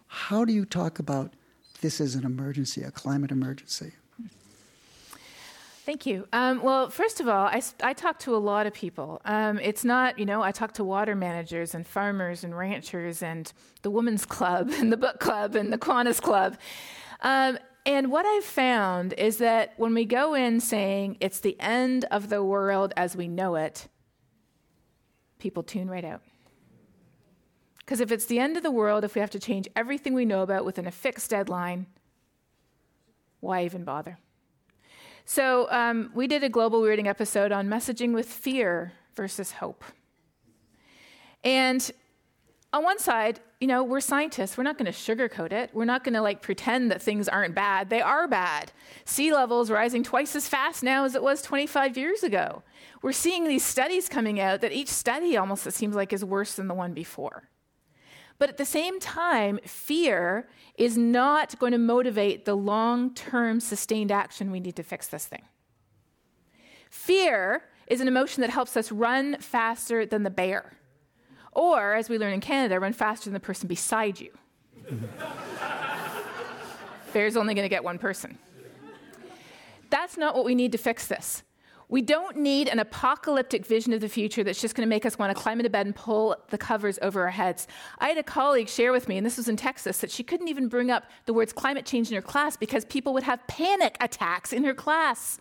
How 0.07 0.45
do 0.45 0.53
you 0.53 0.65
talk 0.65 0.99
about 0.99 1.35
this 1.81 2.01
is 2.01 2.15
an 2.15 2.25
emergency, 2.25 2.83
a 2.83 2.91
climate 2.91 3.31
emergency? 3.31 3.93
Thank 5.87 6.07
you. 6.07 6.29
Um, 6.33 6.63
well, 6.63 6.91
first 6.91 7.21
of 7.21 7.29
all, 7.29 7.47
I, 7.47 7.63
I, 7.83 7.95
talk 7.95 8.19
to 8.21 8.37
a 8.37 8.39
lot 8.39 8.67
of 8.67 8.75
people. 8.75 9.21
Um, 9.25 9.59
it's 9.59 9.85
not, 9.85 10.19
you 10.19 10.27
know, 10.27 10.43
I 10.43 10.53
talk 10.53 10.73
to 10.75 10.85
water 10.85 11.17
managers 11.17 11.75
and 11.75 11.87
farmers 11.87 12.45
and 12.45 12.57
ranchers 12.57 13.23
and 13.23 13.53
the 13.83 13.91
Women's 13.91 14.25
Club 14.25 14.71
and 14.79 14.93
the 14.93 14.97
Book 14.97 15.19
Club 15.21 15.57
and 15.57 15.73
the 15.73 15.79
Kiwanis 15.79 16.21
Club. 16.21 16.59
Um, 17.23 17.59
and 17.91 18.13
what 18.13 18.25
I've 18.25 18.45
found 18.45 19.15
is 19.15 19.39
that 19.39 19.75
when 19.77 19.95
we 19.95 20.05
go 20.05 20.35
in 20.35 20.61
saying 20.61 21.17
it's 21.19 21.41
the 21.41 21.59
end 21.59 22.05
of 22.13 22.29
the 22.29 22.41
world 22.41 22.93
as 22.97 23.17
we 23.17 23.27
know 23.27 23.57
it, 23.57 23.89
people 25.41 25.65
tune 25.65 25.91
right 25.91 26.05
out. 26.05 26.23
Because 27.81 28.01
if 28.01 28.13
it's 28.13 28.27
the 28.27 28.39
end 28.39 28.57
of 28.57 28.63
the 28.63 28.71
world, 28.71 29.03
if 29.03 29.17
we 29.17 29.21
have 29.21 29.31
to 29.31 29.41
change 29.41 29.67
everything 29.75 30.15
we 30.15 30.25
know 30.25 30.43
about 30.43 30.65
within 30.65 30.87
a 30.87 30.93
fixed 30.93 31.31
deadline, 31.31 31.87
why 33.41 33.65
even 33.65 33.83
bother? 33.83 34.21
So, 35.25 35.69
um, 35.73 36.13
we 36.15 36.29
did 36.29 36.45
a 36.45 36.49
global 36.49 36.83
weirding 36.83 37.09
episode 37.09 37.51
on 37.51 37.67
messaging 37.67 38.13
with 38.13 38.29
fear 38.29 38.93
versus 39.17 39.51
hope. 39.51 39.83
And 41.43 41.91
on 42.73 42.85
one 42.85 42.99
side, 43.01 43.41
you 43.61 43.67
know, 43.67 43.83
we're 43.83 44.01
scientists. 44.01 44.57
We're 44.57 44.65
not 44.65 44.79
going 44.79 44.91
to 44.91 44.97
sugarcoat 44.97 45.53
it. 45.53 45.71
We're 45.73 45.85
not 45.85 46.05
going 46.05 46.15
to 46.15 46.23
like 46.23 46.41
pretend 46.41 46.91
that 46.91 47.03
things 47.03 47.29
aren't 47.29 47.55
bad. 47.55 47.91
They 47.91 48.01
are 48.01 48.29
bad. 48.29 48.71
Sea 49.05 49.33
levels 49.33 49.71
rising 49.71 50.05
twice 50.05 50.37
as 50.37 50.47
fast 50.47 50.83
now 50.83 51.05
as 51.05 51.15
it 51.15 51.23
was 51.23 51.43
25 51.43 51.97
years 51.97 52.23
ago. 52.23 52.63
We're 53.03 53.13
seeing 53.13 53.49
these 53.49 53.65
studies 53.65 54.09
coming 54.09 54.39
out 54.39 54.61
that 54.61 54.73
each 54.73 54.89
study 54.89 55.37
almost 55.37 55.67
it 55.67 55.75
seems 55.75 55.97
like 55.97 56.13
is 56.13 56.25
worse 56.25 56.55
than 56.55 56.69
the 56.69 56.75
one 56.75 56.95
before. 56.95 57.49
But 58.39 58.49
at 58.49 58.57
the 58.57 58.65
same 58.65 59.01
time, 59.01 59.59
fear 59.67 60.49
is 60.77 60.97
not 60.97 61.59
going 61.59 61.73
to 61.73 61.79
motivate 61.79 62.47
the 62.47 62.57
long-term 62.57 63.61
sustained 63.61 64.11
action 64.11 64.51
we 64.51 64.61
need 64.61 64.77
to 64.77 64.83
fix 64.83 65.09
this 65.09 65.27
thing. 65.27 65.43
Fear 66.89 67.65
is 67.89 68.01
an 68.01 68.09
emotion 68.09 68.41
that 68.41 68.51
helps 68.51 68.77
us 68.77 68.91
run 68.91 69.37
faster 69.41 70.07
than 70.07 70.23
the 70.23 70.31
bear. 70.31 70.80
Or, 71.53 71.95
as 71.95 72.09
we 72.09 72.19
learn 72.19 72.33
in 72.33 72.41
Canada, 72.41 72.79
run 72.79 72.93
faster 72.93 73.25
than 73.25 73.35
the 73.35 73.41
person 73.41 73.67
beside 73.69 74.21
you. 74.21 74.31
Bear's 77.13 77.37
only 77.37 77.55
going 77.55 77.65
to 77.65 77.69
get 77.69 77.83
one 77.83 77.99
person. 77.99 78.39
That's 79.91 80.17
not 80.17 80.37
what 80.37 80.45
we 80.45 80.55
need 80.55 80.73
to 80.73 80.79
fix 80.79 81.09
this. 81.09 81.43
We 81.89 82.03
don't 82.03 82.37
need 82.37 82.69
an 82.69 82.79
apocalyptic 82.79 83.67
vision 83.67 83.93
of 83.93 84.01
the 84.01 84.09
future 84.09 84.45
that's 84.45 84.61
just 84.61 84.77
going 84.77 84.87
to 84.87 84.89
make 84.89 85.05
us 85.05 85.19
want 85.19 85.37
to 85.37 85.43
climb 85.43 85.59
into 85.59 85.71
bed 85.71 85.87
and 85.87 85.95
pull 85.95 86.37
the 86.51 86.57
covers 86.57 87.01
over 87.03 87.25
our 87.25 87.31
heads. 87.31 87.67
I 87.99 88.07
had 88.07 88.17
a 88.17 88.23
colleague 88.23 88.69
share 88.69 88.93
with 88.93 89.09
me, 89.09 89.17
and 89.17 89.27
this 89.27 89.37
was 89.37 89.49
in 89.49 89.57
Texas, 89.57 89.99
that 89.99 90.13
she 90.13 90.23
couldn't 90.23 90.47
even 90.47 90.69
bring 90.69 90.93
up 90.93 91.11
the 91.27 91.35
words 91.35 91.53
climate 91.53 91.85
change 91.85 92.09
in 92.09 92.15
her 92.15 92.23
class 92.23 92.57
because 92.57 92.85
people 92.85 93.13
would 93.15 93.25
have 93.25 93.45
panic 93.49 93.97
attacks 94.01 94.53
in 94.53 94.63
her 94.63 94.75
class. 94.75 95.41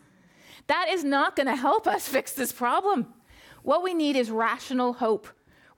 That 0.66 0.88
is 0.90 1.04
not 1.04 1.36
going 1.36 1.48
to 1.48 1.56
help 1.56 1.86
us 1.86 2.08
fix 2.08 2.32
this 2.32 2.52
problem. 2.52 3.14
What 3.62 3.84
we 3.84 3.94
need 3.94 4.16
is 4.16 4.32
rational 4.32 4.94
hope. 4.94 5.28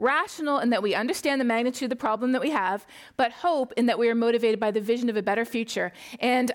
Rational 0.02 0.58
in 0.58 0.72
that 0.72 0.82
we 0.82 0.96
understand 0.96 1.40
the 1.40 1.46
magnitude 1.46 1.86
of 1.86 1.90
the 1.92 1.96
problem 1.96 2.32
that 2.32 2.42
we 2.42 2.50
have, 2.50 2.88
but 3.18 3.32
hope 3.32 3.72
in 3.78 3.86
that 3.86 4.00
we 4.00 4.10
are 4.10 4.16
motivated 4.16 4.60
by 4.60 4.72
the 4.72 4.82
vision 4.82 5.10
of 5.10 5.16
a 5.16 5.22
better 5.22 5.46
future. 5.46 5.94
And 6.20 6.52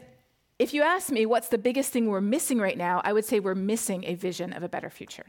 if 0.58 0.74
you 0.74 0.82
ask 0.82 1.12
me 1.12 1.26
what's 1.26 1.48
the 1.48 1.58
biggest 1.58 1.92
thing 1.92 2.06
we're 2.06 2.20
missing 2.20 2.58
right 2.58 2.76
now, 2.76 3.00
I 3.04 3.12
would 3.12 3.24
say 3.24 3.38
we're 3.38 3.54
missing 3.54 4.02
a 4.04 4.16
vision 4.16 4.52
of 4.52 4.64
a 4.64 4.68
better 4.68 4.90
future. 4.90 5.26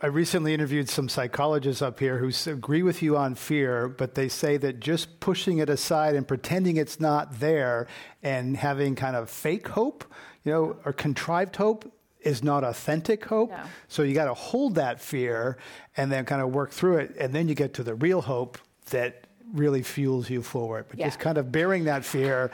I 0.00 0.06
recently 0.06 0.54
interviewed 0.54 0.88
some 0.88 1.08
psychologists 1.08 1.82
up 1.82 1.98
here 2.00 2.18
who 2.18 2.30
agree 2.50 2.82
with 2.82 3.02
you 3.02 3.16
on 3.16 3.34
fear, 3.34 3.88
but 3.88 4.14
they 4.14 4.28
say 4.28 4.56
that 4.58 4.80
just 4.80 5.20
pushing 5.20 5.58
it 5.58 5.68
aside 5.68 6.14
and 6.14 6.26
pretending 6.26 6.78
it's 6.78 6.98
not 6.98 7.40
there 7.40 7.88
and 8.22 8.56
having 8.56 8.94
kind 8.94 9.16
of 9.16 9.28
fake 9.28 9.68
hope, 9.68 10.04
you 10.44 10.52
know, 10.52 10.76
or 10.86 10.94
contrived 10.94 11.56
hope 11.56 11.90
is 12.24 12.42
not 12.42 12.64
authentic 12.64 13.24
hope. 13.24 13.50
No. 13.50 13.62
So 13.88 14.02
you 14.02 14.14
got 14.14 14.26
to 14.26 14.34
hold 14.34 14.76
that 14.76 15.00
fear 15.00 15.58
and 15.96 16.10
then 16.10 16.24
kind 16.24 16.42
of 16.42 16.52
work 16.52 16.70
through 16.70 16.98
it, 16.98 17.16
and 17.18 17.32
then 17.32 17.48
you 17.48 17.54
get 17.54 17.74
to 17.74 17.82
the 17.82 17.94
real 17.94 18.22
hope 18.22 18.58
that 18.90 19.26
really 19.52 19.82
fuels 19.82 20.28
you 20.30 20.42
forward. 20.42 20.86
But 20.88 20.98
yeah. 20.98 21.06
just 21.06 21.18
kind 21.18 21.38
of 21.38 21.52
bearing 21.52 21.84
that 21.84 22.04
fear 22.04 22.50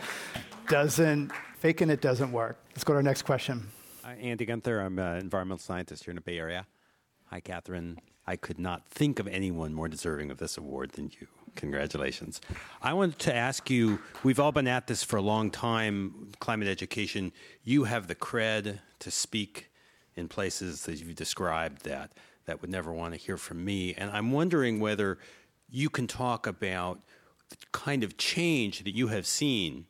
doesn't 0.69 1.33
Faking 1.61 1.91
it 1.91 2.01
doesn't 2.01 2.33
work. 2.33 2.59
Let's 2.71 2.85
go 2.85 2.95
to 2.95 2.97
our 2.97 3.03
next 3.03 3.23
question. 3.23 3.69
Uh, 4.03 4.09
Andy 4.13 4.47
Gunther, 4.47 4.81
I'm 4.81 4.99
an 4.99 5.19
environmental 5.19 5.59
scientist 5.59 6.05
here 6.05 6.13
in 6.13 6.15
the 6.15 6.23
Bay 6.23 6.39
Area. 6.39 6.67
Hi, 7.27 7.41
Katharine. 7.41 7.99
I 8.27 8.37
could 8.37 8.59
not 8.59 8.89
think 8.89 9.19
of 9.19 9.29
anyone 9.29 9.75
more 9.75 9.87
deserving 9.87 10.31
of 10.31 10.39
this 10.39 10.57
award 10.57 10.93
than 10.93 11.11
you. 11.21 11.27
Congratulations. 11.57 12.41
I 12.83 12.93
wanted 12.93 13.19
to 13.21 13.35
ask 13.35 13.71
you 13.71 14.01
we've 14.23 14.41
all 14.41 14.53
been 14.53 14.69
at 14.69 14.87
this 14.87 15.03
for 15.03 15.17
a 15.17 15.23
long 15.23 15.51
time, 15.51 16.33
climate 16.41 16.69
education. 16.69 17.33
You 17.65 17.85
have 17.85 18.07
the 18.07 18.15
cred 18.15 18.81
to 19.01 19.11
speak 19.11 19.71
in 20.17 20.29
places 20.29 20.85
that 20.85 20.99
you've 20.99 21.15
described 21.15 21.85
that, 21.85 22.13
that 22.47 22.61
would 22.61 22.71
never 22.71 22.93
want 22.93 23.15
to 23.15 23.21
hear 23.21 23.37
from 23.37 23.65
me. 23.65 23.95
And 23.95 24.11
I'm 24.11 24.33
wondering 24.33 24.81
whether 24.81 25.19
you 25.69 25.89
can 25.89 26.07
talk 26.07 26.47
about 26.47 27.01
the 27.49 27.57
kind 27.73 28.05
of 28.05 28.17
change 28.17 28.85
that 28.85 28.95
you 28.95 29.09
have 29.09 29.27
seen 29.27 29.87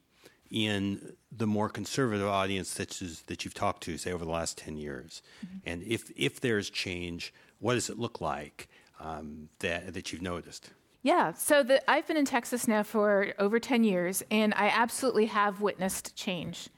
in 0.50 1.14
the 1.30 1.46
more 1.46 1.68
conservative 1.68 2.26
audience 2.26 2.74
that, 2.74 3.00
is, 3.00 3.22
that 3.22 3.44
you've 3.44 3.54
talked 3.54 3.82
to, 3.84 3.96
say, 3.96 4.12
over 4.12 4.24
the 4.24 4.30
last 4.30 4.58
10 4.58 4.76
years? 4.76 5.22
Mm-hmm. 5.44 5.58
And 5.64 5.82
if, 5.84 6.10
if 6.16 6.40
there's 6.40 6.70
change, 6.70 7.32
what 7.60 7.74
does 7.74 7.88
it 7.88 7.98
look 7.98 8.20
like 8.20 8.68
um, 8.98 9.48
that, 9.60 9.94
that 9.94 10.12
you've 10.12 10.22
noticed? 10.22 10.70
Yeah, 11.02 11.32
so 11.32 11.62
the, 11.62 11.88
I've 11.90 12.06
been 12.06 12.18
in 12.18 12.26
Texas 12.26 12.68
now 12.68 12.82
for 12.82 13.32
over 13.38 13.58
10 13.58 13.84
years, 13.84 14.22
and 14.30 14.52
I 14.54 14.68
absolutely 14.68 15.26
have 15.26 15.60
witnessed 15.62 16.14
change. 16.14 16.68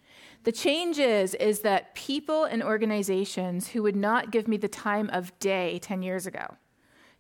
The 0.45 0.53
change 0.53 0.99
is, 0.99 1.35
is 1.35 1.61
that 1.61 1.95
people 1.95 2.45
and 2.45 2.63
organizations 2.63 3.69
who 3.69 3.83
would 3.83 3.97
not 3.97 4.31
give 4.31 4.47
me 4.47 4.57
the 4.57 4.69
time 4.69 5.11
of 5.13 5.37
day 5.41 5.81
10 5.81 6.03
years 6.03 6.27
ago, 6.27 6.57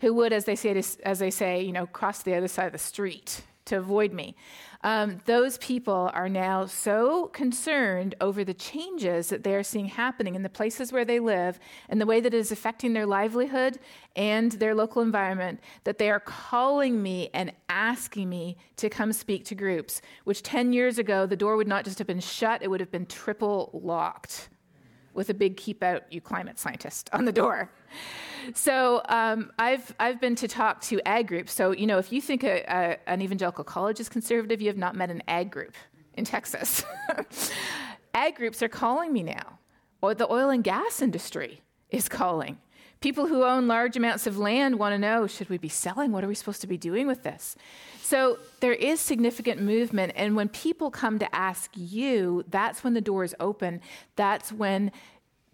who 0.00 0.14
would, 0.14 0.32
as 0.32 0.44
they 0.44 0.56
say, 0.56 0.80
as 1.04 1.18
they 1.18 1.30
say, 1.30 1.62
you 1.62 1.72
know, 1.72 1.86
cross 1.86 2.22
the 2.22 2.34
other 2.34 2.48
side 2.48 2.66
of 2.66 2.72
the 2.72 2.78
street 2.78 3.42
to 3.66 3.76
avoid 3.76 4.12
me, 4.12 4.34
um, 4.84 5.20
those 5.26 5.58
people 5.58 6.10
are 6.12 6.28
now 6.28 6.66
so 6.66 7.26
concerned 7.28 8.14
over 8.20 8.42
the 8.44 8.54
changes 8.54 9.28
that 9.28 9.44
they 9.44 9.54
are 9.54 9.62
seeing 9.62 9.86
happening 9.86 10.34
in 10.34 10.42
the 10.42 10.48
places 10.48 10.92
where 10.92 11.04
they 11.04 11.20
live 11.20 11.60
and 11.88 12.00
the 12.00 12.06
way 12.06 12.20
that 12.20 12.34
it 12.34 12.38
is 12.38 12.50
affecting 12.50 12.92
their 12.92 13.06
livelihood 13.06 13.78
and 14.16 14.52
their 14.52 14.74
local 14.74 15.00
environment 15.00 15.60
that 15.84 15.98
they 15.98 16.10
are 16.10 16.20
calling 16.20 17.00
me 17.00 17.30
and 17.32 17.52
asking 17.68 18.28
me 18.28 18.56
to 18.76 18.88
come 18.88 19.12
speak 19.12 19.44
to 19.44 19.54
groups, 19.54 20.02
which 20.24 20.42
10 20.42 20.72
years 20.72 20.98
ago, 20.98 21.26
the 21.26 21.36
door 21.36 21.56
would 21.56 21.68
not 21.68 21.84
just 21.84 21.98
have 21.98 22.06
been 22.06 22.20
shut, 22.20 22.62
it 22.62 22.68
would 22.68 22.80
have 22.80 22.90
been 22.90 23.06
triple 23.06 23.70
locked 23.72 24.48
with 25.14 25.30
a 25.30 25.34
big 25.34 25.56
keep 25.56 25.82
out, 25.82 26.02
you 26.10 26.20
climate 26.20 26.58
scientist, 26.58 27.08
on 27.12 27.24
the 27.24 27.32
door. 27.32 27.70
So 28.54 29.02
um, 29.08 29.52
I've, 29.58 29.94
I've 29.98 30.20
been 30.20 30.34
to 30.36 30.48
talk 30.48 30.80
to 30.82 31.00
ag 31.06 31.28
groups. 31.28 31.52
So, 31.52 31.72
you 31.72 31.86
know, 31.86 31.98
if 31.98 32.12
you 32.12 32.20
think 32.20 32.44
a, 32.44 32.62
a, 32.68 32.98
an 33.06 33.22
evangelical 33.22 33.64
college 33.64 34.00
is 34.00 34.08
conservative, 34.08 34.60
you 34.60 34.68
have 34.68 34.76
not 34.76 34.94
met 34.94 35.10
an 35.10 35.22
ag 35.28 35.50
group 35.50 35.74
in 36.14 36.24
Texas. 36.24 36.84
ag 38.14 38.36
groups 38.36 38.62
are 38.62 38.68
calling 38.68 39.12
me 39.12 39.22
now, 39.22 39.58
or 40.00 40.14
the 40.14 40.30
oil 40.30 40.50
and 40.50 40.64
gas 40.64 41.02
industry 41.02 41.62
is 41.90 42.08
calling. 42.08 42.58
People 43.00 43.26
who 43.26 43.42
own 43.42 43.66
large 43.66 43.96
amounts 43.96 44.28
of 44.28 44.38
land 44.38 44.78
want 44.78 44.92
to 44.92 44.98
know 44.98 45.26
should 45.26 45.50
we 45.50 45.58
be 45.58 45.68
selling? 45.68 46.12
What 46.12 46.22
are 46.22 46.28
we 46.28 46.36
supposed 46.36 46.60
to 46.60 46.68
be 46.68 46.76
doing 46.76 47.08
with 47.08 47.24
this? 47.24 47.56
So 48.00 48.38
there 48.60 48.74
is 48.74 49.00
significant 49.00 49.60
movement. 49.60 50.12
And 50.14 50.36
when 50.36 50.48
people 50.48 50.90
come 50.90 51.18
to 51.18 51.34
ask 51.34 51.70
you, 51.74 52.44
that's 52.48 52.84
when 52.84 52.94
the 52.94 53.00
doors 53.00 53.34
open. 53.40 53.80
That's 54.14 54.52
when 54.52 54.92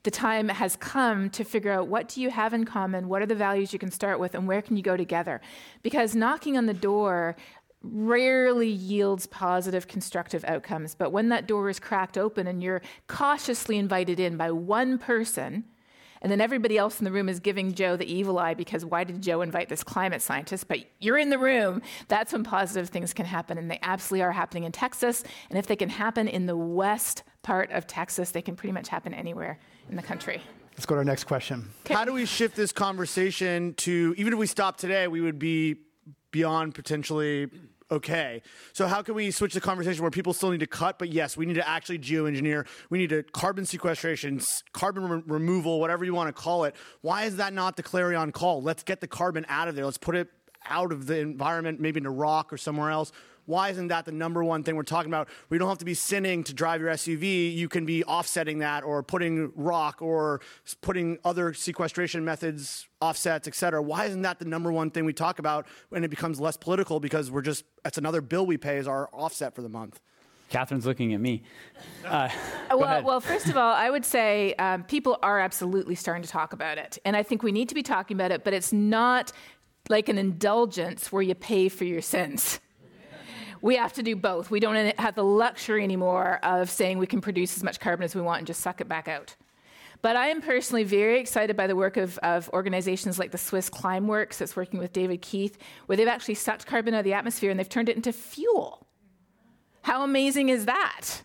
the 0.08 0.12
time 0.12 0.48
has 0.48 0.74
come 0.76 1.28
to 1.28 1.44
figure 1.44 1.70
out 1.70 1.86
what 1.86 2.08
do 2.08 2.22
you 2.22 2.30
have 2.30 2.54
in 2.54 2.64
common, 2.64 3.10
what 3.10 3.20
are 3.20 3.26
the 3.26 3.34
values 3.34 3.74
you 3.74 3.78
can 3.78 3.90
start 3.90 4.18
with, 4.18 4.34
and 4.34 4.48
where 4.48 4.62
can 4.62 4.74
you 4.74 4.82
go 4.82 4.96
together. 4.96 5.38
Because 5.82 6.14
knocking 6.14 6.56
on 6.56 6.64
the 6.64 6.72
door 6.72 7.36
rarely 7.82 8.70
yields 8.70 9.26
positive 9.26 9.86
constructive 9.86 10.46
outcomes. 10.46 10.94
But 10.94 11.12
when 11.12 11.28
that 11.28 11.46
door 11.46 11.68
is 11.68 11.78
cracked 11.78 12.16
open 12.16 12.46
and 12.46 12.62
you're 12.62 12.80
cautiously 13.06 13.76
invited 13.76 14.18
in 14.18 14.38
by 14.38 14.50
one 14.50 14.96
person, 14.96 15.64
and 16.22 16.32
then 16.32 16.40
everybody 16.40 16.78
else 16.78 17.00
in 17.00 17.04
the 17.04 17.12
room 17.12 17.28
is 17.28 17.38
giving 17.38 17.74
Joe 17.74 17.94
the 17.94 18.10
evil 18.10 18.38
eye 18.38 18.54
because 18.54 18.86
why 18.86 19.04
did 19.04 19.20
Joe 19.20 19.42
invite 19.42 19.68
this 19.68 19.84
climate 19.84 20.22
scientist? 20.22 20.68
But 20.68 20.86
you're 21.00 21.18
in 21.18 21.28
the 21.28 21.38
room. 21.38 21.82
That's 22.08 22.32
when 22.32 22.44
positive 22.44 22.88
things 22.88 23.12
can 23.12 23.26
happen. 23.26 23.58
And 23.58 23.70
they 23.70 23.78
absolutely 23.82 24.22
are 24.22 24.32
happening 24.32 24.64
in 24.64 24.72
Texas. 24.72 25.22
And 25.50 25.58
if 25.58 25.66
they 25.66 25.76
can 25.76 25.90
happen 25.90 26.28
in 26.28 26.46
the 26.46 26.56
west 26.56 27.24
part 27.42 27.70
of 27.72 27.86
Texas, 27.86 28.30
they 28.30 28.40
can 28.40 28.56
pretty 28.56 28.72
much 28.72 28.88
happen 28.88 29.12
anywhere 29.12 29.58
in 29.90 29.96
the 29.96 30.02
country. 30.02 30.40
Let's 30.72 30.86
go 30.86 30.94
to 30.94 30.98
our 31.00 31.04
next 31.04 31.24
question. 31.24 31.70
How 31.88 32.04
do 32.04 32.12
we 32.12 32.24
shift 32.24 32.54
this 32.54 32.70
conversation 32.70 33.74
to, 33.78 34.14
even 34.16 34.32
if 34.32 34.38
we 34.38 34.46
stop 34.46 34.76
today, 34.76 35.08
we 35.08 35.20
would 35.20 35.38
be 35.38 35.76
beyond 36.30 36.74
potentially 36.74 37.48
okay. 37.90 38.42
So 38.72 38.86
how 38.86 39.02
can 39.02 39.14
we 39.14 39.30
switch 39.30 39.54
the 39.54 39.60
conversation 39.60 40.02
where 40.02 40.10
people 40.10 40.32
still 40.32 40.50
need 40.50 40.60
to 40.60 40.66
cut, 40.66 40.98
but 40.98 41.08
yes, 41.08 41.36
we 41.36 41.46
need 41.46 41.54
to 41.54 41.66
actually 41.66 41.98
geoengineer. 41.98 42.66
We 42.90 42.98
need 42.98 43.10
to 43.10 43.22
carbon 43.22 43.64
sequestration, 43.64 44.40
carbon 44.72 45.08
re- 45.08 45.22
removal, 45.26 45.80
whatever 45.80 46.04
you 46.04 46.14
want 46.14 46.28
to 46.28 46.40
call 46.40 46.64
it. 46.64 46.76
Why 47.00 47.24
is 47.24 47.36
that 47.36 47.52
not 47.52 47.76
the 47.76 47.82
clarion 47.82 48.30
call? 48.30 48.62
Let's 48.62 48.82
get 48.82 49.00
the 49.00 49.06
carbon 49.06 49.46
out 49.48 49.68
of 49.68 49.74
there. 49.74 49.84
Let's 49.84 49.98
put 49.98 50.16
it 50.16 50.28
out 50.66 50.92
of 50.92 51.06
the 51.06 51.18
environment, 51.18 51.80
maybe 51.80 51.98
into 51.98 52.10
rock 52.10 52.52
or 52.52 52.58
somewhere 52.58 52.90
else. 52.90 53.10
Why 53.48 53.70
isn't 53.70 53.88
that 53.88 54.04
the 54.04 54.12
number 54.12 54.44
one 54.44 54.62
thing 54.62 54.76
we're 54.76 54.82
talking 54.82 55.10
about? 55.10 55.26
We 55.48 55.56
don't 55.56 55.70
have 55.70 55.78
to 55.78 55.86
be 55.86 55.94
sinning 55.94 56.44
to 56.44 56.52
drive 56.52 56.82
your 56.82 56.90
SUV. 56.90 57.54
You 57.54 57.66
can 57.66 57.86
be 57.86 58.04
offsetting 58.04 58.58
that 58.58 58.84
or 58.84 59.02
putting 59.02 59.50
rock 59.56 60.02
or 60.02 60.42
putting 60.82 61.18
other 61.24 61.54
sequestration 61.54 62.26
methods, 62.26 62.86
offsets, 63.00 63.48
et 63.48 63.54
cetera. 63.54 63.80
Why 63.80 64.04
isn't 64.04 64.20
that 64.20 64.38
the 64.38 64.44
number 64.44 64.70
one 64.70 64.90
thing 64.90 65.06
we 65.06 65.14
talk 65.14 65.38
about 65.38 65.66
when 65.88 66.04
it 66.04 66.08
becomes 66.08 66.38
less 66.38 66.58
political 66.58 67.00
because 67.00 67.30
we're 67.30 67.40
just, 67.40 67.64
that's 67.84 67.96
another 67.96 68.20
bill 68.20 68.44
we 68.44 68.58
pay 68.58 68.76
as 68.76 68.86
our 68.86 69.08
offset 69.14 69.54
for 69.54 69.62
the 69.62 69.70
month? 69.70 69.98
Katharine's 70.50 70.84
looking 70.84 71.14
at 71.14 71.20
me. 71.20 71.42
Uh, 72.04 72.28
well, 72.70 73.02
well, 73.02 73.20
first 73.20 73.48
of 73.48 73.56
all, 73.56 73.72
I 73.72 73.88
would 73.88 74.04
say 74.04 74.52
um, 74.58 74.82
people 74.84 75.18
are 75.22 75.40
absolutely 75.40 75.94
starting 75.94 76.22
to 76.22 76.28
talk 76.28 76.52
about 76.52 76.76
it. 76.76 76.98
And 77.06 77.16
I 77.16 77.22
think 77.22 77.42
we 77.42 77.52
need 77.52 77.70
to 77.70 77.74
be 77.74 77.82
talking 77.82 78.14
about 78.14 78.30
it, 78.30 78.44
but 78.44 78.52
it's 78.52 78.74
not 78.74 79.32
like 79.88 80.10
an 80.10 80.18
indulgence 80.18 81.10
where 81.10 81.22
you 81.22 81.34
pay 81.34 81.70
for 81.70 81.84
your 81.84 82.02
sins 82.02 82.60
we 83.60 83.76
have 83.76 83.92
to 83.94 84.02
do 84.02 84.16
both. 84.16 84.50
We 84.50 84.60
don't 84.60 84.98
have 84.98 85.14
the 85.14 85.24
luxury 85.24 85.82
anymore 85.82 86.38
of 86.42 86.70
saying 86.70 86.98
we 86.98 87.06
can 87.06 87.20
produce 87.20 87.56
as 87.56 87.64
much 87.64 87.80
carbon 87.80 88.04
as 88.04 88.14
we 88.14 88.20
want 88.20 88.38
and 88.38 88.46
just 88.46 88.60
suck 88.60 88.80
it 88.80 88.88
back 88.88 89.08
out. 89.08 89.36
But 90.00 90.14
I 90.14 90.28
am 90.28 90.40
personally 90.40 90.84
very 90.84 91.18
excited 91.18 91.56
by 91.56 91.66
the 91.66 91.74
work 91.74 91.96
of, 91.96 92.18
of 92.18 92.48
organizations 92.50 93.18
like 93.18 93.32
the 93.32 93.38
Swiss 93.38 93.68
Climeworks 93.68 94.38
that's 94.38 94.54
working 94.54 94.78
with 94.78 94.92
David 94.92 95.22
Keith, 95.22 95.58
where 95.86 95.96
they've 95.96 96.06
actually 96.06 96.34
sucked 96.34 96.66
carbon 96.66 96.94
out 96.94 96.98
of 96.98 97.04
the 97.04 97.14
atmosphere 97.14 97.50
and 97.50 97.58
they've 97.58 97.68
turned 97.68 97.88
it 97.88 97.96
into 97.96 98.12
fuel. 98.12 98.86
How 99.82 100.04
amazing 100.04 100.50
is 100.50 100.66
that? 100.66 101.22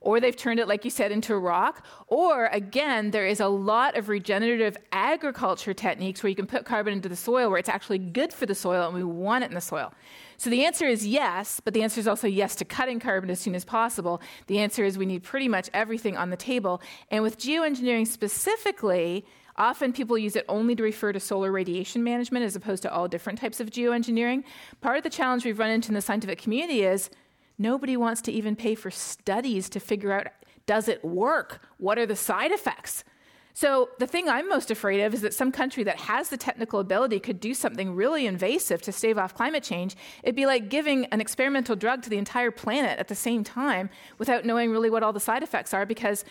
Or 0.00 0.18
they've 0.20 0.36
turned 0.36 0.58
it, 0.58 0.66
like 0.66 0.84
you 0.84 0.90
said, 0.90 1.12
into 1.12 1.36
rock. 1.36 1.84
Or 2.06 2.46
again, 2.46 3.10
there 3.10 3.26
is 3.26 3.40
a 3.40 3.48
lot 3.48 3.96
of 3.96 4.08
regenerative 4.08 4.76
agriculture 4.90 5.74
techniques 5.74 6.22
where 6.22 6.30
you 6.30 6.36
can 6.36 6.46
put 6.46 6.64
carbon 6.64 6.94
into 6.94 7.08
the 7.08 7.16
soil 7.16 7.50
where 7.50 7.58
it's 7.58 7.68
actually 7.68 7.98
good 7.98 8.32
for 8.32 8.46
the 8.46 8.54
soil 8.54 8.86
and 8.86 8.94
we 8.96 9.04
want 9.04 9.44
it 9.44 9.50
in 9.50 9.54
the 9.54 9.60
soil. 9.60 9.92
So 10.38 10.50
the 10.50 10.64
answer 10.64 10.86
is 10.86 11.06
yes, 11.06 11.60
but 11.60 11.74
the 11.74 11.82
answer 11.82 11.98
is 11.98 12.06
also 12.06 12.28
yes 12.28 12.54
to 12.56 12.64
cutting 12.64 13.00
carbon 13.00 13.28
as 13.28 13.40
soon 13.40 13.56
as 13.56 13.64
possible. 13.64 14.22
The 14.46 14.60
answer 14.60 14.84
is 14.84 14.96
we 14.96 15.04
need 15.04 15.24
pretty 15.24 15.48
much 15.48 15.68
everything 15.74 16.16
on 16.16 16.30
the 16.30 16.36
table. 16.36 16.80
And 17.10 17.22
with 17.22 17.38
geoengineering 17.38 18.06
specifically, 18.06 19.26
Often 19.58 19.94
people 19.94 20.16
use 20.16 20.36
it 20.36 20.44
only 20.48 20.76
to 20.76 20.84
refer 20.84 21.12
to 21.12 21.18
solar 21.18 21.50
radiation 21.50 22.04
management 22.04 22.44
as 22.44 22.54
opposed 22.54 22.84
to 22.84 22.92
all 22.92 23.08
different 23.08 23.40
types 23.40 23.58
of 23.58 23.70
geoengineering. 23.70 24.44
Part 24.80 24.98
of 24.98 25.02
the 25.02 25.10
challenge 25.10 25.44
we've 25.44 25.58
run 25.58 25.70
into 25.70 25.88
in 25.88 25.94
the 25.94 26.00
scientific 26.00 26.40
community 26.40 26.84
is 26.84 27.10
nobody 27.58 27.96
wants 27.96 28.22
to 28.22 28.32
even 28.32 28.54
pay 28.54 28.76
for 28.76 28.92
studies 28.92 29.68
to 29.70 29.80
figure 29.80 30.12
out 30.12 30.28
does 30.66 30.86
it 30.86 31.04
work? 31.04 31.66
What 31.78 31.98
are 31.98 32.06
the 32.06 32.14
side 32.14 32.52
effects? 32.52 33.02
So, 33.58 33.88
the 33.98 34.06
thing 34.06 34.28
I'm 34.28 34.48
most 34.48 34.70
afraid 34.70 35.02
of 35.02 35.12
is 35.12 35.22
that 35.22 35.34
some 35.34 35.50
country 35.50 35.82
that 35.82 35.96
has 35.96 36.28
the 36.28 36.36
technical 36.36 36.78
ability 36.78 37.18
could 37.18 37.40
do 37.40 37.54
something 37.54 37.92
really 37.92 38.24
invasive 38.24 38.82
to 38.82 38.92
stave 38.92 39.18
off 39.18 39.34
climate 39.34 39.64
change. 39.64 39.96
It'd 40.22 40.36
be 40.36 40.46
like 40.46 40.68
giving 40.68 41.06
an 41.06 41.20
experimental 41.20 41.74
drug 41.74 42.02
to 42.02 42.08
the 42.08 42.18
entire 42.18 42.52
planet 42.52 43.00
at 43.00 43.08
the 43.08 43.16
same 43.16 43.42
time 43.42 43.90
without 44.16 44.44
knowing 44.44 44.70
really 44.70 44.90
what 44.90 45.02
all 45.02 45.12
the 45.12 45.18
side 45.18 45.42
effects 45.42 45.74
are 45.74 45.84
because 45.84 46.24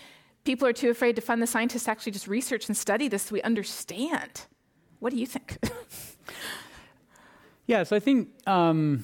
people 0.46 0.66
are 0.66 0.72
too 0.72 0.90
afraid 0.90 1.18
to 1.18 1.22
fund 1.22 1.42
the 1.42 1.48
scientists 1.48 1.84
to 1.84 1.92
actually 1.92 2.14
just 2.14 2.30
research 2.30 2.70
and 2.70 2.78
study 2.78 3.10
this 3.10 3.24
so 3.24 3.34
we 3.34 3.42
understand. 3.42 4.46
What 5.00 5.12
do 5.12 5.20
you 5.20 5.26
think? 5.28 5.58
yeah, 7.68 7.84
so 7.84 7.98
I 7.98 8.00
think, 8.00 8.30
um, 8.48 9.04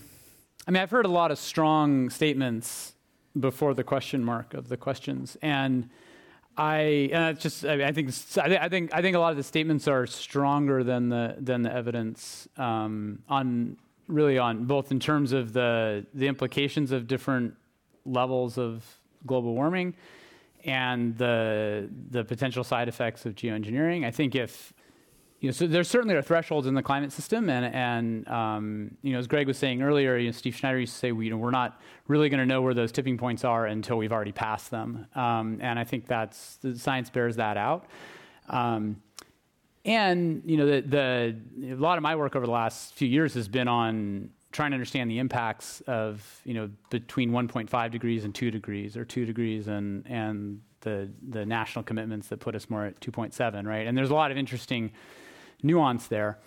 I 0.65 0.71
mean, 0.71 0.81
I've 0.81 0.91
heard 0.91 1.05
a 1.05 1.11
lot 1.11 1.31
of 1.31 1.37
strong 1.37 2.09
statements 2.09 2.93
before 3.37 3.73
the 3.73 3.83
question 3.83 4.23
mark 4.23 4.53
of 4.53 4.69
the 4.69 4.77
questions. 4.77 5.35
And 5.41 5.89
I, 6.55 7.09
and 7.11 7.35
it's 7.35 7.41
just, 7.41 7.65
I, 7.65 7.77
mean, 7.77 7.87
I 7.87 7.91
think, 7.91 8.09
I 8.37 8.69
think, 8.69 8.93
I 8.93 9.01
think 9.01 9.15
a 9.15 9.19
lot 9.19 9.31
of 9.31 9.37
the 9.37 9.43
statements 9.43 9.87
are 9.87 10.05
stronger 10.05 10.83
than 10.83 11.09
the, 11.09 11.35
than 11.39 11.63
the 11.63 11.73
evidence 11.73 12.47
um, 12.57 13.19
on 13.27 13.77
really 14.07 14.37
on 14.37 14.65
both 14.65 14.91
in 14.91 14.99
terms 14.99 15.31
of 15.31 15.53
the, 15.53 16.05
the 16.13 16.27
implications 16.27 16.91
of 16.91 17.07
different 17.07 17.55
levels 18.05 18.57
of 18.57 18.83
global 19.25 19.53
warming 19.53 19.95
and 20.65 21.17
the, 21.17 21.89
the 22.09 22.23
potential 22.23 22.63
side 22.63 22.87
effects 22.87 23.25
of 23.25 23.35
geoengineering. 23.35 24.05
I 24.05 24.11
think 24.11 24.35
if 24.35 24.73
you 25.43 25.49
know, 25.49 25.51
so 25.51 25.67
there 25.67 25.83
certainly 25.83 26.15
are 26.15 26.21
thresholds 26.21 26.67
in 26.67 26.73
the 26.73 26.81
climate 26.81 27.11
system, 27.11 27.49
and 27.49 27.65
and 27.75 28.25
um, 28.29 28.91
you 29.01 29.11
know, 29.11 29.19
as 29.19 29.27
Greg 29.27 29.45
was 29.45 29.57
saying 29.57 29.81
earlier, 29.81 30.15
you 30.15 30.27
know, 30.27 30.31
Steve 30.31 30.55
Schneider 30.55 30.79
used 30.79 30.93
to 30.93 30.99
say, 30.99 31.11
we, 31.11 31.25
you 31.25 31.31
know, 31.31 31.37
we're 31.37 31.51
not 31.51 31.81
really 32.07 32.29
going 32.29 32.39
to 32.39 32.45
know 32.45 32.61
where 32.61 32.73
those 32.73 32.93
tipping 32.93 33.17
points 33.17 33.43
are 33.43 33.65
until 33.65 33.97
we've 33.97 34.13
already 34.13 34.31
passed 34.31 34.71
them, 34.71 35.05
um, 35.15 35.57
and 35.59 35.77
I 35.77 35.83
think 35.83 36.07
that's 36.07 36.55
the 36.61 36.79
science 36.79 37.09
bears 37.09 37.35
that 37.35 37.57
out. 37.57 37.87
Um, 38.47 39.01
and 39.83 40.43
you 40.45 40.55
know, 40.55 40.65
the, 40.65 41.35
the 41.59 41.73
a 41.73 41.75
lot 41.75 41.97
of 41.97 42.03
my 42.03 42.15
work 42.15 42.37
over 42.37 42.45
the 42.45 42.51
last 42.53 42.93
few 42.93 43.09
years 43.09 43.33
has 43.33 43.49
been 43.49 43.67
on 43.67 44.29
trying 44.53 44.71
to 44.71 44.75
understand 44.75 45.11
the 45.11 45.19
impacts 45.19 45.81
of 45.87 46.39
you 46.45 46.53
know 46.53 46.69
between 46.89 47.31
1.5 47.31 47.91
degrees 47.91 48.23
and 48.23 48.33
2 48.33 48.49
degrees, 48.49 48.95
or 48.95 49.03
2 49.03 49.25
degrees 49.25 49.67
and 49.67 50.07
and 50.07 50.61
the 50.79 51.09
the 51.31 51.45
national 51.45 51.83
commitments 51.83 52.29
that 52.29 52.39
put 52.39 52.55
us 52.55 52.69
more 52.69 52.85
at 52.85 52.97
2.7, 53.01 53.67
right? 53.67 53.87
And 53.87 53.97
there's 53.97 54.11
a 54.11 54.15
lot 54.15 54.31
of 54.31 54.37
interesting 54.37 54.93
nuance 55.63 56.07
there. 56.07 56.39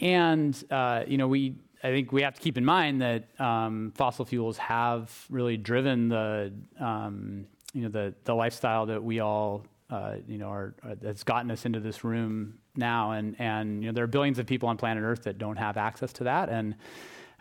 And 0.00 0.62
uh, 0.70 1.04
you 1.06 1.18
know, 1.18 1.28
we 1.28 1.56
I 1.82 1.90
think 1.90 2.12
we 2.12 2.22
have 2.22 2.34
to 2.34 2.40
keep 2.40 2.58
in 2.58 2.64
mind 2.64 3.02
that 3.02 3.28
um, 3.40 3.92
fossil 3.94 4.24
fuels 4.24 4.58
have 4.58 5.12
really 5.30 5.56
driven 5.56 6.08
the 6.08 6.52
um, 6.80 7.46
you 7.72 7.82
know 7.82 7.88
the 7.88 8.14
the 8.24 8.34
lifestyle 8.34 8.86
that 8.86 9.02
we 9.02 9.20
all 9.20 9.64
uh, 9.90 10.16
you 10.26 10.38
know 10.38 10.48
are, 10.48 10.74
are, 10.82 10.94
that's 10.96 11.22
gotten 11.22 11.50
us 11.50 11.64
into 11.64 11.80
this 11.80 12.02
room 12.02 12.58
now, 12.74 13.12
and 13.12 13.36
and 13.38 13.82
you 13.82 13.88
know 13.88 13.92
there 13.92 14.04
are 14.04 14.08
billions 14.08 14.38
of 14.38 14.46
people 14.46 14.68
on 14.68 14.76
planet 14.76 15.04
Earth 15.04 15.22
that 15.24 15.38
don't 15.38 15.56
have 15.56 15.76
access 15.76 16.12
to 16.14 16.24
that, 16.24 16.48
and 16.48 16.74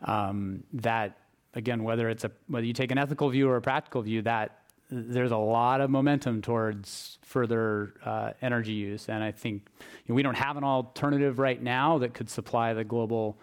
um, 0.03 0.63
that 0.74 1.18
again, 1.55 1.84
whether 1.84 2.09
it's 2.09 2.24
a 2.24 2.32
whether 2.47 2.66
you 2.66 2.74
take 2.74 2.91
an 2.91 2.97
ethical 2.97 3.30
view 3.30 3.49
or 3.49 3.55
a 3.55 3.61
practical 3.61 4.01
view, 4.01 4.22
that 4.24 4.64
there's 4.90 5.32
a 5.32 5.38
lot 5.38 5.82
of 5.82 5.90
momentum 5.90 6.42
towards 6.42 7.18
further 7.22 7.94
uh, 8.06 8.32
energy 8.42 8.74
use, 8.74 9.10
and 9.10 9.24
I 9.24 9.32
think 9.32 9.68
you 9.80 9.86
know, 10.10 10.16
we 10.16 10.24
don't 10.24 10.38
have 10.38 10.58
an 10.58 10.64
alternative 10.64 11.40
right 11.40 11.62
now 11.62 11.98
that 12.00 12.14
could 12.14 12.30
supply 12.30 12.74
the 12.74 12.84
global, 12.84 13.38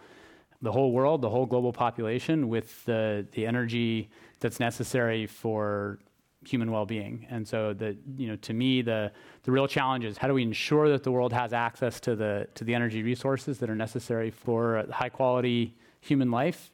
the 0.61 0.71
whole 0.71 0.91
world, 0.91 1.21
the 1.21 1.29
whole 1.29 1.45
global 1.45 1.73
population 1.73 2.47
with 2.47 2.83
the 2.85 3.25
the 3.33 3.45
energy 3.45 4.09
that's 4.39 4.59
necessary 4.59 5.27
for 5.27 5.99
human 6.45 6.71
well-being. 6.71 7.25
And 7.29 7.47
so, 7.47 7.73
the 7.73 7.97
you 8.17 8.27
know, 8.27 8.35
to 8.37 8.53
me, 8.53 8.81
the 8.81 9.11
the 9.43 9.51
real 9.51 9.67
challenge 9.67 10.05
is 10.05 10.17
how 10.17 10.27
do 10.27 10.33
we 10.33 10.43
ensure 10.43 10.89
that 10.89 11.03
the 11.03 11.11
world 11.11 11.33
has 11.33 11.51
access 11.51 11.99
to 12.01 12.15
the 12.15 12.47
to 12.55 12.63
the 12.63 12.73
energy 12.73 13.03
resources 13.03 13.59
that 13.59 13.69
are 13.69 13.75
necessary 13.75 14.31
for 14.31 14.85
high 14.91 15.09
quality 15.09 15.75
human 15.99 16.31
life 16.31 16.69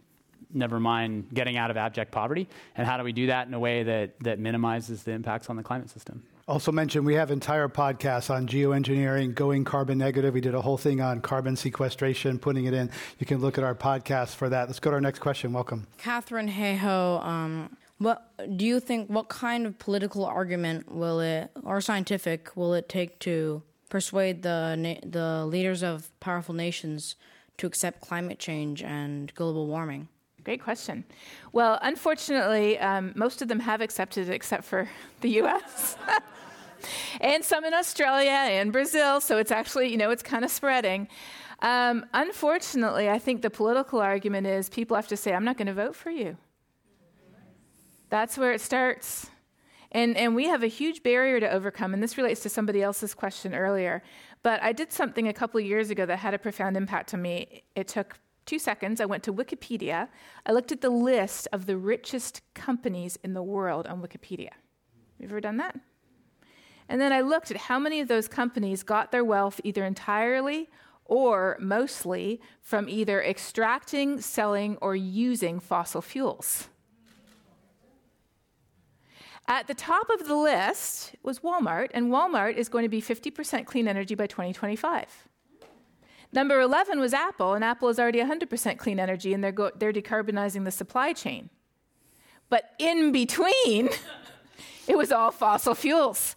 never 0.53 0.79
mind 0.79 1.29
getting 1.33 1.57
out 1.57 1.71
of 1.71 1.77
abject 1.77 2.11
poverty? 2.11 2.47
And 2.75 2.87
how 2.87 2.97
do 2.97 3.03
we 3.03 3.11
do 3.11 3.27
that 3.27 3.47
in 3.47 3.53
a 3.53 3.59
way 3.59 3.83
that, 3.83 4.19
that 4.21 4.39
minimizes 4.39 5.03
the 5.03 5.11
impacts 5.11 5.49
on 5.49 5.55
the 5.55 5.63
climate 5.63 5.89
system? 5.89 6.23
Also 6.47 6.71
mentioned, 6.71 7.05
we 7.05 7.13
have 7.13 7.29
entire 7.29 7.69
podcasts 7.69 8.31
on 8.31 8.47
geoengineering, 8.47 9.35
going 9.35 9.63
carbon 9.63 9.99
negative. 9.99 10.33
We 10.33 10.41
did 10.41 10.55
a 10.55 10.61
whole 10.61 10.77
thing 10.77 10.99
on 10.99 11.21
carbon 11.21 11.55
sequestration, 11.55 12.39
putting 12.39 12.65
it 12.65 12.73
in. 12.73 12.89
You 13.19 13.27
can 13.27 13.37
look 13.39 13.59
at 13.59 13.63
our 13.63 13.75
podcast 13.75 14.35
for 14.35 14.49
that. 14.49 14.67
Let's 14.67 14.79
go 14.79 14.89
to 14.89 14.95
our 14.95 15.01
next 15.01 15.19
question. 15.19 15.53
Welcome. 15.53 15.85
Katharine 15.99 16.49
Hayhoe, 16.49 17.23
um, 17.23 17.77
what 17.99 18.31
do 18.57 18.65
you 18.65 18.79
think, 18.79 19.09
what 19.09 19.29
kind 19.29 19.67
of 19.67 19.77
political 19.77 20.25
argument 20.25 20.91
will 20.91 21.19
it, 21.19 21.51
or 21.63 21.81
scientific, 21.81 22.55
will 22.55 22.73
it 22.73 22.89
take 22.89 23.19
to 23.19 23.61
persuade 23.89 24.41
the, 24.41 24.97
the 25.05 25.45
leaders 25.45 25.83
of 25.83 26.09
powerful 26.19 26.55
nations 26.55 27.15
to 27.57 27.67
accept 27.67 28.01
climate 28.01 28.39
change 28.39 28.81
and 28.81 29.31
global 29.35 29.67
warming? 29.67 30.07
Great 30.49 30.63
question. 30.63 31.05
Well, 31.53 31.77
unfortunately, 31.83 32.79
um, 32.79 33.13
most 33.15 33.43
of 33.43 33.47
them 33.47 33.59
have 33.59 33.81
accepted 33.81 34.29
it 34.29 34.33
except 34.33 34.63
for 34.63 34.89
the 35.21 35.41
US. 35.41 35.95
and 37.21 37.45
some 37.45 37.63
in 37.65 37.75
Australia 37.75 38.31
and 38.31 38.73
Brazil, 38.73 39.21
so 39.21 39.37
it's 39.37 39.51
actually, 39.51 39.89
you 39.89 39.97
know, 39.97 40.09
it's 40.09 40.23
kind 40.23 40.43
of 40.43 40.49
spreading. 40.49 41.07
Um, 41.61 42.03
unfortunately, 42.15 43.11
I 43.11 43.19
think 43.19 43.43
the 43.43 43.51
political 43.51 43.99
argument 43.99 44.47
is 44.47 44.69
people 44.69 44.95
have 44.95 45.07
to 45.09 45.17
say, 45.17 45.35
I'm 45.35 45.45
not 45.45 45.55
going 45.55 45.67
to 45.67 45.73
vote 45.75 45.95
for 45.95 46.09
you. 46.09 46.35
That's 48.09 48.35
where 48.35 48.51
it 48.51 48.61
starts. 48.61 49.29
And, 49.91 50.17
and 50.17 50.35
we 50.35 50.45
have 50.45 50.63
a 50.63 50.67
huge 50.67 51.03
barrier 51.03 51.39
to 51.39 51.47
overcome, 51.47 51.93
and 51.93 52.01
this 52.01 52.17
relates 52.17 52.41
to 52.41 52.49
somebody 52.49 52.81
else's 52.81 53.13
question 53.13 53.53
earlier. 53.53 54.01
But 54.41 54.63
I 54.63 54.71
did 54.71 54.91
something 54.91 55.27
a 55.27 55.33
couple 55.33 55.59
years 55.59 55.91
ago 55.91 56.07
that 56.07 56.17
had 56.17 56.33
a 56.33 56.39
profound 56.39 56.75
impact 56.75 57.13
on 57.13 57.21
me. 57.21 57.61
It 57.75 57.87
took 57.87 58.17
two 58.49 58.59
seconds, 58.59 58.99
I 58.99 59.05
went 59.05 59.21
to 59.23 59.33
Wikipedia. 59.33 60.09
I 60.43 60.51
looked 60.53 60.71
at 60.71 60.81
the 60.81 60.89
list 60.89 61.47
of 61.53 61.67
the 61.67 61.77
richest 61.77 62.41
companies 62.55 63.17
in 63.23 63.33
the 63.33 63.43
world 63.43 63.85
on 63.85 64.01
Wikipedia. 64.01 64.49
Have 64.49 65.19
you 65.19 65.25
ever 65.27 65.39
done 65.39 65.57
that? 65.57 65.79
And 66.87 66.99
then 66.99 67.13
I 67.13 67.21
looked 67.21 67.51
at 67.51 67.57
how 67.57 67.77
many 67.77 67.99
of 67.99 68.07
those 68.07 68.27
companies 68.27 68.81
got 68.81 69.11
their 69.11 69.23
wealth 69.23 69.61
either 69.63 69.85
entirely 69.85 70.67
or 71.05 71.57
mostly 71.59 72.41
from 72.61 72.89
either 72.89 73.21
extracting, 73.21 74.19
selling, 74.19 74.77
or 74.81 74.95
using 74.95 75.59
fossil 75.59 76.01
fuels. 76.01 76.69
At 79.47 79.67
the 79.67 79.75
top 79.75 80.09
of 80.09 80.27
the 80.27 80.35
list 80.35 81.15
was 81.21 81.39
Walmart, 81.39 81.89
and 81.93 82.11
Walmart 82.11 82.55
is 82.55 82.69
going 82.69 82.83
to 82.83 82.89
be 82.89 83.01
50% 83.01 83.65
clean 83.65 83.87
energy 83.87 84.15
by 84.15 84.25
2025. 84.25 85.28
Number 86.31 86.59
11 86.59 86.99
was 86.99 87.13
Apple, 87.13 87.53
and 87.53 87.63
Apple 87.63 87.89
is 87.89 87.99
already 87.99 88.19
100% 88.19 88.77
clean 88.77 88.99
energy, 88.99 89.33
and 89.33 89.43
they're, 89.43 89.51
go- 89.51 89.71
they're 89.75 89.93
decarbonizing 89.93 90.63
the 90.63 90.71
supply 90.71 91.13
chain. 91.13 91.49
But 92.49 92.73
in 92.77 93.11
between, 93.11 93.89
it 94.87 94.97
was 94.97 95.11
all 95.11 95.31
fossil 95.31 95.73
fuels. 95.73 96.28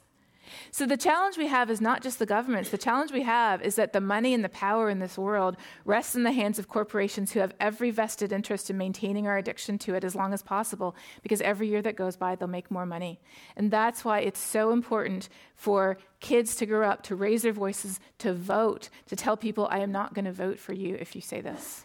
So 0.74 0.86
the 0.86 0.96
challenge 0.96 1.36
we 1.36 1.48
have 1.48 1.70
is 1.70 1.82
not 1.82 2.02
just 2.02 2.18
the 2.18 2.24
governments. 2.24 2.70
The 2.70 2.78
challenge 2.78 3.12
we 3.12 3.24
have 3.24 3.60
is 3.60 3.74
that 3.74 3.92
the 3.92 4.00
money 4.00 4.32
and 4.32 4.42
the 4.42 4.48
power 4.48 4.88
in 4.88 5.00
this 5.00 5.18
world 5.18 5.58
rests 5.84 6.16
in 6.16 6.22
the 6.22 6.32
hands 6.32 6.58
of 6.58 6.66
corporations 6.66 7.32
who 7.32 7.40
have 7.40 7.52
every 7.60 7.90
vested 7.90 8.32
interest 8.32 8.70
in 8.70 8.78
maintaining 8.78 9.26
our 9.26 9.36
addiction 9.36 9.76
to 9.80 9.94
it 9.94 10.02
as 10.02 10.14
long 10.14 10.32
as 10.32 10.42
possible, 10.42 10.96
because 11.22 11.42
every 11.42 11.68
year 11.68 11.82
that 11.82 11.94
goes 11.94 12.16
by, 12.16 12.34
they'll 12.34 12.48
make 12.48 12.70
more 12.70 12.86
money. 12.86 13.20
And 13.54 13.70
that's 13.70 14.02
why 14.02 14.20
it's 14.20 14.40
so 14.40 14.72
important 14.72 15.28
for 15.54 15.98
kids 16.20 16.56
to 16.56 16.64
grow 16.64 16.88
up, 16.88 17.02
to 17.02 17.16
raise 17.16 17.42
their 17.42 17.52
voices, 17.52 18.00
to 18.20 18.32
vote, 18.32 18.88
to 19.08 19.14
tell 19.14 19.36
people, 19.36 19.68
I 19.70 19.80
am 19.80 19.92
not 19.92 20.14
going 20.14 20.24
to 20.24 20.32
vote 20.32 20.58
for 20.58 20.72
you 20.72 20.96
if 20.98 21.14
you 21.14 21.20
say 21.20 21.42
this. 21.42 21.84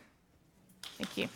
Thank 0.97 1.17
you. 1.17 1.27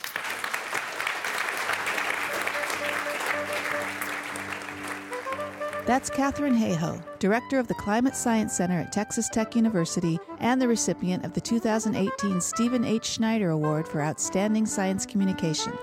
That's 5.92 6.10
Katharine 6.10 6.56
Hayhoe, 6.56 7.04
Director 7.20 7.60
of 7.60 7.68
the 7.68 7.74
Climate 7.74 8.16
Science 8.16 8.54
Center 8.54 8.80
at 8.80 8.94
Texas 8.94 9.28
Tech 9.28 9.58
University 9.58 10.18
and 10.40 10.62
the 10.62 10.68
recipient 10.70 11.26
of 11.26 11.34
the 11.34 11.42
2018 11.42 12.40
Stephen 12.40 12.86
H. 12.86 13.04
Schneider 13.04 13.50
Award 13.50 13.86
for 13.86 14.02
Outstanding 14.02 14.66
Science 14.66 15.06
Communication. 15.06 15.74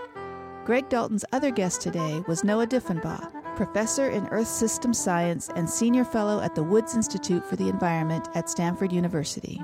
Greg 0.65 0.89
Dalton's 0.89 1.27
other 1.33 1.51
guest 1.51 1.83
today 1.83 2.23
was 2.27 2.43
Noah 2.43 2.67
Diffenbaugh, 2.67 3.55
professor 3.55 4.09
in 4.09 4.27
Earth 4.29 4.49
System 4.49 4.95
Science 4.95 5.51
and 5.55 5.69
senior 5.69 6.07
fellow 6.07 6.41
at 6.41 6.55
the 6.55 6.63
Woods 6.63 6.95
Institute 6.95 7.45
for 7.45 7.57
the 7.57 7.69
Environment 7.69 8.29
at 8.35 8.49
Stanford 8.49 8.91
University. 8.91 9.61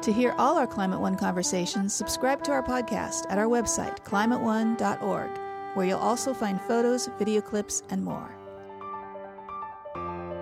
To 0.00 0.12
hear 0.12 0.32
all 0.38 0.58
our 0.58 0.68
Climate 0.68 1.00
One 1.00 1.16
conversations, 1.16 1.92
subscribe 1.92 2.44
to 2.44 2.52
our 2.52 2.62
podcast 2.62 3.24
at 3.30 3.38
our 3.38 3.48
website, 3.48 4.04
climateone.org 4.04 5.41
where 5.74 5.86
you'll 5.86 5.98
also 5.98 6.34
find 6.34 6.60
photos, 6.62 7.08
video 7.18 7.40
clips, 7.40 7.82
and 7.90 8.04
more. 8.04 8.36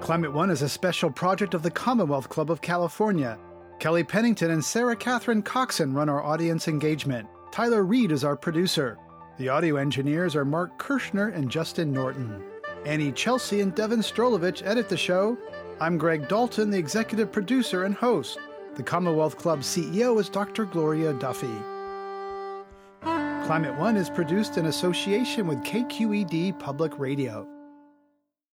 Climate 0.00 0.32
One 0.32 0.50
is 0.50 0.62
a 0.62 0.68
special 0.68 1.10
project 1.10 1.54
of 1.54 1.62
the 1.62 1.70
Commonwealth 1.70 2.28
Club 2.28 2.50
of 2.50 2.62
California. 2.62 3.38
Kelly 3.78 4.02
Pennington 4.02 4.50
and 4.50 4.64
Sarah 4.64 4.96
Catherine 4.96 5.42
Coxon 5.42 5.94
run 5.94 6.08
our 6.08 6.22
audience 6.22 6.68
engagement. 6.68 7.28
Tyler 7.52 7.84
Reed 7.84 8.12
is 8.12 8.24
our 8.24 8.36
producer. 8.36 8.98
The 9.38 9.48
audio 9.48 9.76
engineers 9.76 10.36
are 10.36 10.44
Mark 10.44 10.78
Kirschner 10.78 11.28
and 11.28 11.50
Justin 11.50 11.92
Norton. 11.92 12.42
Anny 12.84 13.12
Celsi 13.12 13.62
and 13.62 13.74
Devon 13.74 14.00
Strolovitch 14.00 14.66
edit 14.66 14.88
the 14.88 14.96
show, 14.96 15.36
I'm 15.80 15.96
Greg 15.96 16.28
Dalton, 16.28 16.70
the 16.70 16.78
executive 16.78 17.32
producer 17.32 17.84
and 17.84 17.94
host. 17.94 18.38
The 18.74 18.82
Commonwealth 18.82 19.36
Club 19.36 19.60
CEO 19.60 20.18
is 20.20 20.28
Dr. 20.28 20.64
Gloria 20.64 21.12
Duffy. 21.14 21.54
Climate 23.50 23.74
One 23.74 23.96
is 23.96 24.08
produced 24.08 24.58
in 24.58 24.66
association 24.66 25.48
with 25.48 25.64
KQED 25.64 26.56
Public 26.60 26.96
Radio. 27.00 27.48